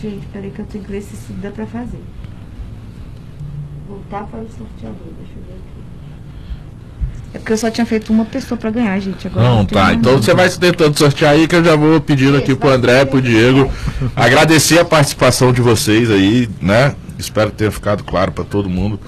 Gente, 0.00 0.26
peraí 0.32 0.50
que 0.50 0.60
eu 0.60 0.64
tenho 0.66 0.84
que 0.84 0.90
ver 0.90 1.00
se 1.02 1.14
isso 1.14 1.32
dá 1.42 1.50
pra 1.50 1.66
fazer. 1.66 2.00
Voltar 4.12 4.26
para 4.26 4.40
o 4.40 4.46
sorteador, 4.46 5.08
deixa 5.18 5.32
eu 5.36 5.42
ver 5.46 5.52
aqui. 5.54 5.82
É 7.34 7.38
porque 7.38 7.52
eu 7.54 7.56
só 7.56 7.70
tinha 7.70 7.86
feito 7.86 8.12
uma 8.12 8.26
pessoa 8.26 8.58
pra 8.58 8.68
ganhar, 8.70 9.00
gente. 9.00 9.26
Agora 9.26 9.48
Não, 9.48 9.64
tá. 9.64 9.94
Então 9.94 10.18
você 10.18 10.34
vai 10.34 10.46
se 10.50 10.60
tentando 10.60 10.98
sortear 10.98 11.32
aí 11.32 11.48
que 11.48 11.56
eu 11.56 11.64
já 11.64 11.74
vou 11.74 11.98
pedindo 11.98 12.36
aqui 12.36 12.54
pro 12.54 12.68
André, 12.68 13.06
pro 13.06 13.22
Diego. 13.22 13.70
Agradecer 14.14 14.78
a 14.80 14.84
participação 14.84 15.50
de 15.50 15.62
vocês 15.62 16.10
aí, 16.10 16.46
né? 16.60 16.94
Espero 17.18 17.50
que 17.50 17.56
tenha 17.56 17.70
ficado 17.70 18.04
claro 18.04 18.32
para 18.32 18.44
todo 18.44 18.68
mundo. 18.68 19.00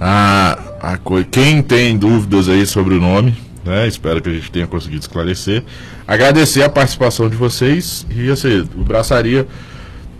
A, 0.00 0.56
a 0.80 0.96
coi- 0.98 1.24
Quem 1.24 1.60
tem 1.60 1.98
dúvidas 1.98 2.48
aí 2.48 2.64
sobre 2.64 2.94
o 2.94 3.00
nome, 3.00 3.36
né? 3.64 3.88
Espero 3.88 4.22
que 4.22 4.28
a 4.28 4.32
gente 4.32 4.52
tenha 4.52 4.68
conseguido 4.68 5.00
esclarecer. 5.00 5.64
Agradecer 6.06 6.62
a 6.62 6.68
participação 6.68 7.28
de 7.28 7.34
vocês 7.34 8.06
e 8.08 8.30
assim, 8.30 8.68
o 8.76 8.84
Braçaria. 8.84 9.48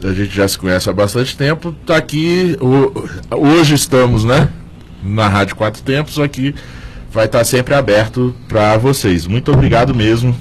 A 0.02 0.12
gente 0.12 0.34
já 0.34 0.46
se 0.46 0.56
conhece 0.58 0.88
há 0.88 0.92
bastante 0.92 1.36
tempo. 1.36 1.74
Tá 1.86 1.96
aqui. 1.96 2.56
o- 2.60 2.92
hoje 3.36 3.74
estamos, 3.74 4.24
né? 4.24 4.48
Na 5.02 5.28
Rádio 5.28 5.56
Quatro 5.56 5.82
Tempos, 5.82 6.18
aqui 6.18 6.54
vai 7.12 7.26
estar 7.26 7.44
sempre 7.44 7.74
aberto 7.74 8.34
para 8.48 8.76
vocês. 8.76 9.26
Muito 9.26 9.52
obrigado 9.52 9.94
mesmo. 9.94 10.34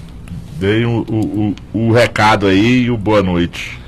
Dei 0.59 0.85
o, 0.85 1.05
o, 1.07 1.55
o, 1.73 1.87
o 1.89 1.91
recado 1.91 2.47
aí 2.47 2.83
e 2.83 2.91
o 2.91 2.97
boa 2.97 3.21
noite. 3.21 3.79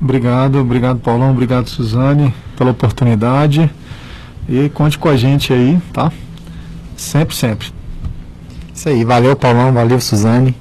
Obrigado, 0.00 0.58
obrigado 0.58 0.98
Paulão, 0.98 1.30
obrigado 1.30 1.68
Suzane 1.68 2.34
pela 2.56 2.70
oportunidade. 2.72 3.70
E 4.48 4.68
conte 4.70 4.98
com 4.98 5.08
a 5.08 5.16
gente 5.16 5.52
aí, 5.52 5.78
tá? 5.92 6.10
Sempre, 6.96 7.34
sempre. 7.34 7.68
Isso 8.74 8.88
aí, 8.88 9.04
valeu 9.04 9.34
Paulão, 9.36 9.72
valeu 9.72 10.00
Suzane. 10.00 10.54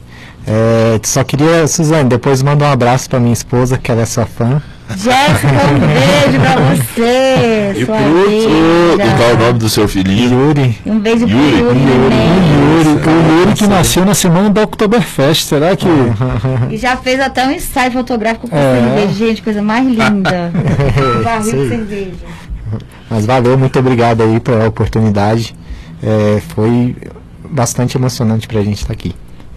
É, 0.47 0.99
só 1.03 1.23
queria, 1.23 1.67
Suzane, 1.67 2.09
depois 2.09 2.41
manda 2.41 2.65
um 2.65 2.71
abraço 2.71 3.09
pra 3.09 3.19
minha 3.19 3.33
esposa, 3.33 3.77
que 3.77 3.91
ela 3.91 4.01
é 4.01 4.05
sua 4.05 4.25
fã. 4.25 4.61
Jéssica, 4.89 5.47
um 5.47 5.79
beijo 5.87 6.39
pra 6.41 6.75
você. 6.75 7.71
E 7.79 7.85
sua 7.85 7.95
pro 7.95 8.05
o, 8.05 8.29
linda. 8.29 9.15
qual 9.15 9.29
é 9.29 9.33
o 9.33 9.37
nome 9.37 9.59
do 9.59 9.69
seu 9.69 9.87
filhinho? 9.87 10.47
Yuri. 10.47 10.77
Um 10.85 10.99
beijo 10.99 11.25
pro 11.27 11.37
Yuri. 11.37 11.57
Yuri, 11.59 11.79
Yuri. 11.79 11.79
neném. 11.79 12.77
Yuri, 12.77 12.89
o 12.89 13.39
Yuri 13.39 13.53
que 13.53 13.67
nasceu 13.67 14.03
na 14.05 14.13
semana 14.13 14.49
da 14.49 14.63
Oktoberfest, 14.63 15.45
será 15.45 15.75
que. 15.77 15.87
E 16.69 16.75
já 16.77 16.97
fez 16.97 17.19
até 17.21 17.45
um 17.47 17.51
ensaio 17.51 17.91
fotográfico 17.91 18.49
com 18.49 18.55
É. 18.57 18.81
cerveja, 18.97 19.13
gente, 19.13 19.41
coisa 19.41 19.61
mais 19.61 19.85
linda. 19.87 20.51
Barril 21.23 21.47
Isso 21.47 21.57
de 21.57 21.69
cerveja. 21.69 22.11
Mas 23.09 23.25
valeu, 23.25 23.57
muito 23.57 23.77
obrigado 23.79 24.23
aí 24.23 24.39
pela 24.41 24.67
oportunidade. 24.67 25.55
É, 26.03 26.41
foi 26.49 26.95
bastante 27.49 27.95
emocionante 27.97 28.45
pra 28.47 28.61
gente 28.61 28.81
estar 28.81 28.91
aqui. 28.93 29.13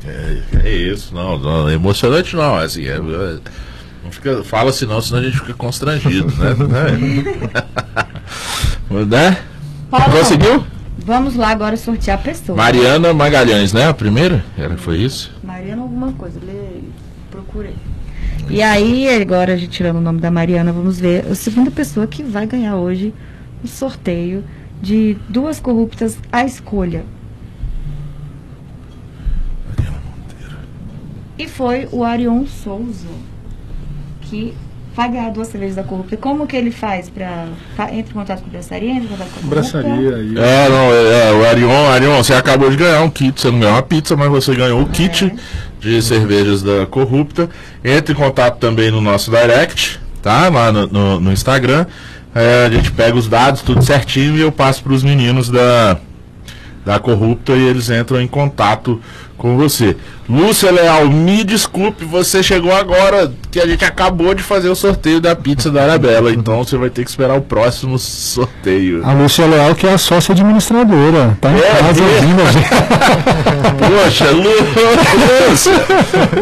É, 0.07 0.39
é 0.65 0.71
isso, 0.71 1.15
não, 1.15 1.39
não, 1.39 1.71
emocionante 1.71 2.37
não, 2.37 2.57
assim, 2.57 2.85
é, 2.87 2.97
é- 2.97 3.39
não 4.05 4.11
fica, 4.11 4.45
fala 4.45 4.71
assim 4.71 4.85
não, 4.85 5.01
senão 5.01 5.21
a 5.21 5.25
gente 5.25 5.39
fica 5.39 5.55
constrangido, 5.55 6.27
né? 6.37 6.55
É. 8.91 9.05
né? 9.07 9.39
Paulo, 9.91 10.13
Conseguiu? 10.19 10.65
Vamos 10.99 11.35
lá 11.35 11.49
agora 11.49 11.77
sortear 11.77 12.19
a 12.19 12.23
pessoa. 12.23 12.57
Mariana 12.57 13.13
Magalhães, 13.13 13.73
né? 13.73 13.89
A 13.89 13.95
primeira? 13.95 14.45
Era, 14.57 14.77
foi 14.77 14.99
isso? 14.99 15.33
Mariana 15.43 15.83
alguma 15.83 16.13
coisa, 16.13 16.39
lê. 16.45 16.81
Procurei. 17.31 17.75
E 18.49 18.63
aí, 18.63 19.09
agora 19.21 19.55
a 19.55 19.57
gente 19.57 19.71
tirando 19.71 19.97
o 19.97 20.01
nome 20.01 20.21
da 20.21 20.31
Mariana, 20.31 20.73
vamos 20.73 20.99
ver 21.01 21.27
a 21.31 21.35
segunda 21.35 21.71
pessoa 21.71 22.07
que 22.07 22.23
vai 22.23 22.47
ganhar 22.47 22.77
hoje 22.77 23.13
o 23.63 23.69
sorteio 23.69 24.45
de 24.81 25.17
duas 25.29 25.59
corruptas 25.59 26.19
à 26.31 26.45
escolha. 26.45 27.05
E 31.39 31.49
foi 31.49 31.89
o 31.91 32.05
Arion 32.05 32.45
Souza, 32.47 33.09
que 34.23 34.55
vai 34.95 35.09
ganhar 35.11 35.31
duas 35.31 35.49
cervejas 35.49 35.75
da 35.75 35.83
corrupta. 35.83 36.17
Como 36.17 36.47
que 36.47 36.57
ele 36.57 36.71
faz 36.71 37.11
para 37.11 37.47
Entra 37.93 38.13
em 38.13 38.15
contato 38.15 38.41
com 38.43 38.47
a 38.47 38.51
braçaria, 38.53 38.91
entra 38.91 39.05
em 39.05 39.09
contato 39.09 39.29
com 39.31 39.39
a 39.39 39.43
corrupta? 39.43 39.81
Braçaria 39.81 40.17
aí. 40.17 40.35
É, 40.39 40.69
não, 40.69 40.93
é, 40.93 41.29
é, 41.31 41.33
o 41.33 41.45
Arion, 41.45 41.87
Arion, 41.89 42.17
você 42.23 42.35
acabou 42.35 42.71
de 42.71 42.77
ganhar 42.77 43.03
um 43.03 43.11
kit, 43.11 43.41
você 43.41 43.51
não 43.51 43.59
ganhou 43.59 43.75
uma 43.75 43.83
pizza, 43.83 44.17
mas 44.17 44.29
você 44.31 44.55
ganhou 44.55 44.81
o 44.83 44.87
kit 44.87 45.33
de 45.81 46.01
cervejas 46.03 46.63
da 46.63 46.87
Corrupta. 46.87 47.51
Entre 47.85 48.13
em 48.15 48.17
contato 48.17 48.59
também 48.59 48.91
no 48.93 49.01
nosso 49.01 49.31
direct, 49.31 50.01
tá? 50.23 50.49
Lá 50.49 50.71
no, 50.71 50.87
no- 50.87 51.21
no 51.21 51.33
Instagram. 51.33 51.87
É, 52.33 52.67
a 52.67 52.71
gente 52.71 52.91
pega 52.93 53.17
os 53.17 53.29
dados, 53.29 53.63
tudo 53.63 53.83
certinho, 53.85 54.37
e 54.37 54.41
eu 54.41 54.51
passo 54.53 54.83
para 54.83 54.93
os 54.93 55.03
meninos 55.05 55.49
da, 55.49 55.99
da 56.85 56.99
Corrupta 56.99 57.53
e 57.53 57.63
eles 57.63 57.91
entram 57.91 58.21
em 58.21 58.27
contato 58.27 59.01
com 59.37 59.57
você. 59.57 59.97
Lúcia 60.29 60.71
Leal, 60.71 61.07
me 61.11 61.45
desculpe, 61.45 62.05
você 62.05 62.43
chegou 62.43 62.75
agora 62.75 63.31
que 63.51 63.61
a 63.61 63.67
gente 63.67 63.85
acabou 63.85 64.35
de 64.35 64.43
fazer 64.43 64.69
o 64.71 64.75
sorteio 64.75 65.21
da 65.21 65.37
pizza 65.37 65.71
da 65.71 65.83
Arabella, 65.83 66.33
então 66.33 66.65
você 66.65 66.77
vai 66.79 66.89
ter 66.89 67.05
que 67.05 67.11
esperar 67.11 67.37
o 67.37 67.43
próximo 67.43 67.99
sorteio. 67.99 69.03
A 69.05 69.13
Lúcia 69.13 69.45
Leal, 69.47 69.75
que 69.75 69.87
é 69.87 69.93
a 69.93 69.99
sócia 69.99 70.33
administradora. 70.33 71.37
Tá 71.41 71.51
em 71.53 71.57
É, 71.59 71.61
casa 71.61 72.03
é. 72.03 72.17
ouvindo 72.17 72.43
a 72.43 72.53
gente. 72.53 72.69
Poxa, 74.05 74.31
Lu- 74.31 75.51
Lúcia, 75.51 75.73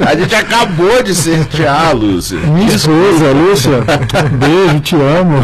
a 0.09 0.15
gente 0.15 0.35
acabou 0.35 1.03
de 1.03 1.15
sortear, 1.15 1.95
Lúcia. 1.97 2.39
Minha 2.39 2.75
esposa, 2.75 3.33
Lúcia. 3.35 3.73
Beijo, 4.39 4.81
te 4.81 4.95
amo. 4.95 5.39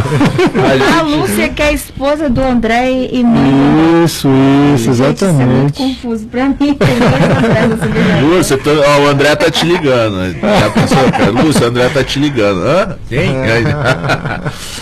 A 0.64 0.72
A 0.72 0.78
gente- 1.08 1.16
Lúcia, 1.16 1.48
que 1.48 1.62
é 1.62 1.66
a 1.68 1.72
esposa 1.72 2.30
do 2.30 2.40
André 2.40 3.08
e 3.12 3.22
mãe 3.24 4.04
Isso, 4.04 4.28
isso, 4.76 4.94
Gente, 4.94 5.16
Isso 5.16 5.24
é 5.24 5.32
muito 5.32 5.42
exatamente. 5.42 5.72
confuso 5.78 6.26
pra 6.26 6.44
mim. 6.48 6.54
Tem 6.58 6.76
dois 6.76 7.80
vida. 7.80 8.27
Lúcio, 8.28 8.58
tô, 8.58 8.70
ó, 8.70 9.00
o 9.00 9.08
André 9.08 9.34
tá 9.34 9.50
te 9.50 9.64
ligando. 9.64 10.32
Já 10.40 10.70
pensou, 10.70 11.10
cara? 11.10 11.30
Lúcio, 11.30 11.62
o 11.62 11.66
André 11.66 11.88
tá 11.88 12.04
te 12.04 12.18
ligando. 12.18 12.60
Hã? 12.62 12.98
Quem? 13.08 13.28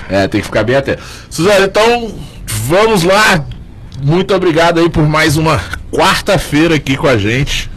É, 0.09 0.29
tem 0.29 0.41
que 0.41 0.47
ficar 0.47 0.63
bem 0.63 0.77
atento. 0.77 1.03
Suzana, 1.29 1.65
então, 1.67 2.15
vamos 2.47 3.03
lá. 3.03 3.45
Muito 4.03 4.33
obrigado 4.35 4.79
aí 4.79 4.89
por 4.89 5.09
mais 5.09 5.37
uma 5.37 5.61
quarta-feira 5.91 6.77
aqui 6.77 6.97
com 6.97 7.09
a 7.09 7.17
gente. 7.17 7.69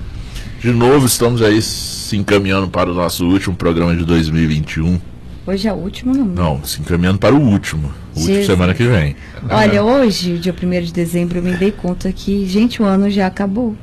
De 0.59 0.72
novo, 0.72 1.05
estamos 1.05 1.41
aí 1.41 1.61
se 1.61 2.17
encaminhando 2.17 2.67
para 2.67 2.91
o 2.91 2.93
nosso 2.93 3.26
último 3.26 3.55
programa 3.55 3.95
de 3.95 4.03
2021. 4.05 4.99
Hoje 5.47 5.67
é 5.67 5.74
o 5.74 5.76
último, 5.76 6.13
não? 6.13 6.26
Não, 6.26 6.63
se 6.63 6.82
encaminhando 6.82 7.17
para 7.17 7.34
o 7.34 7.39
último. 7.39 7.91
O 8.15 8.20
último 8.20 8.45
semana 8.45 8.74
que 8.74 8.84
vem. 8.84 9.15
Olha, 9.49 9.84
hoje, 9.84 10.38
dia 10.38 10.53
1 10.53 10.82
de 10.82 10.93
dezembro, 10.93 11.39
eu 11.39 11.43
me 11.43 11.53
dei 11.53 11.72
conta 11.72 12.11
que, 12.11 12.45
gente, 12.45 12.82
o 12.82 12.86
ano 12.86 13.09
já 13.09 13.26
acabou. 13.26 13.76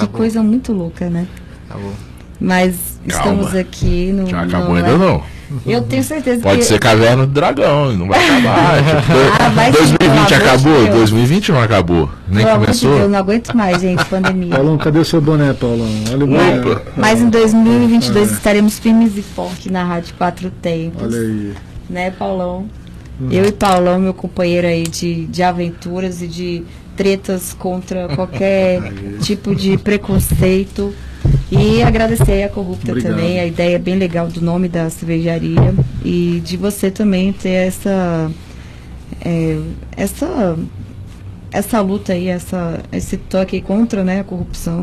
Que 0.00 0.04
Acabou. 0.06 0.18
coisa 0.20 0.42
muito 0.42 0.72
louca, 0.72 1.08
né? 1.10 1.26
Acabou. 1.68 1.92
Mas 2.40 2.98
Calma. 3.08 3.32
estamos 3.42 3.54
aqui 3.54 4.12
no. 4.12 4.26
Já 4.26 4.42
acabou 4.42 4.70
no- 4.70 4.74
ainda 4.76 4.96
não. 4.98 5.22
Eu 5.66 5.82
tenho 5.82 6.02
certeza 6.04 6.40
Pode 6.42 6.58
que. 6.58 6.64
ser 6.64 6.78
Caverna 6.78 7.26
do 7.26 7.32
Dragão, 7.32 7.92
não 7.96 8.06
vai 8.06 8.24
acabar. 8.24 8.76
Tipo, 8.86 9.42
Ah, 9.42 9.48
vai 9.48 9.72
sim, 9.72 9.78
2020 9.78 9.98
pelo 9.98 10.12
amor 10.12 10.26
de 10.28 10.34
acabou? 10.34 10.82
Deus. 10.84 10.94
2020 10.94 11.52
não 11.52 11.60
acabou. 11.62 12.10
Nem 12.28 12.44
Pelo 12.46 12.60
começou. 12.60 12.90
Deus, 12.90 13.02
eu 13.02 13.08
não 13.08 13.18
aguento 13.18 13.56
mais, 13.56 13.80
gente, 13.82 14.04
pandemia. 14.04 14.54
Paulão, 14.54 14.78
cadê 14.78 14.98
o 15.00 15.04
seu 15.04 15.20
boné, 15.20 15.52
Paulão? 15.52 15.88
Olha 16.12 16.24
o 16.24 16.28
boné. 16.28 16.60
Opa. 16.60 16.82
Mas 16.96 17.20
em 17.20 17.28
2022 17.28 18.30
estaremos 18.30 18.78
firmes 18.78 19.16
e 19.16 19.22
fortes 19.22 19.70
na 19.72 19.82
Rádio 19.84 20.14
Quatro 20.16 20.50
Tempos. 20.62 21.02
Olha 21.02 21.18
aí. 21.20 21.52
Né, 21.90 22.10
Paulão? 22.12 22.66
Eu 23.30 23.44
e 23.44 23.52
Paulão, 23.52 23.98
meu 23.98 24.14
companheiro 24.14 24.66
aí 24.68 24.84
de, 24.84 25.26
de 25.26 25.42
aventuras 25.42 26.22
e 26.22 26.28
de 26.28 26.62
tretas 27.00 27.54
contra 27.54 28.08
qualquer 28.14 28.92
tipo 29.24 29.54
de 29.56 29.78
preconceito. 29.78 30.92
E 31.50 31.82
agradecer 31.82 32.42
a 32.42 32.48
Corrupta 32.50 32.92
Obrigado. 32.92 33.14
também, 33.16 33.40
a 33.40 33.46
ideia 33.46 33.78
bem 33.78 33.96
legal 33.96 34.28
do 34.28 34.42
nome 34.42 34.68
da 34.68 34.90
cervejaria. 34.90 35.74
E 36.04 36.42
de 36.44 36.58
você 36.58 36.90
também 36.90 37.32
ter 37.32 37.68
essa. 37.68 38.30
é, 39.24 39.58
essa. 39.96 40.58
Essa 41.52 41.80
luta 41.80 42.12
aí, 42.12 42.28
essa, 42.28 42.78
esse 42.92 43.16
toque 43.16 43.60
contra 43.60 44.04
né, 44.04 44.20
a 44.20 44.24
corrupção. 44.24 44.82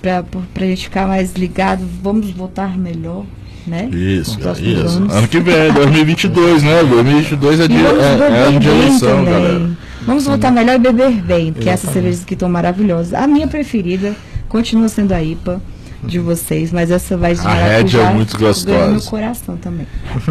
Pra, 0.00 0.24
pra 0.54 0.66
gente 0.66 0.84
ficar 0.84 1.06
mais 1.06 1.34
ligado, 1.34 1.86
vamos 2.02 2.30
votar 2.30 2.76
melhor, 2.76 3.24
né? 3.66 3.88
Isso, 3.92 4.40
isso. 4.40 4.96
anos. 4.96 5.14
Ano 5.14 5.28
que 5.28 5.38
vem, 5.38 5.72
2022, 5.72 6.62
né? 6.62 6.82
2022 6.82 7.60
é, 7.60 7.68
vamos 7.68 7.80
é, 8.02 8.26
é 8.26 8.42
ano 8.44 8.58
de 8.60 8.68
eleição, 8.68 9.24
também. 9.24 9.32
galera. 9.32 9.70
Vamos 10.06 10.24
votar 10.24 10.50
melhor 10.52 10.76
e 10.76 10.78
beber 10.78 11.12
bem, 11.22 11.52
porque 11.52 11.68
essas 11.68 11.90
cervejas 11.90 12.22
aqui 12.22 12.34
estão 12.34 12.48
maravilhosas. 12.48 13.14
A 13.14 13.26
minha 13.26 13.46
preferida 13.46 14.14
continua 14.48 14.88
sendo 14.88 15.12
a 15.12 15.22
IPA 15.22 15.60
de 16.02 16.18
vocês, 16.18 16.72
mas 16.72 16.90
essa 16.90 17.16
vai 17.16 17.34
de 17.34 17.46
A 17.46 17.52
Red 17.52 17.60
maracujá 17.60 18.10
é 18.10 18.14
muito 18.14 18.38
gostosa. 18.38 18.66
ganhou 18.66 18.90
meu 18.90 19.02
coração 19.02 19.56
também. 19.56 19.86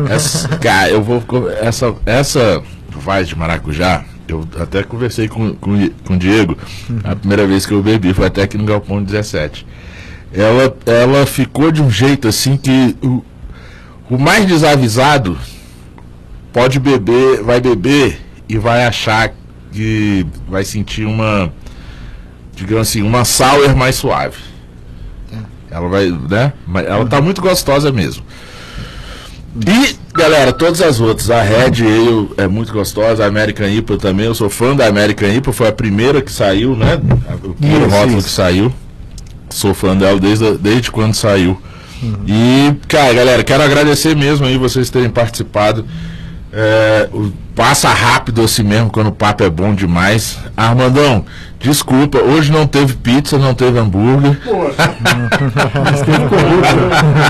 Essa, 0.09 0.47
cara, 0.57 0.89
eu 0.89 1.01
vou. 1.01 1.24
Essa, 1.61 1.95
essa 2.05 2.61
Vaz 2.99 3.28
de 3.28 3.38
maracujá, 3.38 4.03
eu 4.28 4.45
até 4.59 4.84
conversei 4.84 5.28
com, 5.28 5.53
com, 5.55 5.89
com 6.05 6.13
o 6.13 6.17
Diego. 6.17 6.57
A 7.03 7.15
primeira 7.15 7.47
vez 7.47 7.65
que 7.65 7.74
eu 7.74 7.82
bebi 7.82 8.13
foi 8.13 8.28
até 8.28 8.43
aqui 8.43 8.57
no 8.57 8.65
Galpão 8.65 9.01
17. 9.01 9.65
Ela, 10.34 10.76
ela 10.86 11.26
ficou 11.26 11.72
de 11.72 11.82
um 11.82 11.89
jeito 11.89 12.28
assim 12.28 12.57
que 12.57 12.95
o, 13.01 13.24
o 14.09 14.17
mais 14.17 14.45
desavisado 14.45 15.38
pode 16.53 16.80
beber, 16.80 17.41
vai 17.43 17.59
beber 17.59 18.22
e 18.47 18.57
vai 18.57 18.86
achar 18.86 19.34
que 19.72 20.26
vai 20.49 20.63
sentir 20.65 21.05
uma, 21.05 21.51
digamos 22.55 22.88
assim, 22.88 23.01
uma 23.01 23.24
sour 23.26 23.76
mais 23.76 23.95
suave. 23.95 24.38
Ela 25.69 25.88
vai, 25.88 26.09
né? 26.09 26.51
Ela 26.86 27.05
tá 27.05 27.22
muito 27.22 27.41
gostosa 27.41 27.91
mesmo. 27.91 28.24
E, 29.67 29.95
galera, 30.13 30.51
todas 30.53 30.82
as 30.82 30.99
outras, 30.99 31.30
a 31.30 31.41
Red 31.41 31.82
Ale 31.86 32.30
é 32.38 32.47
muito 32.47 32.72
gostosa, 32.72 33.24
a 33.24 33.28
American 33.28 33.67
IPA 33.67 33.97
também, 33.97 34.26
eu 34.26 34.36
sou 34.36 34.49
fã 34.49 34.76
da 34.76 34.88
American 34.88 35.30
IPA, 35.30 35.51
foi 35.51 35.67
a 35.67 35.72
primeira 35.74 36.22
que 36.22 36.32
saiu, 36.32 36.76
né? 36.76 36.99
O 37.43 37.53
primeiro 37.53 37.86
Isso, 37.88 37.95
rótulo 37.95 38.17
isso. 38.19 38.28
que 38.28 38.34
saiu. 38.34 38.74
Sou 39.49 39.74
fã 39.74 39.95
dela 39.95 40.17
desde, 40.19 40.57
desde 40.57 40.89
quando 40.91 41.13
saiu. 41.13 41.61
E, 42.26 42.74
cara, 42.88 43.13
galera, 43.13 43.43
quero 43.43 43.61
agradecer 43.63 44.15
mesmo 44.15 44.45
aí 44.45 44.57
vocês 44.57 44.89
terem 44.89 45.09
participado. 45.09 45.86
É, 46.53 47.09
o- 47.13 47.32
passa 47.62 47.89
rápido 47.89 48.41
assim 48.41 48.64
mesmo 48.64 48.89
quando 48.89 49.07
o 49.07 49.12
papo 49.12 49.43
é 49.43 49.49
bom 49.49 49.76
demais. 49.76 50.36
Armandão, 50.57 51.24
desculpa, 51.62 52.18
hoje 52.20 52.51
não 52.51 52.66
teve 52.68 52.93
pizza, 52.93 53.38
não 53.38 53.53
teve 53.53 53.80
hambúrguer. 53.80 54.38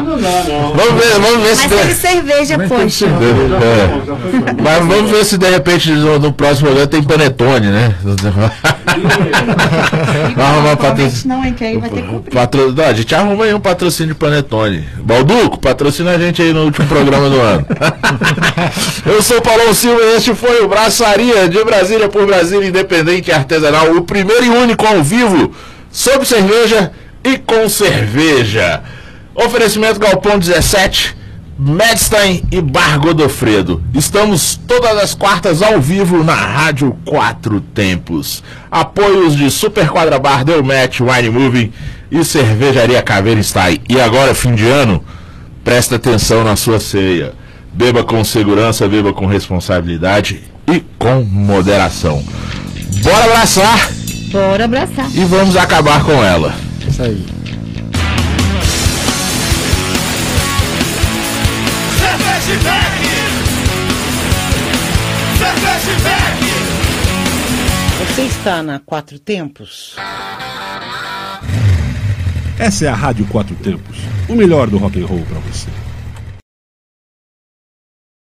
Não 0.01 0.19
dá, 0.19 0.43
não. 0.47 0.73
Vamos 0.73 0.93
ver, 1.03 1.19
vamos 1.19 1.43
ver 1.43 1.55
se 1.55 1.67
Mas 1.67 1.79
teve 1.79 1.93
cerveja, 1.95 2.57
poxa. 2.67 3.05
É. 3.07 3.89
Mas 4.61 4.85
vamos 4.85 5.11
ver 5.11 5.25
se 5.25 5.37
de 5.37 5.49
repente 5.49 5.91
no, 5.91 6.19
no 6.19 6.33
próximo 6.33 6.67
programa 6.67 6.87
tem 6.87 7.03
panetone, 7.03 7.67
né? 7.67 7.93
Vai 10.35 10.45
arrumar 10.45 10.75
patrocínio. 10.77 11.37
não, 11.37 11.45
hein, 11.45 11.53
que 11.53 11.63
aí 11.63 11.77
vai 11.77 11.89
ter. 11.89 12.03
Patro... 12.31 12.73
Não, 12.73 12.83
a 12.85 12.93
gente 12.93 13.15
arruma 13.15 13.45
aí 13.45 13.53
um 13.53 13.59
patrocínio 13.59 14.13
de 14.13 14.19
panetone. 14.19 14.85
Balduco, 14.99 15.59
patrocina 15.59 16.11
a 16.11 16.17
gente 16.17 16.41
aí 16.41 16.53
no 16.53 16.65
último 16.65 16.87
programa 16.87 17.29
do 17.29 17.39
ano. 17.39 17.65
Eu 19.05 19.21
sou 19.21 19.37
o 19.37 19.41
Paulo 19.41 19.73
Silva 19.73 20.01
e 20.01 20.17
este 20.17 20.33
foi 20.35 20.61
o 20.63 20.67
Braçaria 20.67 21.47
de 21.47 21.63
Brasília 21.63 22.09
por 22.09 22.25
Brasília 22.25 22.67
Independente 22.67 23.29
e 23.29 23.33
Artesanal, 23.33 23.91
o 23.95 24.01
primeiro 24.01 24.20
e 24.29 24.49
único 24.49 24.85
ao 24.85 25.03
vivo 25.03 25.53
sobre 25.91 26.25
cerveja 26.25 26.91
e 27.23 27.37
com 27.37 27.67
cerveja. 27.69 28.81
Oferecimento 29.35 29.99
Galpão 29.99 30.37
17, 30.37 31.15
Medstein 31.57 32.43
e 32.51 32.61
Bar 32.61 32.99
Godofredo. 32.99 33.83
Estamos 33.93 34.59
todas 34.67 34.97
as 34.97 35.13
quartas 35.13 35.61
ao 35.61 35.79
vivo 35.79 36.23
na 36.23 36.33
Rádio 36.33 36.97
Quatro 37.05 37.61
Tempos. 37.61 38.43
Apoios 38.69 39.35
de 39.35 39.49
Super 39.51 39.89
Quadra 39.89 40.19
Bar, 40.19 40.43
Deu 40.43 40.63
Match, 40.63 40.99
Wine 40.99 41.29
Moving 41.29 41.71
e 42.11 42.25
Cervejaria 42.25 43.01
Caveira. 43.01 43.41
E 43.87 44.01
agora, 44.01 44.33
fim 44.33 44.55
de 44.55 44.67
ano, 44.67 45.03
presta 45.63 45.95
atenção 45.95 46.43
na 46.43 46.55
sua 46.55 46.79
ceia. 46.79 47.33
Beba 47.73 48.03
com 48.03 48.23
segurança, 48.23 48.87
beba 48.87 49.13
com 49.13 49.25
responsabilidade 49.25 50.41
e 50.67 50.83
com 50.99 51.23
moderação. 51.23 52.23
Bora 53.01 53.25
abraçar 53.25 53.89
Bora 54.31 54.63
abraçar. 54.63 55.09
e 55.13 55.25
vamos 55.25 55.57
acabar 55.57 56.03
com 56.05 56.23
ela. 56.23 56.55
Isso 56.87 57.03
aí. 57.03 57.25
Você 67.99 68.21
está 68.23 68.63
na 68.63 68.79
Quatro 68.79 69.19
Tempos? 69.19 69.95
Essa 72.57 72.85
é 72.85 72.87
a 72.87 72.95
Rádio 72.95 73.25
Quatro 73.25 73.55
Tempos, 73.55 73.97
o 74.29 74.35
melhor 74.35 74.69
do 74.69 74.77
rock 74.77 75.01
and 75.01 75.05
roll 75.07 75.25
para 75.25 75.39
você. 75.39 75.67